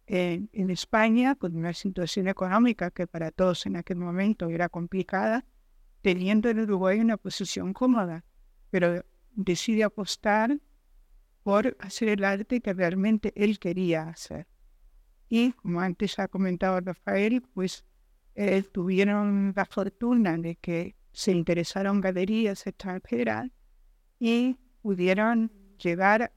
en, 0.07 0.49
en, 0.53 0.69
España 0.71 1.35
con 1.35 1.55
una 1.55 1.73
situación 1.73 2.27
económica 2.27 2.91
que 2.91 3.07
para 3.07 3.31
todos 3.31 3.65
en 3.65 3.75
aquel 3.75 3.97
momento 3.97 4.49
era 4.49 4.67
complicada, 4.67 5.45
teniendo 6.01 6.49
en 6.49 6.61
Uruguay 6.61 6.99
una 6.99 7.17
posición 7.17 7.73
cómoda, 7.73 8.25
pero 8.71 9.05
decide 9.33 9.83
apostar 9.83 10.57
por 11.43 11.75
hacer 11.79 12.09
el 12.09 12.23
arte 12.23 12.61
que 12.61 12.73
realmente 12.73 13.33
él 13.35 13.59
quería 13.59 14.03
hacer. 14.03 14.47
Y 15.29 15.53
como 15.53 15.79
antes 15.79 16.19
ha 16.19 16.27
comentado 16.27 16.79
Rafael, 16.81 17.41
pues 17.53 17.85
eh, 18.35 18.63
tuvieron 18.63 19.53
la 19.55 19.65
fortuna 19.65 20.37
de 20.37 20.55
que 20.55 20.95
se 21.11 21.31
interesaron 21.31 22.01
galerías 22.01 22.65
extranjeras 22.67 23.49
y 24.19 24.57
pudieron 24.81 25.51
llegar 25.77 26.31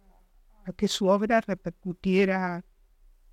a 0.65 0.73
que 0.73 0.89
su 0.89 1.07
obra 1.07 1.41
repercutiera 1.41 2.65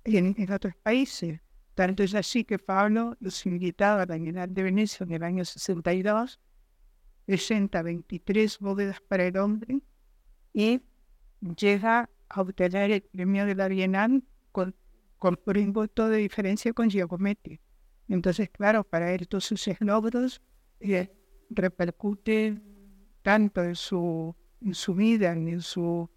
en, 0.04 0.52
otros 0.52 0.74
países. 0.82 1.40
Tanto 1.74 2.02
es 2.02 2.14
así 2.14 2.44
que 2.44 2.58
Pablo 2.58 3.16
los 3.20 3.46
invitaba 3.46 4.02
a 4.02 4.06
la 4.06 4.18
Bienal 4.18 4.52
de 4.52 4.62
Venecia 4.62 5.04
en 5.04 5.12
el 5.12 5.22
año 5.22 5.44
62, 5.44 6.38
presenta 7.24 7.82
23 7.82 8.58
bóvedas 8.58 9.00
para 9.00 9.26
el 9.26 9.36
hombre 9.38 9.80
y 10.52 10.82
llega 11.56 12.08
a 12.28 12.40
obtener 12.40 12.90
el 12.90 13.02
premio 13.02 13.46
de 13.46 13.54
la 13.54 13.68
Bienal 13.68 14.22
con, 14.52 14.74
con 15.18 15.36
por 15.36 15.58
un 15.58 15.72
voto 15.72 16.08
de 16.08 16.18
diferencia 16.18 16.72
con 16.72 16.88
Giacometti. 16.88 17.60
Entonces, 18.08 18.50
claro, 18.50 18.84
para 18.84 19.12
él 19.12 19.28
todos 19.28 19.44
sus 19.44 19.68
logros 19.80 20.42
eh, 20.80 21.10
repercute 21.50 22.60
tanto 23.22 23.62
en 23.62 23.76
su, 23.76 24.34
en 24.60 24.74
su 24.74 24.94
vida, 24.94 25.32
en 25.32 25.60
su, 25.60 26.10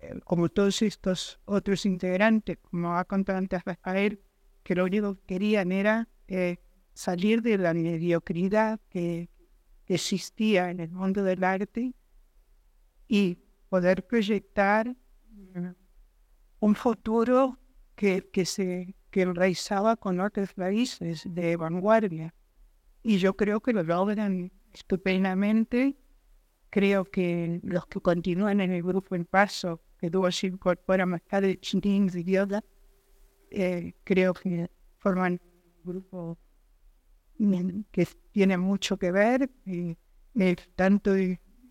eh, 0.00 0.18
como 0.24 0.48
todos 0.48 0.82
estos 0.82 1.40
otros 1.44 1.84
integrantes, 1.86 2.58
como 2.58 2.96
ha 2.96 3.04
contado 3.04 3.38
antes 3.38 3.62
Rafael, 3.64 4.20
que 4.62 4.74
lo 4.74 4.84
único 4.84 5.14
que 5.14 5.22
querían 5.26 5.72
era 5.72 6.08
eh, 6.26 6.58
salir 6.94 7.42
de 7.42 7.58
la 7.58 7.74
mediocridad 7.74 8.80
que, 8.90 9.30
existía 9.90 10.70
en 10.70 10.80
el 10.80 10.90
mundo 10.90 11.24
del 11.24 11.42
arte 11.42 11.94
y 13.08 13.38
poder 13.68 14.06
proyectar 14.06 14.94
un 16.60 16.74
futuro 16.74 17.58
que, 17.94 18.28
que 18.30 18.44
se 18.44 18.94
que 19.10 19.22
enraizaba 19.22 19.96
con 19.96 20.20
otras 20.20 20.54
raíces 20.56 21.22
de 21.28 21.56
vanguardia. 21.56 22.34
Y 23.02 23.18
yo 23.18 23.34
creo 23.34 23.60
que 23.60 23.72
lo 23.72 23.82
logran 23.82 24.52
estupendamente. 24.72 25.96
Creo 26.70 27.04
que 27.06 27.60
los 27.62 27.86
que 27.86 28.00
continúan 28.00 28.60
en 28.60 28.72
el 28.72 28.82
grupo 28.82 29.14
En 29.14 29.24
Paso, 29.24 29.80
que 29.98 30.10
luego 30.10 30.30
se 30.30 30.48
incorpora 30.48 31.06
más 31.06 31.22
tarde 31.22 31.58
y 31.62 32.24
Yoda, 32.24 32.62
eh, 33.50 33.94
creo 34.04 34.34
que 34.34 34.70
forman 34.98 35.40
un 35.42 35.82
grupo 35.84 36.38
que 37.92 38.06
tiene 38.32 38.58
mucho 38.58 38.98
que 38.98 39.10
ver 39.12 39.50
y, 39.64 39.96
eh, 40.38 40.56
tanto 40.74 41.14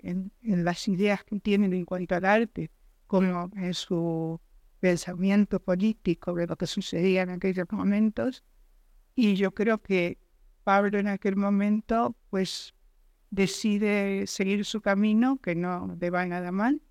en, 0.03 0.31
las 0.41 0.87
ideas 0.87 1.23
que 1.23 1.39
tienen 1.39 1.73
en 1.73 1.85
cuanto 1.85 2.15
al 2.15 2.25
arte 2.25 2.71
como 3.07 3.49
en 3.55 3.73
su 3.73 4.39
pensamiento 4.79 5.59
político 5.59 6.33
de 6.33 6.47
lo 6.47 6.55
que 6.55 6.67
sucedía 6.67 7.23
en 7.23 7.29
aquellos 7.31 7.67
momentos. 7.71 8.43
Y 9.15 9.35
yo 9.35 9.53
creo 9.53 9.81
que 9.81 10.19
Pablo 10.63 10.99
en 10.99 11.07
aquel 11.07 11.35
momento 11.35 12.15
pues 12.29 12.73
decide 13.29 14.27
seguir 14.27 14.65
su 14.65 14.81
camino, 14.81 15.39
que 15.41 15.55
no 15.55 15.97
le 15.99 16.09
va 16.09 16.25
nada 16.25 16.51
mal, 16.51 16.81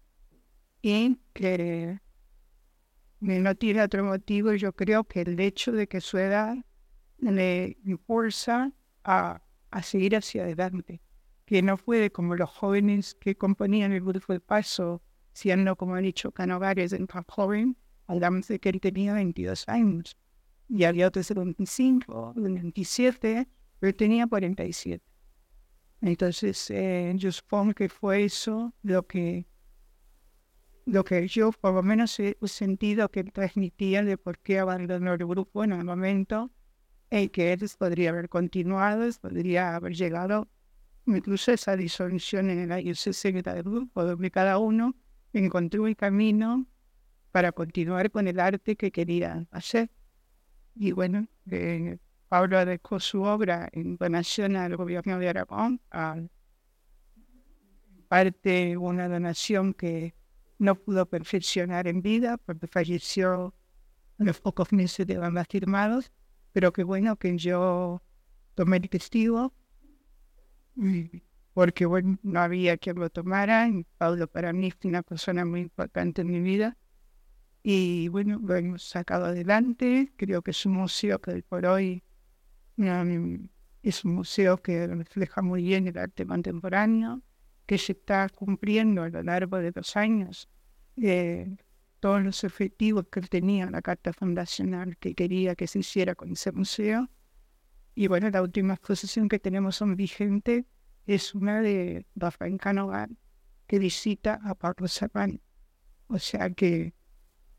y 0.83 1.19
que 1.33 2.01
no 3.21 3.55
tiene 3.55 3.83
otro 3.83 4.05
motivo. 4.05 4.55
Yo 4.55 4.75
creo 4.75 5.05
que 5.05 5.23
el 5.23 5.39
hecho 5.41 5.73
de 5.73 5.89
que 5.89 6.01
su 6.01 6.19
edad 6.19 6.57
le 7.19 7.79
impulsa 7.85 8.73
a, 9.05 9.43
a 9.71 9.83
seguir 9.83 10.17
hacia 10.17 10.43
adelante, 10.43 11.01
que 11.47 11.63
no 11.63 11.77
fue 11.77 12.11
como 12.11 12.35
los 12.35 12.51
jóvenes 12.51 13.15
que 13.15 13.37
componían 13.37 13.93
el 13.93 14.03
grupo 14.03 14.33
de 14.33 14.41
paso, 14.41 15.01
siendo, 15.33 15.77
como 15.77 15.95
han 15.95 16.03
dicho 16.03 16.33
Canogares, 16.33 16.93
en 16.93 17.07
joven, 17.07 17.77
hablamos 18.09 18.49
de 18.49 18.59
que 18.59 18.69
él 18.71 18.81
tenía 18.81 19.15
22 19.15 19.69
años, 19.69 20.17
y 20.69 20.85
había 20.85 21.07
otros 21.07 21.29
de 21.29 21.35
25, 21.35 22.35
27, 22.37 23.49
pero 23.79 23.97
tenía 23.97 24.27
47. 24.27 25.03
Entonces, 26.03 26.69
eh, 26.71 27.13
yo 27.17 27.31
supongo 27.31 27.75
que 27.75 27.89
fue 27.89 28.25
eso 28.25 28.75
lo 28.83 29.07
que, 29.07 29.47
lo 30.85 31.05
que 31.05 31.29
yo 31.29 31.53
por 31.53 31.75
lo 31.75 31.83
menos 31.83 32.19
he 32.19 32.37
sentido 32.45 33.09
que 33.09 33.23
transmitía 33.23 34.03
de 34.03 34.19
por 34.19 34.39
qué 34.41 34.59
abandonó 34.59 35.15
el 35.15 35.25
grupo 35.25 35.63
en 35.63 35.73
el 35.73 35.85
momento 35.85 36.51
en 37.11 37.29
que 37.29 37.53
él 37.53 37.61
podría 37.79 38.11
haber 38.11 38.29
continuado, 38.29 39.09
podría 39.21 39.77
haber 39.77 39.95
llegado 39.95 40.49
incluso 41.07 41.53
esa 41.53 41.77
disolución 41.77 42.51
en 42.51 42.71
el 42.71 42.97
60 42.97 43.55
del 43.55 43.63
grupo, 43.63 44.05
donde 44.05 44.31
cada 44.31 44.59
uno 44.59 44.95
encontró 45.33 45.85
un 45.85 45.95
camino 45.95 46.67
para 47.31 47.53
continuar 47.53 48.11
con 48.11 48.29
el 48.29 48.41
arte 48.41 48.77
que 48.77 48.91
quería 48.91 49.47
hacer. 49.51 49.91
Y 50.75 50.93
bueno, 50.93 51.27
eh, 51.51 51.99
Pablo 52.29 52.65
dejó 52.65 52.99
su 52.99 53.23
obra 53.23 53.69
en 53.73 53.97
donación 53.97 54.57
al 54.57 54.77
gobierno 54.77 55.19
de 55.19 55.29
Aragón, 55.29 55.81
a 55.91 56.17
parte 58.09 58.77
una 58.77 59.09
donación 59.09 59.75
que 59.75 60.15
no 60.59 60.75
pudo 60.77 61.07
perfeccionar 61.07 61.87
en 61.89 62.03
vida 62.03 62.39
porque 62.39 62.67
falleció 62.67 63.55
a 64.19 64.25
los 64.25 64.41
pocos 64.41 64.73
meses 64.73 65.07
de 65.07 65.17
ambas 65.17 65.47
firmados, 65.49 66.13
pero 66.53 66.73
qué 66.73 66.85
bueno 66.85 67.17
que 67.17 67.37
yo 67.37 68.03
tomé 68.55 68.79
el 68.79 68.89
testigo 68.89 69.53
porque 71.53 71.87
bueno, 71.87 72.19
no 72.23 72.41
había 72.41 72.77
quien 72.77 72.99
lo 72.99 73.11
tomara. 73.11 73.69
Y 73.69 73.85
Pablo 73.99 74.27
para 74.29 74.53
mí 74.53 74.71
fue 74.71 74.91
una 74.91 75.03
persona 75.03 75.45
muy 75.45 75.61
importante 75.61 76.23
en 76.23 76.31
mi 76.31 76.41
vida. 76.41 76.77
Y 77.63 78.09
bueno, 78.09 78.41
lo 78.43 78.55
hemos 78.57 78.83
sacado 78.83 79.27
adelante. 79.27 80.13
Creo 80.17 80.43
que 80.43 80.53
es 80.53 80.67
un 80.67 80.75
museo 80.75 81.21
que 81.21 81.43
por 81.43 81.67
hoy 81.67 82.03
es 83.83 84.05
un 84.05 84.15
museo 84.15 84.59
que 84.59 84.87
refleja 84.87 85.43
muy 85.43 85.63
bien 85.63 85.87
el 85.87 85.99
arte 85.99 86.27
contemporáneo, 86.27 87.23
que 87.67 87.79
se 87.79 87.93
está 87.93 88.29
cumpliendo 88.29 89.03
a 89.03 89.09
lo 89.09 89.23
largo 89.23 89.59
de 89.59 89.73
dos 89.73 89.97
años 89.97 90.49
eh, 90.97 91.57
todos 92.01 92.23
los 92.23 92.45
objetivos 92.45 93.07
que 93.11 93.21
tenía 93.23 93.71
la 93.71 93.83
carta 93.83 94.13
fundacional 94.13 94.97
que 94.99 95.15
quería 95.15 95.55
que 95.55 95.67
se 95.67 95.81
hiciera 95.81 96.15
con 96.15 96.33
ese 96.33 96.53
museo. 96.53 97.09
Y 97.99 98.09
bueno, 98.09 98.29
la 98.29 98.43
última 98.43 98.75
exposición 98.75 99.27
que 99.27 99.39
tenemos 99.39 99.77
son 99.77 99.97
vigente 99.97 100.67
es 101.07 101.35
una 101.35 101.63
de 101.63 102.07
Rafael 102.15 102.59
Canogan 102.59 103.17
que 103.67 103.79
visita 103.79 104.39
a 104.45 104.55
Pablo 104.55 104.87
Serrano. 104.87 105.39
O 106.09 106.19
sea 106.19 106.51
que 106.51 106.93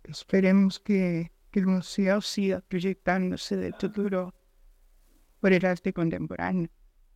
esperemos 0.03 0.79
que, 0.79 1.31
el 1.53 1.65
museo 1.65 2.21
siga 2.21 2.61
proyectándose 2.61 3.57
de 3.57 3.73
futuro 3.73 4.31
por 5.39 5.53
el 5.53 5.65
arte 5.65 5.91
contemporáneo. 5.91 6.69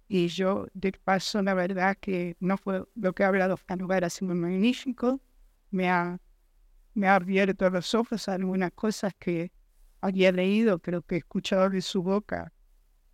Y 0.07 0.30
yo, 0.30 0.65
de 0.74 0.91
paso, 0.93 1.43
la 1.43 1.53
verdad 1.53 1.95
que 2.01 2.38
no 2.39 2.57
fue 2.57 2.84
lo 2.95 3.13
que 3.13 3.24
ha 3.24 3.28
hablado 3.28 3.55
Canogar 3.57 4.03
ha 4.03 4.09
sido 4.09 4.34
magnífico. 4.34 5.22
Me 5.69 5.91
ha, 5.91 6.19
me 6.95 7.07
ha 7.07 7.15
abierto 7.17 7.69
los 7.69 7.93
ojos 7.93 8.28
a 8.28 8.34
algunas 8.34 8.72
cosas 8.72 9.13
que 9.19 9.51
había 10.01 10.32
leído, 10.32 10.80
creo 10.80 11.03
que 11.03 11.15
he 11.15 11.17
escuchado 11.19 11.69
de 11.69 11.84
su 11.84 12.01
boca 12.01 12.51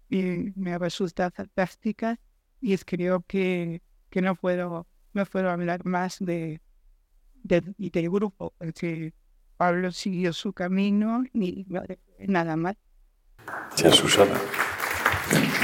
y 0.10 0.54
me 0.56 0.78
resulta 0.78 1.32
fantástica 1.32 2.20
y 2.62 2.74
es 2.74 2.86
creo 2.86 3.24
que, 3.28 3.82
que 4.10 4.22
no 4.22 4.36
puedo 4.36 4.88
no 5.14 5.26
puedo 5.26 5.50
hablar 5.50 5.86
más 5.86 6.18
de, 6.20 6.62
de, 7.44 7.62
del 7.78 8.10
grupo 8.10 8.54
porque 8.58 9.14
Pablo 9.58 9.92
siguió 9.92 10.32
su 10.34 10.54
camino 10.54 11.24
y 11.34 11.66
nada 12.20 12.56
más. 12.56 12.76
Gracias, 13.70 13.96
Susana. 13.96 14.40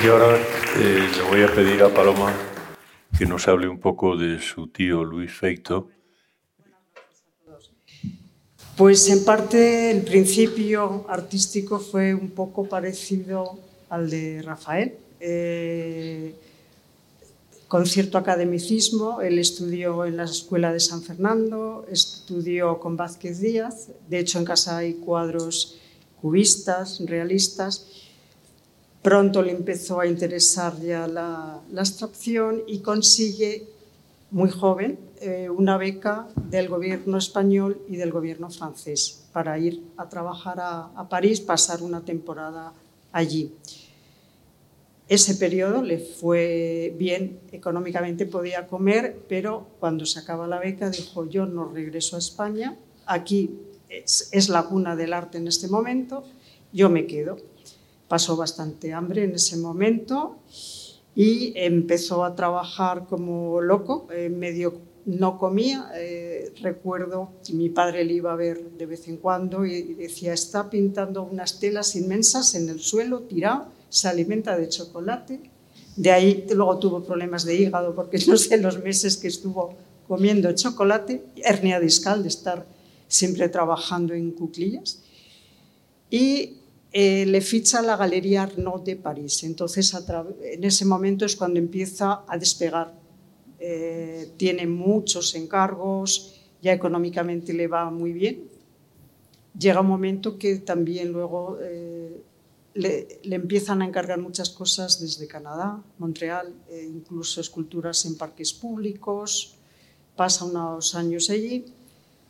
Y 0.04 0.08
ahora 0.08 0.38
eh, 0.78 1.10
le 1.16 1.22
voy 1.30 1.44
a 1.44 1.54
pedir 1.54 1.84
a 1.84 1.90
Paloma 1.94 2.34
que 3.18 3.26
nos 3.26 3.48
hable 3.48 3.68
un 3.68 3.80
poco 3.80 4.18
de 4.18 4.40
su 4.42 4.68
tío 4.68 5.04
Luis 5.04 5.32
Feito. 5.32 5.90
Pues 8.76 9.08
en 9.10 9.24
parte 9.24 9.92
el 9.92 10.02
principio 10.02 11.06
artístico 11.08 11.80
fue 11.80 12.16
un 12.16 12.32
poco 12.32 12.68
parecido 12.68 13.60
al 13.94 14.10
de 14.10 14.42
Rafael. 14.42 14.96
Eh, 15.20 16.34
con 17.68 17.86
cierto 17.86 18.18
academicismo, 18.18 19.22
él 19.22 19.38
estudió 19.38 20.06
en 20.06 20.18
la 20.18 20.24
Escuela 20.24 20.74
de 20.74 20.80
San 20.80 21.02
Fernando, 21.04 21.86
estudió 21.90 22.80
con 22.80 22.98
Vázquez 22.98 23.40
Díaz, 23.40 23.90
de 24.10 24.20
hecho 24.20 24.40
en 24.40 24.46
casa 24.46 24.78
hay 24.78 24.96
cuadros 24.96 25.80
cubistas, 26.22 27.02
realistas. 27.06 27.88
Pronto 29.02 29.42
le 29.44 29.52
empezó 29.52 30.00
a 30.00 30.08
interesar 30.08 30.80
ya 30.82 31.08
la, 31.08 31.62
abstracción 31.78 32.64
y 32.68 32.80
consigue, 32.80 33.68
muy 34.32 34.50
joven, 34.50 34.98
eh, 35.22 35.50
una 35.50 35.78
beca 35.78 36.28
del 36.50 36.68
gobierno 36.68 37.18
español 37.20 37.80
y 37.88 37.98
del 37.98 38.12
gobierno 38.12 38.50
francés 38.50 39.26
para 39.32 39.60
ir 39.60 39.84
a 39.98 40.10
trabajar 40.10 40.58
a 40.60 41.08
París, 41.10 41.42
pasar 41.42 41.84
una 41.84 42.02
temporada 42.02 42.74
allí. 43.14 43.54
Ese 45.10 45.36
periodo 45.36 45.84
le 45.84 46.00
fue 46.00 46.96
bien, 46.98 47.40
económicamente 47.52 48.26
podía 48.26 48.68
comer, 48.68 49.20
pero 49.28 49.68
cuando 49.80 50.06
se 50.06 50.20
acaba 50.20 50.48
la 50.48 50.60
beca 50.60 50.90
dijo 50.90 51.28
yo 51.28 51.46
no 51.46 51.66
regreso 51.66 52.16
a 52.16 52.20
España, 52.20 52.78
aquí 53.06 53.52
es, 53.90 54.50
la 54.50 54.64
cuna 54.64 54.96
del 54.96 55.14
arte 55.14 55.38
en 55.38 55.48
este 55.48 55.68
momento, 55.68 56.24
yo 56.72 56.90
me 56.90 57.06
quedo. 57.06 57.38
Pasó 58.08 58.38
bastante 58.38 58.94
hambre 58.94 59.26
en 59.26 59.36
ese 59.36 59.58
momento 59.58 60.38
y 61.16 61.52
empezó 61.56 62.24
a 62.24 62.36
trabajar 62.36 63.06
como 63.08 63.60
loco, 63.60 64.08
medio 64.32 64.76
no 65.06 65.38
comía. 65.38 65.92
Eh, 65.96 66.54
recuerdo 66.62 67.30
mi 67.52 67.70
padre 67.70 68.06
le 68.06 68.14
iba 68.14 68.32
a 68.32 68.38
ver 68.38 68.72
de 68.78 68.86
vez 68.86 69.08
en 69.10 69.18
cuando 69.18 69.66
y 69.66 69.94
decía, 69.96 70.34
está 70.34 70.70
pintando 70.70 71.24
unas 71.24 71.60
telas 71.60 71.96
inmensas 71.96 72.56
en 72.56 72.70
el 72.70 72.80
suelo, 72.80 73.22
tirado 73.22 73.73
se 73.94 74.08
alimenta 74.08 74.58
de 74.58 74.68
chocolate. 74.70 75.40
De 75.96 76.10
ahí 76.10 76.48
luego 76.50 76.80
tuvo 76.80 77.04
problemas 77.04 77.46
de 77.46 77.54
hígado 77.56 77.94
porque 77.94 78.18
no 78.28 78.38
sé 78.38 78.58
los 78.58 78.82
meses 78.84 79.18
que 79.18 79.28
estuvo 79.28 79.76
comiendo 80.08 80.52
chocolate, 80.54 81.24
hernia 81.36 81.80
discal 81.80 82.24
de 82.24 82.30
estar 82.30 82.66
siempre 83.08 83.48
trabajando 83.50 84.16
en 84.16 84.32
cuclillas. 84.32 85.04
Y 86.10 86.58
eh, 86.92 87.26
le 87.28 87.40
ficha 87.42 87.84
la 87.84 87.96
Galería 87.96 88.44
Arnaud 88.44 88.82
de 88.82 88.96
París. 88.96 89.44
Entonces, 89.44 89.96
en 90.42 90.64
ese 90.64 90.86
momento 90.86 91.26
es 91.26 91.36
cuando 91.36 91.60
empieza 91.60 92.24
a 92.28 92.36
despegar. 92.38 92.94
Eh, 93.60 94.32
tiene 94.38 94.66
muchos 94.66 95.36
encargos, 95.36 96.42
ya 96.64 96.74
económicamente 96.74 97.54
le 97.54 97.68
va 97.68 97.92
muy 97.92 98.12
bien. 98.12 98.46
Llega 99.58 99.82
un 99.82 99.88
momento 99.88 100.40
que 100.40 100.58
también 100.58 101.12
luego 101.12 101.60
eh, 101.62 102.24
le, 102.74 103.20
empiezan 103.24 103.82
a 103.82 103.86
encargar 103.86 104.20
muchas 104.20 104.50
cosas 104.50 105.00
desde 105.00 105.28
Canadá, 105.28 105.82
Montreal, 106.00 106.54
e 106.70 106.84
incluso 106.84 107.42
esculturas 107.42 108.06
en 108.06 108.18
parques 108.18 108.54
públicos, 108.54 109.56
pasa 110.16 110.46
unos 110.46 110.96
años 110.96 111.30
allí, 111.30 111.66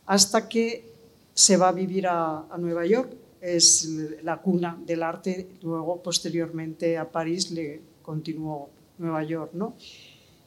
hasta 0.06 0.48
que 0.48 0.92
se 1.32 1.56
va 1.56 1.68
a 1.68 1.72
vivir 1.72 2.06
a, 2.06 2.46
Nueva 2.58 2.86
York, 2.86 3.12
es 3.40 3.88
la 4.22 4.40
cuna 4.40 4.78
del 4.86 5.02
arte, 5.02 5.48
luego 5.62 6.02
posteriormente 6.02 6.96
a 6.96 7.10
París 7.10 7.50
le 7.50 7.80
continuó 8.02 8.70
Nueva 8.98 9.22
York. 9.24 9.50
¿no? 9.52 9.74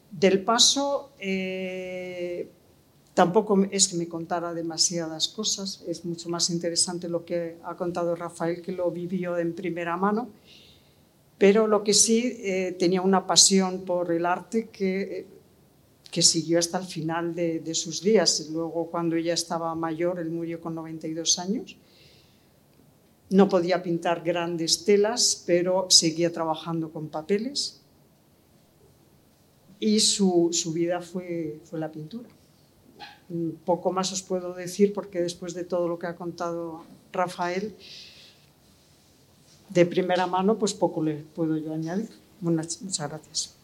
Del 0.09 0.41
paso 0.43 1.11
eh, 1.19 2.49
Tampoco 3.17 3.57
es 3.71 3.87
que 3.87 3.97
me 3.97 4.07
contara 4.07 4.53
demasiadas 4.53 5.27
cosas, 5.29 5.83
es 5.87 6.05
mucho 6.05 6.29
más 6.29 6.51
interesante 6.51 7.09
lo 7.09 7.25
que 7.25 7.57
ha 7.63 7.75
contado 7.75 8.15
Rafael, 8.15 8.61
que 8.61 8.71
lo 8.71 8.91
vivió 8.91 9.39
en 9.39 9.55
primera 9.55 9.97
mano, 9.97 10.29
pero 11.39 11.65
lo 11.65 11.83
que 11.83 11.95
sí 11.95 12.37
eh, 12.37 12.75
tenía 12.77 13.01
una 13.01 13.25
pasión 13.25 13.85
por 13.85 14.11
el 14.11 14.23
arte 14.23 14.69
que 14.69 15.35
que 16.11 16.21
siguió 16.21 16.57
hasta 16.59 16.77
el 16.77 16.85
final 16.85 17.33
de, 17.33 17.59
de, 17.59 17.73
sus 17.73 18.01
días. 18.01 18.49
Luego, 18.51 18.89
cuando 18.89 19.15
ella 19.15 19.33
estaba 19.33 19.75
mayor, 19.75 20.19
él 20.19 20.29
murió 20.29 20.61
con 20.61 20.73
92 20.73 21.39
años. 21.39 21.75
No 23.29 23.49
podía 23.49 23.83
pintar 23.83 24.23
grandes 24.23 24.85
telas, 24.85 25.43
pero 25.45 25.87
seguía 25.89 26.31
trabajando 26.31 26.91
con 26.91 27.09
papeles 27.09 27.81
y 29.79 29.99
su, 29.99 30.49
su 30.53 30.71
vida 30.71 31.01
fue, 31.01 31.59
fue 31.65 31.79
la 31.79 31.91
pintura. 31.91 32.29
Poco 33.65 33.91
más 33.91 34.11
os 34.11 34.21
puedo 34.21 34.53
decir 34.53 34.93
porque 34.93 35.21
después 35.21 35.53
de 35.53 35.63
todo 35.63 35.87
lo 35.87 35.99
que 35.99 36.07
ha 36.07 36.15
contado 36.15 36.83
Rafael, 37.11 37.75
de 39.69 39.85
primera 39.85 40.27
mano, 40.27 40.57
pues 40.57 40.73
poco 40.73 41.03
le 41.03 41.15
puedo 41.35 41.57
yo 41.57 41.73
añadir. 41.73 42.09
Muchas, 42.39 42.81
muchas 42.81 43.09
gracias. 43.09 43.55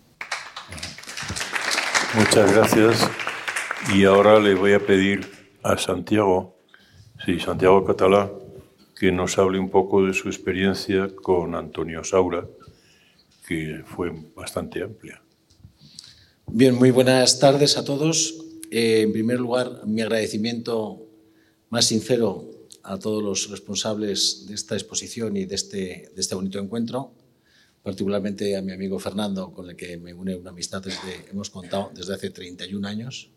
Muchas 2.16 2.54
gracias. 2.54 3.10
Y 3.94 4.04
ahora 4.06 4.40
le 4.40 4.56
voy 4.56 4.74
a 4.74 4.80
pedir 4.80 5.28
a 5.64 5.78
Santiago, 5.78 6.56
sí, 7.26 7.40
Santiago 7.40 7.86
Catalá, 7.86 8.32
que 8.96 9.12
nos 9.12 9.38
hable 9.38 9.60
un 9.60 9.70
poco 9.70 10.06
de 10.06 10.14
su 10.14 10.28
experiencia 10.30 11.10
con 11.22 11.56
Antonio 11.56 12.04
Saura, 12.04 12.46
que 13.48 13.84
fue 13.86 14.14
bastante 14.36 14.84
amplia. 14.84 15.22
Bien, 16.48 16.76
muy 16.76 16.92
buenas 16.92 17.40
tardes 17.40 17.78
a 17.78 17.84
todos. 17.84 18.36
Eh, 18.76 19.02
en 19.02 19.14
primer 19.14 19.40
lugar, 19.40 19.86
mi 19.86 20.02
agradecimiento 20.02 21.06
más 21.70 21.86
sincero 21.86 22.50
a 22.82 22.98
todos 22.98 23.22
los 23.22 23.52
responsables 23.52 24.48
de 24.48 24.56
esta 24.56 24.74
exposición 24.74 25.38
y 25.38 25.46
de 25.46 25.54
este, 25.54 26.10
de 26.16 26.20
este 26.20 26.34
bonito 26.34 26.58
encuentro, 26.58 27.14
particularmente 27.84 28.58
a 28.58 28.64
mi 28.64 28.72
amigo 28.72 28.98
Fernando, 28.98 29.54
con 29.54 29.70
el 29.70 29.76
que 29.76 29.98
me 29.98 30.12
une 30.12 30.36
una 30.36 30.50
amistad 30.50 30.82
desde, 30.82 31.30
hemos 31.30 31.52
contado 31.52 31.92
desde 31.94 32.16
hace 32.16 32.32
31 32.32 32.88
años. 32.88 33.30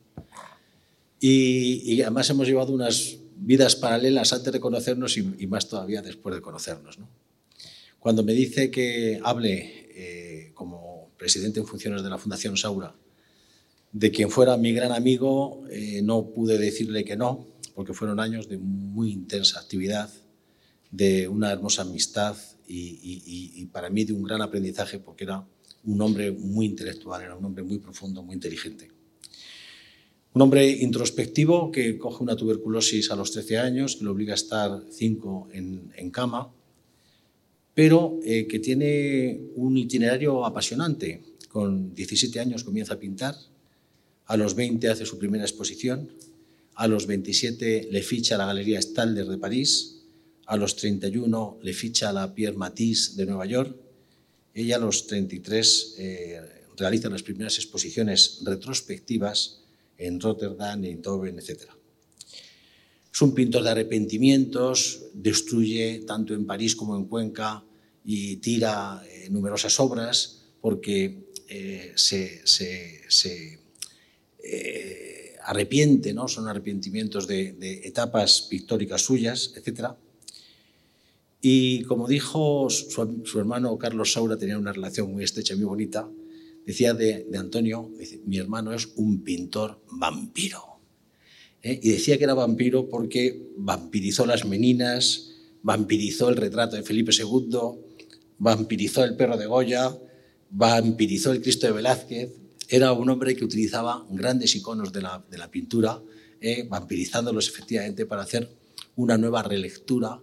Y, 1.20 1.82
y 1.84 2.01
además 2.01 2.30
hemos 2.30 2.49
llevado 2.49 2.72
unas 2.72 3.18
vidas 3.37 3.76
paralelas 3.76 4.32
antes 4.32 4.51
de 4.51 4.59
conocernos 4.59 5.18
y, 5.18 5.47
más 5.47 5.68
todavía 5.68 6.01
después 6.01 6.34
de 6.34 6.41
conocernos. 6.41 6.99
¿no? 6.99 7.11
Cuando 7.99 8.22
me 8.22 8.32
dice 8.32 8.70
que 8.70 9.20
hable 9.22 9.91
eh, 9.91 10.53
como 10.55 11.11
presidente 11.18 11.61
en 11.61 11.66
funciones 11.66 12.03
de 12.03 12.09
la 12.09 12.16
Fundación 12.16 12.57
Saura, 12.57 12.95
de 13.93 14.11
quien 14.11 14.30
fuera 14.30 14.57
mi 14.57 14.72
gran 14.72 14.93
amigo, 14.93 15.64
eh, 15.70 16.03
no 16.03 16.26
pude 16.30 16.59
decirle 16.59 17.05
que 17.05 17.16
no, 17.16 17.47
porque 17.74 17.95
fueron 17.95 18.20
años 18.20 18.49
de 18.49 18.59
muy 18.59 19.12
intensa 19.12 19.61
actividad, 19.61 20.11
de 20.91 21.28
una 21.28 21.53
hermosa 21.53 21.82
amistad 21.82 22.37
y, 22.66 23.66
para 23.66 23.91
mí 23.91 24.05
de 24.05 24.12
un 24.12 24.22
gran 24.22 24.41
aprendizaje, 24.43 24.99
porque 24.99 25.24
era 25.24 25.47
un 25.84 26.01
hombre 26.01 26.32
muy 26.32 26.66
intelectual, 26.66 27.22
era 27.22 27.37
un 27.37 27.45
hombre 27.45 27.62
muy 27.62 27.78
profundo, 27.78 28.22
muy 28.22 28.34
inteligente. 28.34 28.91
Un 30.32 30.43
hombre 30.43 30.68
introspectivo 30.68 31.70
que 31.70 31.97
coge 31.99 32.22
una 32.22 32.37
tuberculosis 32.37 33.11
a 33.11 33.16
los 33.16 33.30
13 33.32 33.59
años, 33.59 33.97
que 33.97 34.05
lo 34.05 34.12
obliga 34.12 34.32
a 34.32 34.37
estar 34.37 34.82
5 34.91 35.49
en, 35.53 35.93
en, 35.97 36.11
cama, 36.11 36.53
pero 37.74 38.18
eh, 38.24 38.47
que 38.47 38.59
tiene 38.59 39.41
un 39.55 39.76
itinerario 39.76 40.45
apasionante. 40.45 41.22
Con 41.49 41.95
17 41.95 42.41
años 42.41 42.64
comienza 42.64 42.95
a 42.95 42.99
pintar, 42.99 43.34
a 44.26 44.36
los 44.36 44.54
20 44.54 44.88
hace 44.88 45.06
su 45.06 45.18
primera 45.18 45.44
exposición, 45.44 46.10
a 46.74 46.88
los 46.88 47.06
27 47.06 47.88
le 47.90 48.02
ficha 48.02 48.34
a 48.34 48.38
la 48.38 48.46
Galería 48.46 48.80
Stalder 48.80 49.26
de 49.26 49.38
París, 49.38 50.02
a 50.46 50.56
los 50.56 50.76
31 50.76 51.58
le 51.62 51.72
ficha 51.72 52.10
a 52.10 52.12
la 52.12 52.34
Pierre 52.34 52.56
Matisse 52.56 53.16
de 53.16 53.26
Nueva 53.26 53.46
York, 53.46 53.76
y 54.54 54.72
a 54.72 54.78
los 54.78 55.06
33 55.06 55.94
eh, 55.98 56.40
realiza 56.76 57.08
las 57.08 57.22
primeras 57.22 57.56
exposiciones 57.56 58.40
retrospectivas 58.42 59.60
en 59.98 60.20
Rotterdam, 60.20 60.84
Eindhoven, 60.84 61.38
etc. 61.38 61.64
Es 63.12 63.22
un 63.22 63.34
pintor 63.34 63.62
de 63.62 63.70
arrepentimientos, 63.70 65.04
destruye 65.14 66.04
tanto 66.06 66.34
en 66.34 66.46
París 66.46 66.74
como 66.76 66.96
en 66.96 67.06
Cuenca 67.06 67.64
y 68.04 68.36
tira 68.36 69.02
eh, 69.08 69.28
numerosas 69.30 69.78
obras 69.80 70.42
porque 70.60 71.26
eh, 71.48 71.92
se, 71.94 72.46
se, 72.46 73.02
se 73.08 73.65
eh, 74.49 75.36
arrepiente, 75.44 76.12
¿no? 76.12 76.28
son 76.28 76.49
arrepentimientos 76.49 77.26
de, 77.26 77.57
etapas 77.84 78.42
pictóricas 78.42 79.03
suyas, 79.03 79.53
etc. 79.57 79.90
Y 81.40 81.82
como 81.82 82.09
dijo 82.09 82.68
su, 82.70 83.22
su, 83.24 83.38
hermano 83.38 83.76
Carlos 83.78 84.12
Saura, 84.12 84.36
tenía 84.36 84.59
una 84.59 84.72
relación 84.72 85.12
muy 85.12 85.24
estrecha, 85.24 85.55
muy 85.55 85.64
bonita, 85.64 86.09
decía 86.66 86.94
de, 86.94 87.26
Antonio, 87.38 87.90
mi 88.26 88.38
hermano 88.38 88.74
es 88.74 88.88
un 88.97 89.22
pintor 89.22 89.80
vampiro. 89.92 90.80
¿Eh? 91.62 91.78
Y 91.82 91.90
decía 91.90 92.18
que 92.18 92.24
era 92.24 92.34
vampiro 92.34 92.88
porque 92.88 93.51
vampirizó 93.57 94.26
las 94.26 94.44
meninas, 94.44 95.30
vampirizó 95.62 96.28
el 96.28 96.36
retrato 96.36 96.76
de 96.76 96.82
Felipe 96.82 97.12
II, 97.16 97.59
vampirizó 98.38 99.05
el 99.05 99.16
perro 99.16 99.36
de 99.36 99.47
Goya, 99.47 99.97
vampirizó 100.51 101.32
el 101.32 101.40
Cristo 101.40 101.66
de 101.66 101.72
Velázquez, 101.72 102.32
era 102.68 102.92
un 102.92 103.08
hombre 103.08 103.36
que 103.36 103.44
utilizaba 103.44 104.04
grandes 104.10 104.54
iconos 104.56 104.92
de 104.92 105.02
la, 105.02 105.50
pintura, 105.50 106.02
eh, 106.40 106.66
vampirizándolos 106.68 107.48
efectivamente 107.48 108.06
para 108.06 108.22
hacer 108.22 108.50
una 108.96 109.16
nueva 109.18 109.42
relectura 109.42 110.20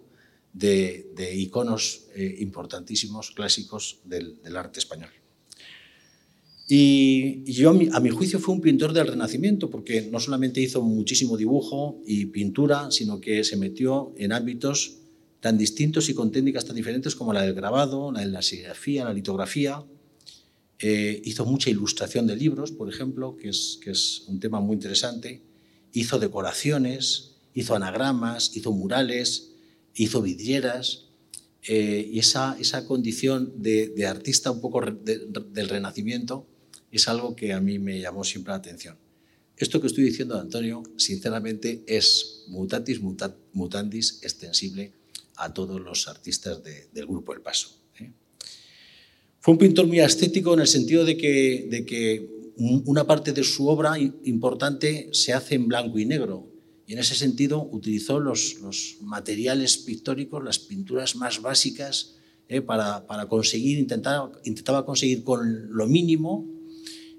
de, 0.52 1.34
iconos 1.36 2.08
eh, 2.16 2.36
importantísimos, 2.40 3.32
clásicos 3.32 4.00
del, 4.04 4.42
del, 4.42 4.58
arte 4.58 4.80
español. 4.80 5.10
Y 6.68 7.44
yo, 7.52 7.70
a 7.70 8.00
mi 8.00 8.10
juicio, 8.10 8.40
fue 8.40 8.56
un 8.56 8.62
pintor 8.62 8.94
del 8.94 9.08
Renacimiento, 9.08 9.70
porque 9.70 10.10
no 10.10 10.20
solamente 10.20 10.62
hizo 10.62 10.82
muchísimo 10.82 11.38
dibujo 11.38 12.02
y 12.06 12.28
pintura, 12.28 12.90
sino 12.92 13.20
que 13.20 13.44
se 13.44 13.58
metió 13.58 14.14
en 14.18 14.32
ámbitos 14.32 14.98
tan 15.40 15.58
distintos 15.58 16.08
y 16.08 16.14
con 16.14 16.32
técnicas 16.32 16.66
tan 16.66 16.76
diferentes 16.76 17.16
como 17.16 17.34
la 17.34 17.42
del 17.42 17.54
grabado, 17.54 18.14
la 18.14 18.22
de 18.22 18.28
la 18.28 18.42
serigrafía, 18.42 19.04
la 19.04 19.14
litografía, 19.14 19.84
eh, 20.86 21.22
hizo 21.24 21.46
mucha 21.46 21.70
ilustración 21.70 22.28
de 22.28 22.36
libros, 22.36 22.74
por 22.74 22.90
ejemplo, 22.90 23.38
que 23.38 23.48
es, 23.48 23.80
que 23.82 23.92
es 23.92 24.24
un 24.28 24.42
tema 24.42 24.60
muy 24.60 24.74
interesante. 24.74 25.42
Hizo 25.94 26.20
decoraciones, 26.20 27.36
hizo 27.54 27.74
anagramas, 27.74 28.52
hizo 28.58 28.74
murales, 28.74 29.52
hizo 29.96 30.22
vidrieras. 30.22 31.06
Eh, 31.62 32.10
y 32.12 32.20
esa, 32.20 32.58
esa 32.60 32.86
condición 32.86 33.54
de, 33.62 33.94
de 33.96 34.06
artista 34.06 34.52
un 34.52 34.60
poco 34.60 34.82
de, 34.82 35.26
del 35.54 35.70
renacimiento 35.70 36.46
es 36.92 37.08
algo 37.08 37.34
que 37.34 37.54
a 37.54 37.62
mí 37.62 37.80
me 37.80 38.02
llamó 38.02 38.26
siempre 38.26 38.52
la 38.52 38.58
atención. 38.58 38.98
Esto 39.56 39.80
que 39.80 39.88
estoy 39.88 40.04
diciendo, 40.04 40.38
Antonio, 40.38 40.84
sinceramente 40.98 41.86
es 41.88 42.44
mutatis 42.48 43.00
mutandis 43.54 44.20
extensible 44.22 44.92
a 45.38 45.54
todos 45.54 45.80
los 45.80 46.10
artistas 46.10 46.62
de, 46.62 46.90
del 46.92 47.06
Grupo 47.06 47.34
El 47.34 47.40
Paso. 47.40 47.83
Fue 49.44 49.52
un 49.52 49.58
pintor 49.58 49.88
muy 49.88 50.00
estético 50.00 50.54
en 50.54 50.62
el 50.62 50.68
sentido 50.68 51.04
de 51.04 51.18
que, 51.18 51.68
de 51.70 51.86
que 51.86 52.30
una 52.56 53.06
parte 53.06 53.34
de 53.34 53.44
su 53.44 53.68
obra 53.68 54.00
importante 54.00 55.10
se 55.12 55.34
hace 55.34 55.56
en 55.56 55.68
blanco 55.68 56.00
y 56.00 56.06
negro. 56.06 56.50
Y 56.88 56.94
en 56.94 57.00
ese 57.00 57.14
sentido 57.14 57.62
utilizó 57.70 58.22
los, 58.22 58.54
los 58.62 59.00
materiales 59.02 59.76
pictóricos, 59.80 60.42
las 60.42 60.60
pinturas 60.60 61.18
más 61.18 61.42
básicas, 61.42 62.16
eh, 62.48 62.62
para, 62.62 63.06
para, 63.06 63.28
conseguir, 63.28 63.80
intentar, 63.80 64.32
intentaba 64.46 64.86
conseguir 64.86 65.26
con 65.26 65.76
lo 65.76 65.88
mínimo 65.88 66.50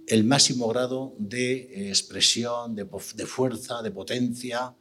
el 0.07 0.25
máximo 0.25 0.66
grado 0.68 1.14
de 1.18 1.57
eh, 1.57 1.89
expresión, 1.91 2.75
de, 2.75 2.85
de, 3.16 3.27
fuerza, 3.27 3.83
de 3.83 3.91
potencia, 3.91 4.75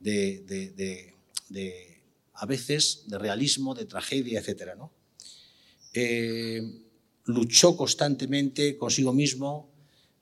de, 0.00 0.40
de, 0.40 1.14
de, 1.48 2.02
a 2.34 2.44
veces 2.44 3.04
de 3.06 3.16
realismo, 3.16 3.74
de 3.74 3.86
tragedia, 3.86 4.40
etc. 4.40 4.72
¿no? 4.76 4.92
Eh, 5.94 6.88
luchó 7.24 7.76
constantemente 7.76 8.76
consigo 8.76 9.12
mismo 9.12 9.70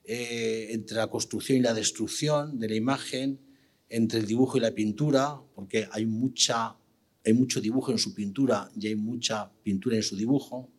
eh, 0.04 0.68
entre 0.70 0.96
la 0.96 1.08
construcción 1.08 1.58
y 1.58 1.60
la 1.60 1.74
destrucción 1.74 2.58
de 2.58 2.68
la 2.68 2.74
imagen, 2.74 3.40
entre 3.88 4.20
el 4.20 4.26
dibujo 4.26 4.56
y 4.56 4.60
la 4.60 4.70
pintura, 4.70 5.40
porque 5.54 5.88
hay, 5.90 6.06
mucha, 6.06 6.76
hay 7.24 7.32
mucho 7.32 7.60
dibujo 7.60 7.92
en 7.92 7.98
su 7.98 8.14
pintura 8.14 8.70
y 8.78 8.86
hay 8.86 8.96
mucha 8.96 9.50
pintura 9.62 9.96
en 9.96 10.02
su 10.02 10.16
dibujo, 10.16 10.70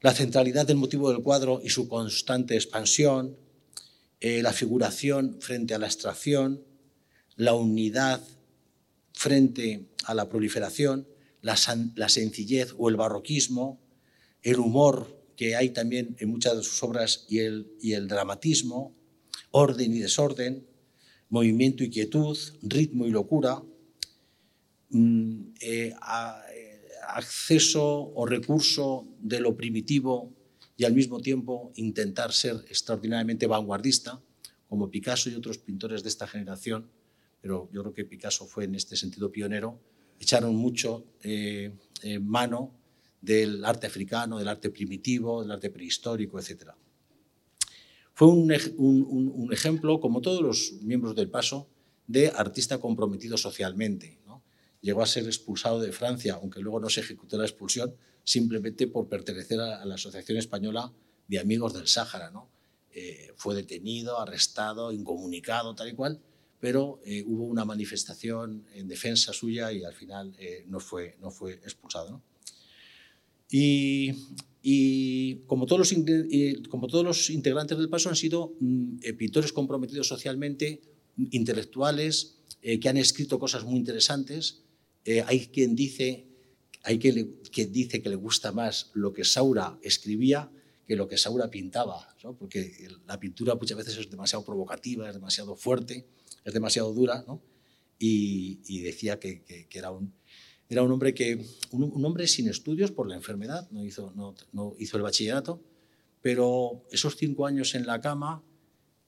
la 0.00 0.12
centralidad 0.12 0.66
del 0.66 0.76
motivo 0.76 1.10
del 1.10 1.22
cuadro 1.22 1.60
y 1.62 1.70
su 1.70 1.88
constante 1.88 2.54
expansión, 2.54 3.36
eh, 4.20 4.42
la 4.42 4.52
figuración 4.52 5.36
frente 5.40 5.74
a 5.74 5.78
la 5.78 5.86
abstracción, 5.86 6.62
la 7.36 7.54
unidad 7.54 8.22
frente 9.12 9.86
a 10.04 10.14
la 10.14 10.28
proliferación, 10.28 11.06
la 11.42 11.56
sencillez 11.56 12.74
o 12.76 12.88
el 12.88 12.96
barroquismo, 12.96 13.80
el 14.42 14.58
humor 14.58 15.16
que 15.36 15.54
hay 15.54 15.70
también 15.70 16.16
en 16.18 16.30
muchas 16.30 16.56
de 16.56 16.62
sus 16.62 16.82
obras 16.82 17.26
y 17.28 17.40
el, 17.40 17.70
y 17.80 17.92
el 17.92 18.08
dramatismo, 18.08 18.96
orden 19.50 19.94
y 19.94 20.00
desorden, 20.00 20.66
movimiento 21.28 21.84
y 21.84 21.90
quietud, 21.90 22.36
ritmo 22.62 23.06
y 23.06 23.10
locura, 23.10 23.62
mm, 24.90 25.40
eh, 25.60 25.94
eh, 26.54 26.80
acceso 27.08 28.12
o 28.14 28.26
recurso 28.26 29.06
de 29.20 29.40
lo 29.40 29.56
primitivo 29.56 30.32
y 30.76 30.84
al 30.84 30.94
mismo 30.94 31.20
tiempo 31.20 31.72
intentar 31.76 32.32
ser 32.32 32.56
extraordinariamente 32.68 33.46
vanguardista, 33.46 34.20
como 34.68 34.90
Picasso 34.90 35.30
y 35.30 35.34
otros 35.34 35.58
pintores 35.58 36.02
de 36.02 36.08
esta 36.08 36.26
generación, 36.26 36.90
pero 37.40 37.68
yo 37.72 37.82
creo 37.82 37.94
que 37.94 38.04
Picasso 38.04 38.46
fue 38.46 38.64
en 38.64 38.74
este 38.74 38.96
sentido 38.96 39.30
pionero, 39.30 39.80
echaron 40.18 40.56
mucho 40.56 41.06
eh, 41.22 41.72
mano 42.20 42.74
del 43.20 43.64
arte 43.64 43.86
africano, 43.86 44.38
del 44.38 44.48
arte 44.48 44.70
primitivo, 44.70 45.42
del 45.42 45.50
arte 45.50 45.70
prehistórico, 45.70 46.38
etc. 46.38 46.70
Fue 48.12 48.28
un, 48.28 49.52
ejemplo, 49.52 50.00
como 50.00 50.22
todos 50.22 50.40
los 50.40 50.72
miembros 50.82 51.14
del 51.14 51.28
Paso, 51.28 51.68
de 52.06 52.28
artista 52.28 52.78
comprometido 52.78 53.36
socialmente. 53.36 54.18
Llegó 54.80 55.02
a 55.02 55.06
ser 55.06 55.24
expulsado 55.24 55.80
de 55.80 55.92
Francia, 55.92 56.34
aunque 56.34 56.60
luego 56.60 56.78
no 56.78 56.88
se 56.88 57.00
ejecutó 57.00 57.36
la 57.36 57.44
expulsión, 57.44 57.94
simplemente 58.22 58.86
por 58.86 59.08
pertenecer 59.08 59.60
a, 59.60 59.84
la 59.84 59.96
Asociación 59.96 60.38
Española 60.38 60.92
de 61.26 61.38
Amigos 61.38 61.74
del 61.74 61.88
Sáhara. 61.88 62.32
Eh, 62.92 63.32
fue 63.36 63.54
detenido, 63.54 64.18
arrestado, 64.18 64.92
incomunicado, 64.92 65.74
tal 65.74 65.88
y 65.88 65.94
cual, 65.94 66.20
pero 66.58 67.00
eh, 67.04 67.22
hubo 67.26 67.44
una 67.44 67.64
manifestación 67.64 68.64
en 68.72 68.88
defensa 68.88 69.32
suya 69.32 69.72
y 69.72 69.84
al 69.84 69.92
final 69.92 70.34
eh, 70.38 70.64
no 70.68 70.80
fue 70.80 71.16
expulsado. 71.64 72.22
Y, 73.50 74.12
como, 75.46 75.66
todos 75.66 75.78
los, 77.04 77.30
integrantes 77.30 77.78
del 77.78 77.88
PASO 77.88 78.08
han 78.08 78.16
sido 78.16 78.54
mm, 78.60 78.98
pintores 79.16 79.52
comprometidos 79.52 80.08
socialmente, 80.08 80.82
intelectuales, 81.30 82.38
que 82.60 82.88
han 82.88 82.96
escrito 82.96 83.38
cosas 83.38 83.64
muy 83.64 83.76
interesantes. 83.76 84.62
hay 85.26 85.46
quien 85.46 85.76
dice 85.76 86.26
hay 86.86 87.00
quien, 87.00 87.72
dice 87.72 88.00
que 88.00 88.08
le 88.08 88.14
gusta 88.14 88.52
más 88.52 88.90
lo 88.94 89.12
que 89.12 89.24
Saura 89.24 89.76
escribía 89.82 90.50
que 90.86 90.94
lo 90.94 91.08
que 91.08 91.18
Saura 91.18 91.50
pintaba, 91.50 92.14
porque 92.38 92.88
la 93.08 93.18
pintura 93.18 93.56
muchas 93.56 93.76
veces 93.76 93.98
es 93.98 94.08
demasiado 94.08 94.44
provocativa, 94.44 95.08
es 95.08 95.14
demasiado 95.14 95.56
fuerte, 95.56 96.06
es 96.44 96.54
demasiado 96.54 96.92
dura, 96.94 97.24
y, 97.98 98.82
decía 98.82 99.18
que, 99.18 99.66
era, 99.72 99.90
un, 99.90 100.14
era 100.68 100.82
un 100.82 100.90
hombre 100.90 101.14
que 101.14 101.44
un, 101.70 102.04
hombre 102.04 102.26
sin 102.26 102.48
estudios 102.48 102.90
por 102.90 103.08
la 103.08 103.14
enfermedad, 103.14 103.68
no 103.70 103.84
hizo, 103.84 104.12
no, 104.52 104.74
hizo 104.78 104.96
el 104.96 105.02
bachillerato, 105.02 105.60
pero 106.22 106.84
esos 106.90 107.16
cinco 107.16 107.46
años 107.46 107.74
en 107.74 107.86
la 107.86 108.00
cama 108.00 108.42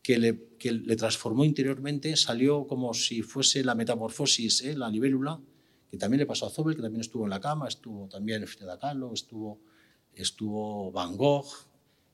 que 0.03 0.19
le, 0.19 0.57
que 0.59 0.73
le 0.73 0.97
transformó 0.97 1.45
interiormente, 1.45 2.17
salió 2.17 2.67
como 2.67 2.95
si 2.95 3.23
fuese 3.23 3.65
la 3.65 3.75
metamorfosis, 3.75 4.63
¿eh? 4.63 4.77
la 4.77 4.89
libélula, 4.89 5.41
que 5.91 5.97
también 5.97 6.21
le 6.21 6.27
pasó 6.27 6.47
a 6.47 6.51
Zobel, 6.51 6.77
que 6.77 6.83
también 6.83 7.01
estuvo 7.01 7.25
en 7.25 7.31
la 7.31 7.41
cama, 7.41 7.67
estuvo 7.67 8.09
también 8.09 8.47
Frida 8.47 8.79
Kahlo, 8.79 9.13
estuvo, 9.13 9.61
estuvo 10.15 10.93
Van 10.93 11.17
Gogh, 11.17 11.47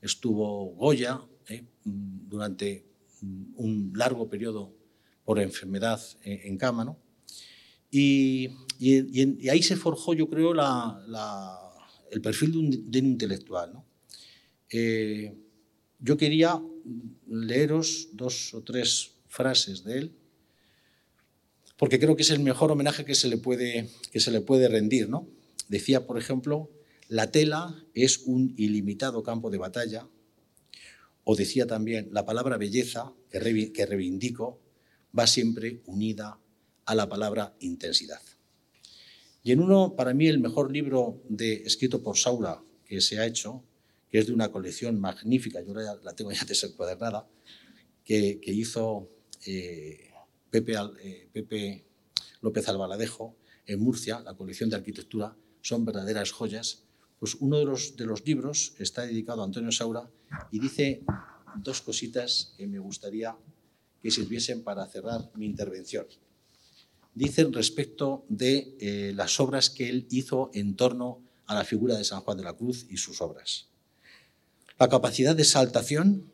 estuvo 0.00 0.74
Goya, 0.74 1.20
¿eh? 1.48 1.64
durante 1.84 2.86
un 3.56 3.92
largo 3.94 4.28
periodo 4.28 4.72
por 5.24 5.40
enfermedad 5.40 6.00
en, 6.22 6.56
cama. 6.58 6.84
¿no? 6.84 6.98
Y, 7.96 8.50
y, 8.80 9.48
ahí 9.48 9.62
se 9.62 9.76
forjó, 9.76 10.14
yo 10.14 10.28
creo, 10.28 10.52
la, 10.52 11.00
el 12.10 12.20
perfil 12.20 12.50
de 12.50 12.58
un, 12.58 12.90
de 12.90 12.98
un 12.98 13.06
intelectual. 13.06 13.72
¿no? 13.72 13.84
Eh, 14.68 15.32
yo 16.00 16.16
quería 16.16 16.60
leeros 17.28 18.08
dos 18.12 18.52
o 18.52 18.62
tres 18.64 19.12
frases 19.28 19.84
de 19.84 19.98
él 19.98 20.12
porque 21.76 22.00
creo 22.00 22.16
que 22.16 22.22
es 22.22 22.30
el 22.30 22.40
mejor 22.40 22.72
homenaje 22.72 23.04
que 23.04 23.14
se 23.14 23.28
le 23.28 23.36
puede, 23.36 23.88
que 24.10 24.18
se 24.18 24.32
le 24.32 24.40
puede 24.40 24.66
rendir. 24.66 25.08
¿no? 25.08 25.28
Decía, 25.68 26.04
por 26.04 26.18
ejemplo, 26.18 26.70
la 27.08 27.30
tela 27.30 27.84
es 27.94 28.22
un 28.26 28.54
ilimitado 28.56 29.22
campo 29.22 29.50
de 29.50 29.58
batalla, 29.58 30.08
o 31.22 31.36
decía 31.36 31.68
también, 31.68 32.08
la 32.10 32.26
palabra 32.26 32.56
belleza, 32.56 33.12
que 33.30 33.38
reivindico, 33.86 34.60
va 35.16 35.28
siempre 35.28 35.80
unida 35.86 36.40
a 36.86 36.94
la 36.94 37.08
palabra 37.08 37.54
intensidad. 37.60 38.20
Y 39.42 39.52
en 39.52 39.60
uno, 39.60 39.94
para 39.94 40.14
mí, 40.14 40.26
el 40.26 40.40
mejor 40.40 40.72
libro 40.72 41.22
de, 41.28 41.54
escrito 41.64 42.02
por 42.02 42.16
Saura 42.16 42.62
que 42.86 43.00
se 43.00 43.18
ha 43.18 43.26
hecho, 43.26 43.62
que 44.10 44.18
es 44.18 44.26
de 44.26 44.32
una 44.32 44.50
colección 44.50 45.00
magnífica, 45.00 45.60
yo 45.60 45.74
la 45.74 46.16
tengo 46.16 46.32
ya 46.32 46.44
desencuadernada, 46.44 47.28
que, 48.04 48.40
hizo 48.44 49.10
eh, 49.46 50.10
eh, 50.52 51.28
Pepe, 51.32 51.84
López 52.40 52.68
Albaladejo, 52.68 53.36
en 53.66 53.80
Murcia, 53.80 54.20
la 54.20 54.34
colección 54.34 54.70
de 54.70 54.76
arquitectura, 54.76 55.36
son 55.62 55.84
verdaderas 55.84 56.32
joyas. 56.32 56.84
Pues 57.18 57.34
uno 57.36 57.58
de 57.58 57.64
los, 57.64 57.96
de 57.96 58.06
los 58.06 58.26
libros 58.26 58.74
está 58.78 59.06
dedicado 59.06 59.42
a 59.42 59.46
Antonio 59.46 59.72
Saura 59.72 60.10
y 60.50 60.58
dice 60.58 61.02
dos 61.56 61.80
cositas 61.80 62.54
que 62.56 62.66
me 62.66 62.78
gustaría 62.78 63.36
que 64.02 64.10
sirviesen 64.10 64.62
para 64.62 64.86
cerrar 64.86 65.30
mi 65.34 65.46
intervención. 65.46 66.06
Dicen 67.14 67.52
respecto 67.52 68.24
de 68.28 68.76
eh, 68.80 69.12
las 69.14 69.38
obras 69.38 69.70
que 69.70 69.88
él 69.88 70.06
hizo 70.10 70.50
en 70.52 70.74
torno 70.74 71.22
a 71.46 71.54
la 71.54 71.64
figura 71.64 71.96
de 71.96 72.04
San 72.04 72.20
Juan 72.20 72.36
de 72.36 72.44
la 72.44 72.54
Cruz 72.54 72.86
y 72.90 72.96
sus 72.96 73.20
obras. 73.20 73.68
La 74.78 74.88
capacidad 74.88 75.36
de 75.36 75.44
saltación, 75.44 76.32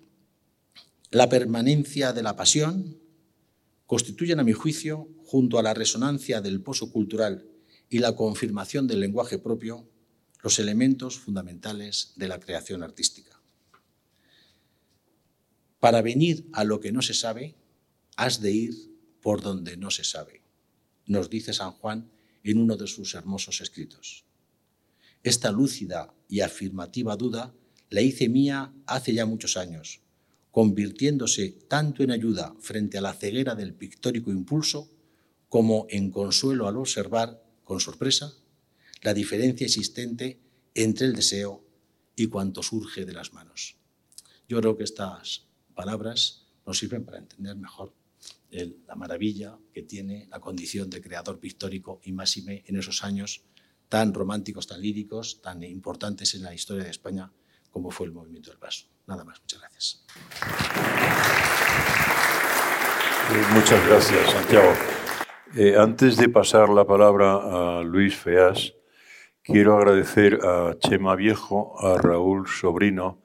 la 1.10 1.28
permanencia 1.28 2.12
de 2.12 2.22
la 2.22 2.36
pasión, 2.36 2.98
constituyen, 3.86 4.40
a 4.40 4.44
mi 4.44 4.52
juicio, 4.52 5.08
junto 5.24 5.58
a 5.58 5.62
la 5.62 5.74
resonancia 5.74 6.40
del 6.40 6.62
pozo 6.62 6.90
cultural 6.90 7.46
y 7.88 7.98
la 7.98 8.14
confirmación 8.14 8.86
del 8.86 9.00
lenguaje 9.00 9.38
propio, 9.38 9.86
los 10.42 10.58
elementos 10.58 11.18
fundamentales 11.18 12.12
de 12.16 12.28
la 12.28 12.40
creación 12.40 12.82
artística. 12.82 13.40
Para 15.80 16.02
venir 16.02 16.46
a 16.52 16.64
lo 16.64 16.80
que 16.80 16.92
no 16.92 17.02
se 17.02 17.14
sabe, 17.14 17.56
has 18.16 18.40
de 18.40 18.52
ir 18.52 18.74
por 19.20 19.42
donde 19.42 19.76
no 19.76 19.90
se 19.90 20.04
sabe, 20.04 20.39
nos 21.10 21.28
dice 21.28 21.52
San 21.52 21.72
Juan 21.72 22.08
en 22.44 22.58
uno 22.58 22.76
de 22.76 22.86
sus 22.86 23.14
hermosos 23.14 23.60
escritos. 23.60 24.24
Esta 25.24 25.50
lúcida 25.50 26.14
y 26.28 26.40
afirmativa 26.40 27.16
duda 27.16 27.52
la 27.90 28.00
hice 28.00 28.28
mía 28.28 28.72
hace 28.86 29.12
ya 29.12 29.26
muchos 29.26 29.56
años, 29.56 30.02
convirtiéndose 30.52 31.50
tanto 31.68 32.04
en 32.04 32.12
ayuda 32.12 32.54
frente 32.60 32.96
a 32.96 33.00
la 33.00 33.12
ceguera 33.12 33.56
del 33.56 33.74
pictórico 33.74 34.30
impulso 34.30 34.88
como 35.48 35.86
en 35.90 36.12
consuelo 36.12 36.68
al 36.68 36.76
observar, 36.76 37.42
con 37.64 37.80
sorpresa, 37.80 38.32
la 39.02 39.12
diferencia 39.12 39.64
existente 39.64 40.38
entre 40.74 41.08
el 41.08 41.14
deseo 41.14 41.64
y 42.14 42.28
cuanto 42.28 42.62
surge 42.62 43.04
de 43.04 43.14
las 43.14 43.32
manos. 43.32 43.76
Yo 44.48 44.60
creo 44.60 44.76
que 44.76 44.84
estas 44.84 45.46
palabras 45.74 46.46
nos 46.64 46.78
sirven 46.78 47.04
para 47.04 47.18
entender 47.18 47.56
mejor 47.56 47.99
la 48.50 48.96
maravilla 48.96 49.58
que 49.72 49.82
tiene 49.82 50.26
la 50.30 50.40
condición 50.40 50.90
de 50.90 51.00
creador 51.00 51.38
pictórico 51.38 52.00
y 52.02 52.12
máxime 52.12 52.64
en 52.66 52.76
esos 52.76 53.04
años 53.04 53.44
tan 53.88 54.12
románticos, 54.14 54.66
tan 54.66 54.80
líricos, 54.80 55.40
tan 55.42 55.62
importantes 55.62 56.34
en 56.34 56.42
la 56.42 56.54
historia 56.54 56.84
de 56.84 56.90
España 56.90 57.32
como 57.70 57.90
fue 57.90 58.06
el 58.06 58.12
movimiento 58.12 58.50
del 58.50 58.58
paso. 58.58 58.86
Nada 59.06 59.24
más, 59.24 59.40
muchas 59.40 59.60
gracias. 59.60 60.04
Muchas 63.52 63.86
gracias, 63.86 64.30
Santiago. 64.30 64.72
Eh, 65.56 65.76
antes 65.76 66.16
de 66.16 66.28
pasar 66.28 66.68
la 66.68 66.84
palabra 66.84 67.78
a 67.78 67.82
Luis 67.82 68.16
Feas, 68.16 68.74
quiero 69.42 69.76
agradecer 69.76 70.38
a 70.44 70.76
Chema 70.78 71.14
Viejo, 71.16 71.74
a 71.78 71.98
Raúl 71.98 72.48
Sobrino 72.48 73.22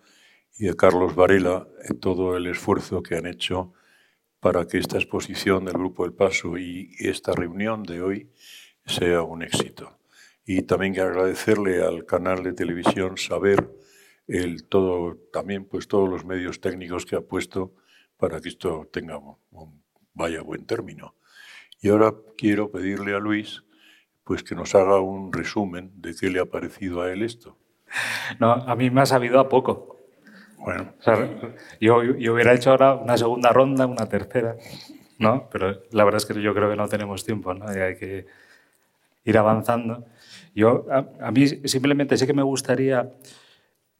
y 0.57 0.69
a 0.69 0.75
Carlos 0.75 1.15
Varela 1.15 1.67
todo 1.99 2.37
el 2.37 2.47
esfuerzo 2.47 3.03
que 3.03 3.15
han 3.15 3.25
hecho 3.25 3.73
para 4.39 4.67
que 4.67 4.77
esta 4.77 4.97
exposición 4.97 5.65
del 5.65 5.73
Grupo 5.73 6.05
El 6.05 6.13
Paso 6.13 6.57
y 6.57 6.91
esta 6.99 7.33
reunión 7.33 7.83
de 7.83 8.01
hoy 8.01 8.29
sea 8.85 9.21
un 9.21 9.43
éxito. 9.43 9.97
Y 10.45 10.61
también 10.63 10.93
quiero 10.93 11.09
agradecerle 11.09 11.83
al 11.83 12.05
canal 12.05 12.43
de 12.43 12.53
televisión 12.53 13.17
Saber 13.17 13.71
el 14.27 14.67
todo, 14.67 15.17
también 15.31 15.65
pues 15.65 15.87
todos 15.87 16.09
los 16.09 16.25
medios 16.25 16.59
técnicos 16.61 17.05
que 17.05 17.15
ha 17.15 17.21
puesto 17.21 17.73
para 18.17 18.39
que 18.41 18.49
esto 18.49 18.89
tenga 18.91 19.17
un, 19.17 19.81
vaya 20.13 20.41
buen 20.41 20.65
término. 20.65 21.15
Y 21.81 21.89
ahora 21.89 22.13
quiero 22.37 22.71
pedirle 22.71 23.13
a 23.13 23.19
Luis 23.19 23.63
pues 24.23 24.43
que 24.43 24.55
nos 24.55 24.73
haga 24.73 24.99
un 24.99 25.31
resumen 25.31 25.91
de 25.95 26.15
qué 26.15 26.29
le 26.29 26.39
ha 26.39 26.45
parecido 26.45 27.01
a 27.01 27.11
él 27.11 27.21
esto. 27.21 27.57
No, 28.39 28.51
a 28.51 28.75
mí 28.75 28.89
me 28.89 29.01
ha 29.01 29.05
sabido 29.05 29.39
a 29.39 29.49
poco. 29.49 29.94
Bueno. 30.65 30.93
yo, 31.79 31.97
hubiera 31.97 32.53
hecho 32.53 32.71
ahora 32.71 32.95
una 32.95 33.17
segunda 33.17 33.51
ronda, 33.51 33.85
una 33.85 34.09
tercera, 34.09 34.55
¿no? 35.19 35.47
Pero 35.51 35.83
la 35.91 36.03
verdad 36.03 36.17
es 36.17 36.25
que 36.25 36.41
yo 36.41 36.53
creo 36.53 36.69
que 36.69 36.75
no 36.75 36.87
tenemos 36.89 37.23
tiempo, 37.23 37.53
¿no? 37.53 37.67
Hay 37.67 37.95
que 37.95 38.25
ir 39.23 39.37
avanzando. 39.37 40.05
Yo, 40.53 40.85
a, 40.91 41.27
a 41.27 41.31
mí 41.31 41.47
simplemente 41.47 42.17
sí 42.17 42.25
que 42.25 42.33
me 42.33 42.43
gustaría 42.43 43.09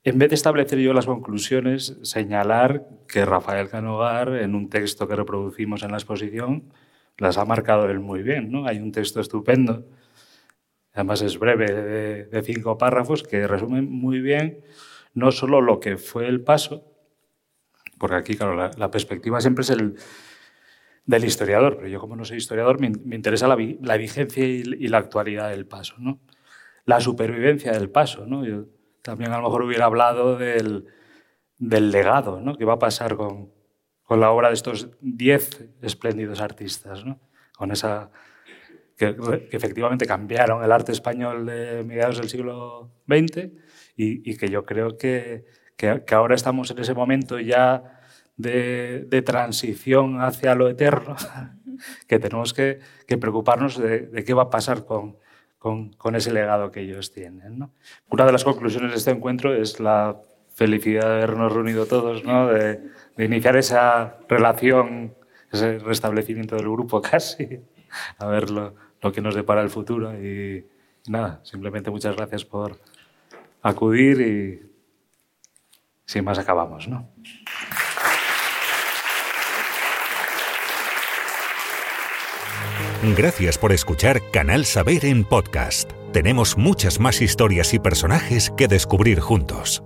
en 0.06 0.20
vez 0.20 0.30
de 0.30 0.36
establecer 0.36 0.78
yo 0.78 0.94
las 0.94 1.08
conclusiones, 1.08 1.98
señalar 2.04 2.86
que 3.08 3.26
Rafael 3.26 3.70
Canogar, 3.70 4.36
en 4.36 4.54
un 4.54 4.70
texto 4.70 5.08
que 5.08 5.16
reproducimos 5.16 5.82
en 5.82 5.90
la 5.90 5.98
exposición, 5.98 6.72
las 7.18 7.40
ha 7.40 7.46
marcado 7.46 7.90
él 7.90 8.00
muy 8.00 8.22
bien. 8.22 8.52
¿no? 8.52 8.68
Hay 8.68 8.78
un 8.78 8.92
texto 8.92 9.20
estupendo, 9.20 9.84
además 10.94 11.24
es 11.24 11.40
breve, 11.40 12.28
de, 12.30 12.44
cinco 12.44 12.78
párrafos, 12.78 13.24
que 13.24 13.48
resumen 13.48 13.90
muy 13.90 14.20
bien 14.20 14.60
no 15.16 15.32
solo 15.32 15.62
lo 15.62 15.80
que 15.80 15.98
fue 15.98 16.28
el 16.28 16.42
paso, 16.42 16.84
porque 17.98 18.16
aquí, 18.16 18.36
claro, 18.36 18.56
la, 18.56 18.92
perspectiva 18.92 19.42
siempre 19.42 19.64
es 19.64 19.70
el 19.72 19.96
del 21.06 21.24
historiador, 21.24 21.78
pero 21.78 21.88
yo 21.88 22.00
como 22.00 22.16
no 22.16 22.26
soy 22.26 22.38
historiador 22.38 22.80
me, 22.80 22.88
interesa 23.16 23.48
la, 23.48 23.56
vigencia 23.56 24.46
y, 24.46 24.64
la 24.88 24.98
actualidad 24.98 25.50
del 25.50 25.66
paso, 25.66 25.96
¿no? 25.98 26.20
la 26.86 27.00
supervivencia 27.00 27.72
del 27.72 27.90
paso. 27.90 28.26
¿no? 28.26 28.46
Yo 28.46 28.66
también 29.02 29.32
a 29.32 29.38
lo 29.38 29.44
mejor 29.44 29.64
hubiera 29.64 29.86
hablado 29.86 30.38
del, 30.38 30.86
del 31.58 31.92
legado 31.92 32.42
¿no? 32.42 32.58
que 32.58 32.66
va 32.66 32.74
a 32.74 32.80
pasar 32.80 33.16
con, 33.16 33.52
con 34.04 34.20
la 34.20 34.32
obra 34.32 34.50
de 34.50 34.56
estos 34.56 34.90
diez 35.00 35.66
espléndidos 35.82 36.42
artistas, 36.42 37.06
¿no? 37.06 37.20
con 37.56 37.72
esa 37.72 38.12
que, 38.98 39.16
efectivamente 39.52 40.06
cambiaron 40.06 40.64
el 40.64 40.72
arte 40.72 40.92
español 40.92 41.46
de 41.46 41.84
mediados 41.84 42.18
del 42.18 42.30
siglo 42.30 42.92
XX 43.08 43.52
y, 43.96 44.38
que 44.38 44.50
yo 44.50 44.66
creo 44.66 44.98
que, 44.98 45.46
que, 45.78 46.04
ahora 46.12 46.36
estamos 46.36 46.70
en 46.72 46.80
ese 46.80 46.94
momento 46.94 47.40
ya 47.40 48.02
de, 48.38 49.06
de 49.08 49.22
transición 49.22 50.22
hacia 50.22 50.56
lo 50.56 50.70
eterno, 50.70 51.16
que 52.08 52.20
tenemos 52.20 52.54
que, 52.54 52.80
que 53.08 53.18
preocuparnos 53.18 53.78
de, 53.78 54.02
de, 54.08 54.24
qué 54.24 54.34
va 54.34 54.44
a 54.44 54.50
pasar 54.50 54.86
con, 54.86 55.18
con, 55.58 55.94
con 55.94 56.16
ese 56.16 56.34
legado 56.34 56.72
que 56.72 56.82
ellos 56.82 57.12
tienen. 57.12 57.58
¿no? 57.58 57.72
Una 58.10 58.26
de 58.26 58.32
las 58.32 58.44
conclusiones 58.44 58.92
de 58.92 58.98
este 58.98 59.12
encuentro 59.12 59.56
es 59.56 59.80
la 59.80 60.18
felicidad 60.54 61.08
de 61.08 61.16
habernos 61.16 61.52
reunido 61.52 61.86
todos, 61.86 62.24
¿no? 62.24 62.48
de, 62.48 62.82
de 63.16 63.26
iniciar 63.26 63.56
esa 63.58 64.18
relación, 64.28 65.16
ese 65.52 65.80
restablecimiento 65.80 66.56
del 66.56 66.70
grupo 66.70 67.02
casi, 67.02 67.62
a 68.18 68.28
verlo 68.28 68.76
lo 69.02 69.12
que 69.12 69.22
nos 69.22 69.36
depara 69.36 69.62
el 69.62 69.70
futuro. 69.70 70.14
Y, 70.14 70.66
nada, 71.08 71.40
simplemente 71.44 71.92
muchas 71.92 72.16
gracias 72.16 72.46
por 72.46 72.80
acudir 73.66 74.22
y 74.22 74.62
sin 76.06 76.24
más 76.24 76.38
acabamos, 76.38 76.88
¿no? 76.88 77.10
Gracias 83.18 83.58
por 83.58 83.72
escuchar 83.72 84.22
Canal 84.32 84.66
Saber 84.66 85.06
en 85.06 85.24
podcast. 85.24 85.92
Tenemos 86.14 86.58
muchas 86.58 87.00
más 87.00 87.22
historias 87.22 87.74
y 87.74 87.80
personajes 87.80 88.52
que 88.56 88.68
descubrir 88.68 89.20
juntos. 89.20 89.84